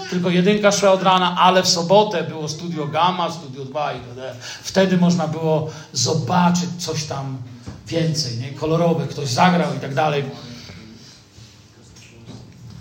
tylko 0.09 0.29
jedynka 0.29 0.71
szła 0.71 0.91
od 0.91 1.03
rana, 1.03 1.35
ale 1.39 1.63
w 1.63 1.67
sobotę 1.67 2.23
było 2.23 2.49
Studio 2.49 2.87
Gamma, 2.87 3.31
Studio 3.31 3.65
2 3.65 3.93
i 3.93 3.97
wtedy 4.63 4.97
można 4.97 5.27
było 5.27 5.69
zobaczyć 5.93 6.69
coś 6.77 7.03
tam 7.03 7.37
więcej, 7.87 8.37
nie? 8.37 8.49
kolorowe, 8.49 9.07
ktoś 9.07 9.29
zagrał 9.29 9.75
i 9.75 9.79
tak 9.79 9.93
dalej. 9.93 10.23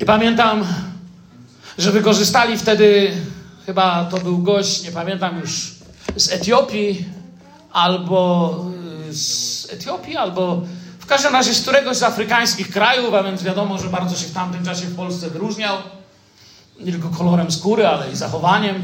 I 0.01 0.05
pamiętam, 0.05 0.65
że 1.79 1.93
wykorzystali 1.93 2.59
wtedy, 2.59 3.13
chyba 3.67 4.05
to 4.05 4.19
był 4.19 4.39
gość, 4.39 4.85
nie 4.85 4.93
pamiętam 4.93 5.41
już, 5.41 5.75
z 6.17 6.33
Etiopii 6.33 7.05
albo 7.73 8.57
y, 9.09 9.15
z 9.15 9.69
Etiopii, 9.73 10.17
albo 10.17 10.63
w 10.99 11.07
każdym 11.07 11.33
razie 11.33 11.55
z 11.55 11.63
któregoś 11.63 11.97
z 11.97 12.03
afrykańskich 12.03 12.71
krajów, 12.71 13.15
a 13.15 13.23
więc 13.23 13.43
wiadomo, 13.43 13.79
że 13.79 13.89
bardzo 13.89 14.17
się 14.17 14.27
w 14.27 14.33
tamtym 14.33 14.65
czasie 14.65 14.87
w 14.87 14.97
Polsce 14.97 15.31
wyróżniał. 15.31 15.77
Nie 16.81 16.93
tylko 16.93 17.09
kolorem 17.09 17.51
skóry, 17.53 17.87
ale 17.87 18.13
i 18.13 18.17
zachowaniem. 18.17 18.83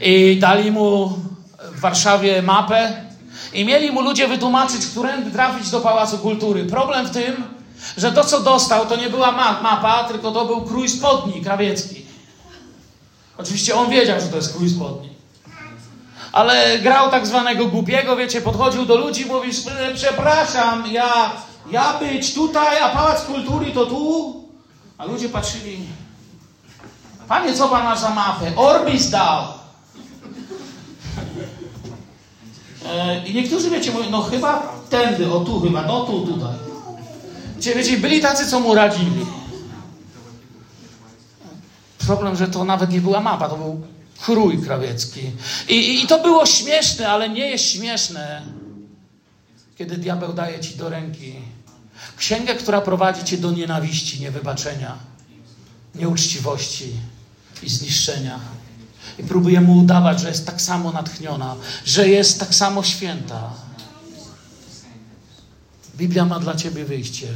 I 0.00 0.38
dali 0.40 0.70
mu 0.70 1.18
w 1.72 1.80
Warszawie 1.80 2.42
mapę 2.42 3.07
i 3.52 3.64
mieli 3.64 3.92
mu 3.92 4.00
ludzie 4.00 4.28
wytłumaczyć, 4.28 4.86
którędy 4.86 5.30
trafić 5.30 5.70
do 5.70 5.80
Pałacu 5.80 6.18
Kultury. 6.18 6.64
Problem 6.64 7.06
w 7.06 7.10
tym, 7.10 7.44
że 7.96 8.12
to, 8.12 8.24
co 8.24 8.40
dostał, 8.40 8.86
to 8.86 8.96
nie 8.96 9.10
była 9.10 9.32
mapa, 9.32 10.04
tylko 10.04 10.32
to 10.32 10.44
był 10.44 10.62
krój 10.62 10.88
spodni 10.88 11.42
krawiecki. 11.42 12.06
Oczywiście 13.38 13.74
on 13.74 13.90
wiedział, 13.90 14.20
że 14.20 14.26
to 14.26 14.36
jest 14.36 14.56
krój 14.56 14.70
spodni. 14.70 15.08
Ale 16.32 16.78
grał 16.78 17.10
tak 17.10 17.26
zwanego 17.26 17.66
głupiego, 17.66 18.16
wiecie, 18.16 18.40
podchodził 18.40 18.86
do 18.86 18.96
ludzi 18.96 19.22
i 19.22 19.26
mówił, 19.26 19.52
przepraszam, 19.94 20.84
ja, 20.90 21.30
ja 21.70 21.98
być 21.98 22.34
tutaj, 22.34 22.78
a 22.80 22.88
Pałac 22.88 23.24
Kultury 23.24 23.72
to 23.72 23.86
tu? 23.86 24.34
A 24.98 25.04
ludzie 25.04 25.28
patrzyli, 25.28 25.78
panie, 27.28 27.54
co 27.54 27.68
pan 27.68 27.84
ma 27.84 27.96
za 27.96 28.10
mapę? 28.10 28.52
Orbis 28.56 29.10
dał. 29.10 29.44
I 33.26 33.34
niektórzy, 33.34 33.70
wiecie, 33.70 33.92
mówią, 33.92 34.10
no 34.10 34.22
chyba 34.22 34.72
tędy, 34.90 35.32
o 35.32 35.40
tu 35.40 35.60
chyba, 35.60 35.82
no 35.82 36.04
tu, 36.04 36.26
tutaj. 36.26 36.54
Wiecie, 37.56 37.74
wiecie, 37.74 37.98
byli 37.98 38.20
tacy, 38.20 38.46
co 38.46 38.60
mu 38.60 38.74
radzili. 38.74 39.26
Problem, 41.98 42.36
że 42.36 42.48
to 42.48 42.64
nawet 42.64 42.90
nie 42.90 43.00
była 43.00 43.20
mapa, 43.20 43.48
to 43.48 43.56
był 43.56 43.80
chrój 44.18 44.62
krawiecki. 44.62 45.20
I, 45.68 45.74
i, 45.74 46.04
I 46.04 46.06
to 46.06 46.22
było 46.22 46.46
śmieszne, 46.46 47.08
ale 47.08 47.28
nie 47.28 47.50
jest 47.50 47.64
śmieszne, 47.64 48.42
kiedy 49.78 49.96
diabeł 49.96 50.32
daje 50.32 50.60
ci 50.60 50.76
do 50.76 50.88
ręki 50.88 51.34
księgę, 52.16 52.54
która 52.54 52.80
prowadzi 52.80 53.24
cię 53.24 53.38
do 53.38 53.52
nienawiści, 53.52 54.20
niewybaczenia, 54.20 54.98
nieuczciwości 55.94 56.92
i 57.62 57.68
zniszczenia. 57.68 58.40
I 59.18 59.22
próbuje 59.22 59.60
mu 59.60 59.78
udawać, 59.78 60.20
że 60.20 60.28
jest 60.28 60.46
tak 60.46 60.62
samo 60.62 60.92
natchniona, 60.92 61.54
że 61.84 62.08
jest 62.08 62.40
tak 62.40 62.54
samo 62.54 62.82
święta. 62.82 63.50
Biblia 65.96 66.24
ma 66.24 66.40
dla 66.40 66.54
ciebie 66.54 66.84
wyjście. 66.84 67.26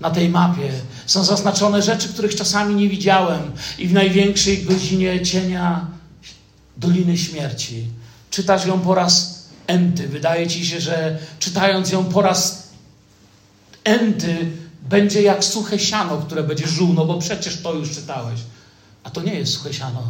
Na 0.00 0.10
tej 0.10 0.28
mapie 0.28 0.72
są 1.06 1.24
zaznaczone 1.24 1.82
rzeczy, 1.82 2.08
których 2.08 2.34
czasami 2.34 2.74
nie 2.74 2.88
widziałem, 2.88 3.52
i 3.78 3.88
w 3.88 3.92
największej 3.92 4.62
godzinie 4.62 5.22
cienia 5.22 5.86
Doliny 6.76 7.18
Śmierci. 7.18 7.86
Czytasz 8.30 8.66
ją 8.66 8.80
po 8.80 8.94
raz 8.94 9.44
enty. 9.66 10.08
Wydaje 10.08 10.46
ci 10.46 10.66
się, 10.66 10.80
że 10.80 11.18
czytając 11.38 11.90
ją 11.90 12.04
po 12.04 12.22
raz 12.22 12.68
enty 13.84 14.50
będzie 14.88 15.22
jak 15.22 15.44
suche 15.44 15.78
siano, 15.78 16.18
które 16.18 16.42
będzie 16.42 16.66
żół, 16.66 16.92
no 16.92 17.06
bo 17.06 17.18
przecież 17.18 17.62
to 17.62 17.74
już 17.74 17.90
czytałeś. 17.90 18.40
A 19.04 19.10
to 19.10 19.22
nie 19.22 19.34
jest 19.34 19.52
suche 19.52 19.74
siano. 19.74 20.02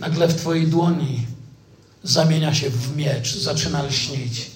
Nagle 0.00 0.28
w 0.28 0.34
twojej 0.34 0.66
dłoni 0.66 1.26
zamienia 2.02 2.54
się 2.54 2.70
w 2.70 2.96
miecz, 2.96 3.36
zaczyna 3.36 3.82
lśnić. 3.82 4.50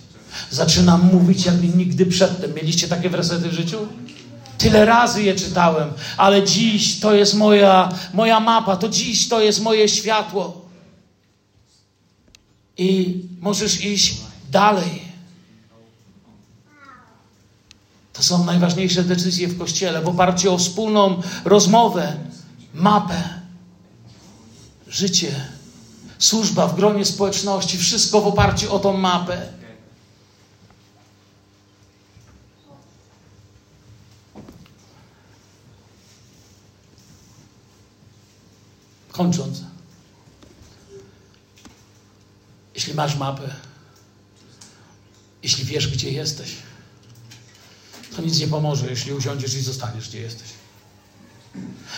Zaczyna 0.51 0.99
mówić 0.99 1.47
jak 1.47 1.63
nigdy 1.77 2.07
przedtem. 2.07 2.55
Mieliście 2.55 2.89
takie 2.89 3.11
wersety 3.11 3.49
w 3.49 3.53
życiu? 3.53 3.79
Tyle 4.59 4.85
razy 4.85 5.23
je 5.23 5.35
czytałem, 5.35 5.93
ale 6.17 6.45
dziś 6.45 7.01
to 7.01 7.15
jest 7.15 7.35
moja, 7.35 7.93
moja 8.15 8.41
mapa, 8.41 8.77
to 8.77 8.89
dziś 8.89 9.29
to 9.29 9.41
jest 9.41 9.63
moje 9.63 9.89
światło. 9.89 10.63
I 12.79 13.21
możesz 13.41 13.85
iść 13.85 14.15
dalej. 14.51 15.03
To 18.13 18.23
są 18.23 18.45
najważniejsze 18.45 19.05
decyzje 19.05 19.49
w 19.49 19.59
kościele 19.59 20.03
w 20.03 20.09
oparciu 20.09 20.55
o 20.55 20.59
wspólną 20.59 21.23
rozmowę, 21.45 22.17
mapę, 22.75 23.42
życie, 24.93 25.49
służba 26.19 26.67
w 26.67 26.77
gronie 26.77 27.05
społeczności, 27.05 27.79
wszystko 27.79 28.21
w 28.21 28.27
oparciu 28.27 28.75
o 28.75 28.79
tą 28.79 28.97
mapę. 28.97 29.53
Kończąc. 39.13 39.61
Jeśli 42.75 42.95
masz 42.95 43.17
mapę, 43.17 43.55
jeśli 45.43 45.65
wiesz, 45.65 45.89
gdzie 45.89 46.11
jesteś, 46.11 46.57
to 48.17 48.23
nic 48.23 48.39
nie 48.39 48.49
pomoże, 48.49 48.87
jeśli 48.91 49.13
usiądziesz 49.13 49.55
i 49.55 49.63
zostaniesz, 49.63 50.09
gdzie 50.09 50.21
jesteś. 50.21 50.49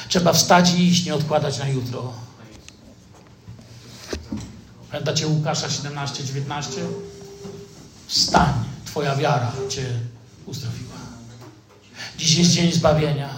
Trzeba 0.09 0.33
wstać 0.33 0.75
i 0.75 0.89
iść, 0.89 1.05
nie 1.05 1.15
odkładać 1.15 1.59
na 1.59 1.69
jutro. 1.69 2.24
Pamiętacie 4.95 5.27
Łukasza 5.27 5.69
17-19? 5.69 6.81
Wstań, 8.07 8.55
Twoja 8.85 9.17
wiara 9.17 9.53
Cię 9.69 9.87
uzdrowiła. 10.47 10.95
Dziś 12.19 12.39
jest 12.39 12.51
dzień 12.51 12.73
zbawienia. 12.73 13.29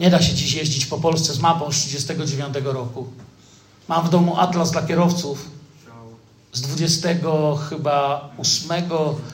Nie 0.00 0.10
da 0.10 0.22
się 0.22 0.34
dziś 0.34 0.54
jeździć 0.54 0.86
po 0.86 0.98
Polsce 0.98 1.34
z 1.34 1.38
mapą 1.38 1.72
z 1.72 1.76
39 1.76 2.54
roku. 2.64 3.06
Mam 3.88 4.06
w 4.06 4.10
domu 4.10 4.40
atlas 4.40 4.70
dla 4.70 4.82
kierowców 4.82 5.50
z 6.52 6.60
20 6.60 7.08
chyba 7.70 8.30
8 8.38 8.70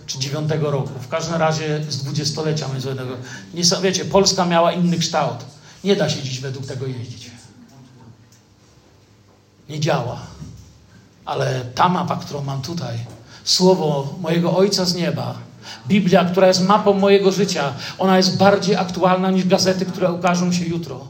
czy 0.06 0.18
9 0.18 0.50
roku. 0.60 0.98
W 1.00 1.08
każdym 1.08 1.34
razie 1.34 1.84
z 1.88 1.96
dwudziestolecia 1.96 2.68
międzynarodowego. 2.68 3.22
Nie, 3.54 3.62
wiecie, 3.82 4.04
Polska 4.04 4.44
miała 4.44 4.72
inny 4.72 4.98
kształt. 4.98 5.38
Nie 5.84 5.96
da 5.96 6.10
się 6.10 6.22
dziś 6.22 6.40
według 6.40 6.66
tego 6.66 6.86
jeździć. 6.86 7.30
Nie 9.68 9.80
działa. 9.80 10.16
Ale 11.24 11.64
ta 11.74 11.88
mapa, 11.88 12.16
którą 12.16 12.42
mam 12.42 12.62
tutaj, 12.62 12.98
słowo 13.44 14.14
mojego 14.20 14.56
Ojca 14.56 14.84
z 14.84 14.94
nieba, 14.94 15.34
Biblia, 15.88 16.24
która 16.24 16.46
jest 16.46 16.68
mapą 16.68 16.92
mojego 16.92 17.32
życia, 17.32 17.72
ona 17.98 18.16
jest 18.16 18.36
bardziej 18.36 18.76
aktualna 18.76 19.30
niż 19.30 19.46
gazety, 19.46 19.86
które 19.86 20.12
ukażą 20.12 20.52
się 20.52 20.64
jutro. 20.64 21.08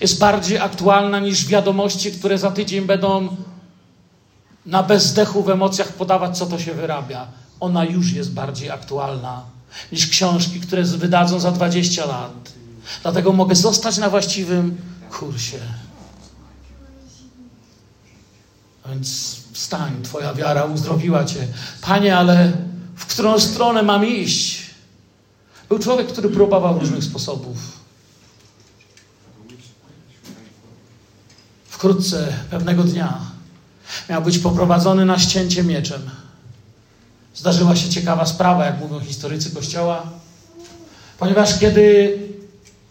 Jest 0.00 0.18
bardziej 0.18 0.58
aktualna 0.58 1.20
niż 1.20 1.46
wiadomości, 1.46 2.12
które 2.12 2.38
za 2.38 2.50
tydzień 2.50 2.86
będą 2.86 3.36
na 4.66 4.82
bezdechu 4.82 5.42
w 5.42 5.50
emocjach 5.50 5.92
podawać, 5.92 6.38
co 6.38 6.46
to 6.46 6.58
się 6.58 6.74
wyrabia. 6.74 7.26
Ona 7.60 7.84
już 7.84 8.12
jest 8.12 8.32
bardziej 8.32 8.70
aktualna 8.70 9.42
niż 9.92 10.06
książki, 10.06 10.60
które 10.60 10.82
wydadzą 10.82 11.40
za 11.40 11.52
20 11.52 12.06
lat. 12.06 12.52
Dlatego 13.02 13.32
mogę 13.32 13.54
zostać 13.54 13.98
na 13.98 14.10
właściwym 14.10 14.76
kursie. 15.10 15.58
A 15.58 15.84
więc 18.88 19.36
wstań, 19.52 20.02
Twoja 20.02 20.34
wiara 20.34 20.64
uzdrowiła 20.64 21.24
Cię. 21.24 21.48
Panie, 21.80 22.16
ale 22.16 22.52
w 22.96 23.06
którą 23.06 23.40
stronę 23.40 23.82
mam 23.82 24.06
iść? 24.06 24.70
Był 25.68 25.78
człowiek, 25.78 26.08
który 26.08 26.28
próbował 26.28 26.78
różnych 26.78 27.04
sposobów. 27.04 27.56
Wkrótce, 31.68 32.32
pewnego 32.50 32.82
dnia, 32.84 33.20
miał 34.08 34.22
być 34.22 34.38
poprowadzony 34.38 35.04
na 35.04 35.18
ścięcie 35.18 35.62
mieczem. 35.62 36.10
zdarzyła 37.34 37.76
się 37.76 37.88
ciekawa 37.88 38.26
sprawa, 38.26 38.66
jak 38.66 38.80
mówią 38.80 39.00
historycy 39.00 39.50
Kościoła, 39.50 40.06
ponieważ 41.18 41.58
kiedy 41.58 42.18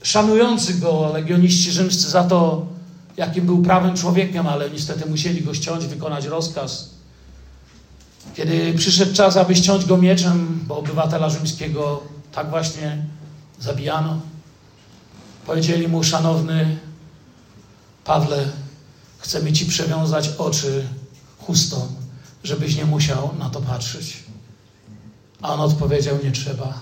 szanujący 0.01 0.73
go 0.73 1.11
legioniści 1.13 1.71
rzymscy 1.71 2.09
za 2.09 2.23
to, 2.23 2.65
jakim 3.17 3.45
był 3.45 3.61
prawym 3.61 3.95
człowiekiem, 3.95 4.47
ale 4.47 4.69
niestety 4.69 5.09
musieli 5.09 5.41
go 5.41 5.53
ściąć, 5.53 5.85
wykonać 5.85 6.25
rozkaz. 6.25 6.89
Kiedy 8.35 8.73
przyszedł 8.77 9.13
czas, 9.13 9.37
aby 9.37 9.55
ściąć 9.55 9.85
go 9.85 9.97
mieczem, 9.97 10.59
bo 10.67 10.77
obywatela 10.77 11.29
rzymskiego 11.29 12.03
tak 12.31 12.49
właśnie 12.49 13.05
zabijano, 13.59 14.19
powiedzieli 15.45 15.87
mu, 15.87 16.03
szanowny 16.03 16.77
Pawle, 18.05 18.45
chcemy 19.17 19.53
ci 19.53 19.65
przewiązać 19.65 20.29
oczy 20.37 20.87
chustą, 21.39 21.87
żebyś 22.43 22.75
nie 22.75 22.85
musiał 22.85 23.29
na 23.39 23.49
to 23.49 23.61
patrzeć. 23.61 24.23
A 25.41 25.53
on 25.53 25.59
odpowiedział, 25.59 26.17
nie 26.23 26.31
trzeba. 26.31 26.79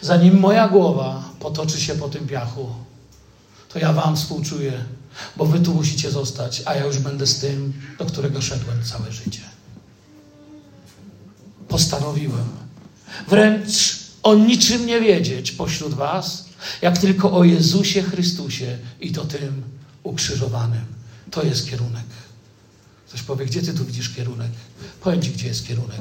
Zanim 0.00 0.40
moja 0.40 0.68
głowa 0.68 1.22
potoczy 1.40 1.80
się 1.80 1.94
po 1.94 2.08
tym 2.08 2.26
piachu, 2.26 2.68
to 3.68 3.78
ja 3.78 3.92
wam 3.92 4.16
współczuję, 4.16 4.84
bo 5.36 5.46
wy 5.46 5.60
tu 5.60 5.74
musicie 5.74 6.10
zostać, 6.10 6.62
a 6.64 6.74
ja 6.74 6.84
już 6.84 6.98
będę 6.98 7.26
z 7.26 7.38
tym, 7.38 7.72
do 7.98 8.04
którego 8.04 8.42
szedłem 8.42 8.84
całe 8.84 9.12
życie. 9.12 9.40
Postanowiłem 11.68 12.48
wręcz 13.28 13.98
o 14.22 14.34
niczym 14.34 14.86
nie 14.86 15.00
wiedzieć 15.00 15.52
pośród 15.52 15.94
was, 15.94 16.44
jak 16.82 16.98
tylko 16.98 17.32
o 17.32 17.44
Jezusie 17.44 18.02
Chrystusie 18.02 18.78
i 19.00 19.12
to 19.12 19.24
tym 19.24 19.62
ukrzyżowanym. 20.02 20.84
To 21.30 21.42
jest 21.42 21.70
kierunek. 21.70 22.04
Ktoś 23.08 23.22
powie, 23.22 23.46
gdzie 23.46 23.62
ty 23.62 23.74
tu 23.74 23.84
widzisz 23.84 24.10
kierunek? 24.10 24.50
Powiem 25.00 25.22
ci, 25.22 25.30
gdzie 25.30 25.46
jest 25.46 25.68
kierunek. 25.68 26.00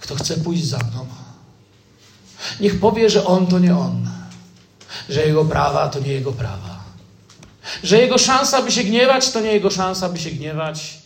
Kto 0.00 0.14
chce 0.14 0.36
pójść 0.36 0.66
za 0.66 0.78
mną, 0.78 1.06
niech 2.60 2.80
powie, 2.80 3.10
że 3.10 3.24
on 3.26 3.46
to 3.46 3.58
nie 3.58 3.76
on, 3.76 4.10
że 5.08 5.26
jego 5.26 5.44
prawa 5.44 5.88
to 5.88 6.00
nie 6.00 6.12
jego 6.12 6.32
prawa, 6.32 6.71
że 7.82 7.98
jego 7.98 8.18
szansa, 8.18 8.62
by 8.62 8.72
się 8.72 8.84
gniewać, 8.84 9.30
to 9.30 9.40
nie 9.40 9.52
jego 9.52 9.70
szansa, 9.70 10.08
by 10.08 10.18
się 10.18 10.30
gniewać, 10.30 11.02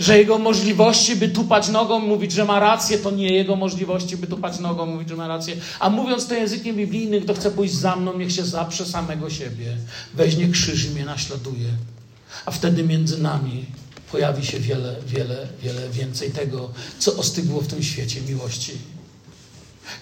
że 0.00 0.18
jego 0.18 0.38
możliwości, 0.38 1.16
by 1.16 1.28
tupać 1.28 1.68
nogą, 1.68 1.98
mówić, 1.98 2.32
że 2.32 2.44
ma 2.44 2.60
rację, 2.60 2.98
to 2.98 3.10
nie 3.10 3.32
jego 3.32 3.56
możliwości, 3.56 4.16
by 4.16 4.26
tupać 4.26 4.58
nogą, 4.58 4.86
mówić, 4.86 5.08
że 5.08 5.16
ma 5.16 5.28
rację. 5.28 5.56
A 5.80 5.90
mówiąc 5.90 6.26
to 6.26 6.34
językiem 6.34 6.76
biblijnym, 6.76 7.22
kto 7.22 7.34
chce 7.34 7.50
pójść 7.50 7.74
za 7.74 7.96
mną, 7.96 8.18
niech 8.18 8.32
się 8.32 8.44
zaprze 8.44 8.86
samego 8.86 9.30
siebie, 9.30 9.76
weźmie 10.14 10.48
krzyż 10.48 10.84
i 10.84 10.90
mnie 10.90 11.04
naśladuje. 11.04 11.68
A 12.46 12.50
wtedy 12.50 12.82
między 12.82 13.22
nami 13.22 13.64
pojawi 14.12 14.46
się 14.46 14.60
wiele, 14.60 14.96
wiele, 15.06 15.48
wiele 15.62 15.88
więcej 15.88 16.30
tego, 16.30 16.70
co 16.98 17.16
ostygło 17.16 17.60
w 17.60 17.66
tym 17.66 17.82
świecie 17.82 18.20
miłości. 18.20 18.72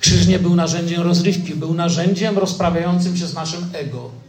Krzyż 0.00 0.26
nie 0.26 0.38
był 0.38 0.54
narzędziem 0.54 1.02
rozrywki, 1.02 1.54
był 1.54 1.74
narzędziem 1.74 2.38
rozprawiającym 2.38 3.16
się 3.16 3.26
z 3.26 3.34
naszym 3.34 3.70
ego. 3.72 4.21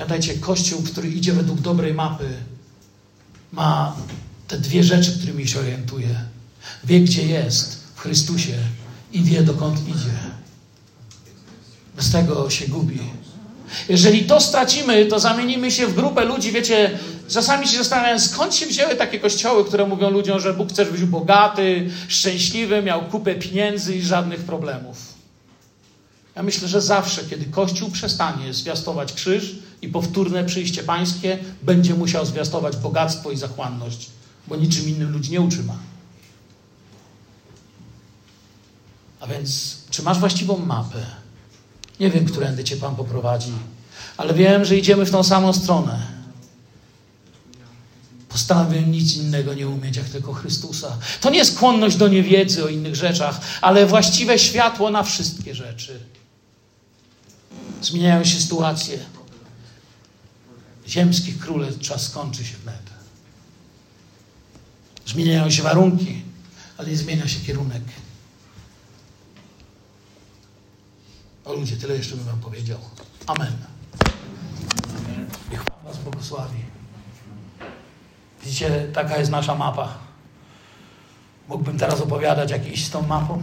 Pamiętajcie, 0.00 0.34
Kościół, 0.34 0.82
który 0.82 1.08
idzie 1.08 1.32
według 1.32 1.60
dobrej 1.60 1.94
mapy, 1.94 2.28
ma 3.52 3.96
te 4.48 4.58
dwie 4.58 4.84
rzeczy, 4.84 5.18
którymi 5.18 5.48
się 5.48 5.60
orientuje. 5.60 6.08
Wie, 6.84 7.00
gdzie 7.00 7.26
jest 7.26 7.84
w 7.94 8.00
Chrystusie 8.00 8.54
i 9.12 9.22
wie, 9.22 9.42
dokąd 9.42 9.88
idzie. 9.88 10.16
Bez 11.96 12.12
tego 12.12 12.50
się 12.50 12.68
gubi. 12.68 12.98
Jeżeli 13.88 14.24
to 14.24 14.40
stracimy, 14.40 15.06
to 15.06 15.20
zamienimy 15.20 15.70
się 15.70 15.86
w 15.86 15.94
grupę 15.94 16.24
ludzi, 16.24 16.52
wiecie, 16.52 16.98
czasami 17.28 17.68
się 17.68 17.78
zastanawiam, 17.78 18.20
skąd 18.20 18.54
się 18.54 18.66
wzięły 18.66 18.96
takie 18.96 19.20
kościoły, 19.20 19.64
które 19.64 19.86
mówią 19.86 20.10
ludziom, 20.10 20.40
że 20.40 20.54
Bóg 20.54 20.68
chce, 20.68 20.84
żebyś 20.84 21.00
był 21.00 21.08
bogaty, 21.08 21.90
szczęśliwy, 22.08 22.82
miał 22.82 23.04
kupę 23.04 23.34
pieniędzy 23.34 23.96
i 23.96 24.02
żadnych 24.02 24.40
problemów. 24.40 25.09
Ja 26.40 26.44
myślę, 26.44 26.68
że 26.68 26.80
zawsze, 26.80 27.24
kiedy 27.24 27.44
Kościół 27.44 27.90
przestanie 27.90 28.54
zwiastować 28.54 29.12
krzyż 29.12 29.54
i 29.82 29.88
powtórne 29.88 30.44
przyjście 30.44 30.82
pańskie, 30.82 31.38
będzie 31.62 31.94
musiał 31.94 32.26
zwiastować 32.26 32.76
bogactwo 32.76 33.30
i 33.30 33.36
zachłanność, 33.36 34.10
bo 34.48 34.56
niczym 34.56 34.88
innym 34.88 35.12
ludzi 35.12 35.32
nie 35.32 35.40
utrzyma. 35.40 35.76
A 39.20 39.26
więc, 39.26 39.76
czy 39.90 40.02
masz 40.02 40.18
właściwą 40.18 40.56
mapę? 40.56 41.06
Nie 42.00 42.10
wiem, 42.10 42.24
którędy 42.24 42.64
Cię 42.64 42.76
Pan 42.76 42.96
poprowadzi, 42.96 43.52
ale 44.16 44.34
wiem, 44.34 44.64
że 44.64 44.76
idziemy 44.76 45.06
w 45.06 45.10
tą 45.10 45.22
samą 45.22 45.52
stronę. 45.52 46.06
Postanowiłem 48.28 48.92
nic 48.92 49.16
innego 49.16 49.54
nie 49.54 49.68
umieć, 49.68 49.96
jak 49.96 50.08
tylko 50.08 50.32
Chrystusa. 50.32 50.96
To 51.20 51.30
nie 51.30 51.44
skłonność 51.44 51.96
do 51.96 52.08
niewiedzy 52.08 52.64
o 52.64 52.68
innych 52.68 52.96
rzeczach, 52.96 53.40
ale 53.60 53.86
właściwe 53.86 54.38
światło 54.38 54.90
na 54.90 55.02
wszystkie 55.02 55.54
rzeczy. 55.54 56.09
Zmieniają 57.80 58.24
się 58.24 58.40
sytuacje. 58.40 58.98
Ziemskich 60.88 61.38
królestw 61.38 61.80
czas 61.80 62.02
skończy 62.02 62.44
się 62.44 62.56
wnet. 62.56 62.90
Zmieniają 65.06 65.50
się 65.50 65.62
warunki, 65.62 66.22
ale 66.78 66.88
nie 66.88 66.96
zmienia 66.96 67.28
się 67.28 67.40
kierunek. 67.40 67.82
O 71.44 71.54
ludzie, 71.54 71.76
tyle 71.76 71.96
jeszcze 71.96 72.16
bym 72.16 72.26
wam 72.26 72.40
powiedział. 72.40 72.78
Amen. 73.26 73.56
Niech 75.50 75.64
Pan 75.64 75.78
was 75.84 75.98
błogosławi. 75.98 76.58
Widzicie, 78.44 78.88
taka 78.92 79.18
jest 79.18 79.30
nasza 79.30 79.54
mapa. 79.54 79.98
Mógłbym 81.48 81.78
teraz 81.78 82.00
opowiadać, 82.00 82.50
jak 82.50 82.66
iść 82.66 82.86
z 82.86 82.90
tą 82.90 83.02
mapą, 83.02 83.42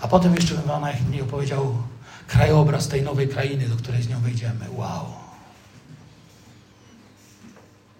a 0.00 0.08
potem 0.08 0.34
jeszcze 0.34 0.54
bym 0.54 0.64
wam 0.64 0.80
najchętniej 0.82 1.22
opowiedział 1.22 1.76
krajobraz 2.26 2.88
tej 2.88 3.02
nowej 3.02 3.28
krainy, 3.28 3.68
do 3.68 3.76
której 3.76 4.02
z 4.02 4.08
nią 4.08 4.20
wejdziemy. 4.20 4.66
Wow. 4.76 5.06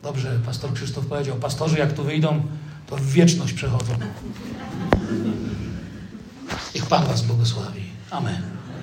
Dobrze, 0.03 0.41
pastor 0.47 0.73
Krzysztof 0.73 1.07
powiedział, 1.07 1.37
pastorzy 1.37 1.79
jak 1.79 1.93
tu 1.93 2.05
wyjdą, 2.05 2.43
to 2.87 2.97
w 2.97 3.07
wieczność 3.07 3.53
przechodzą. 3.53 3.95
Niech 6.75 6.87
Pan 6.87 7.07
was 7.07 7.23
błogosławi. 7.23 7.83
Amen. 8.11 8.56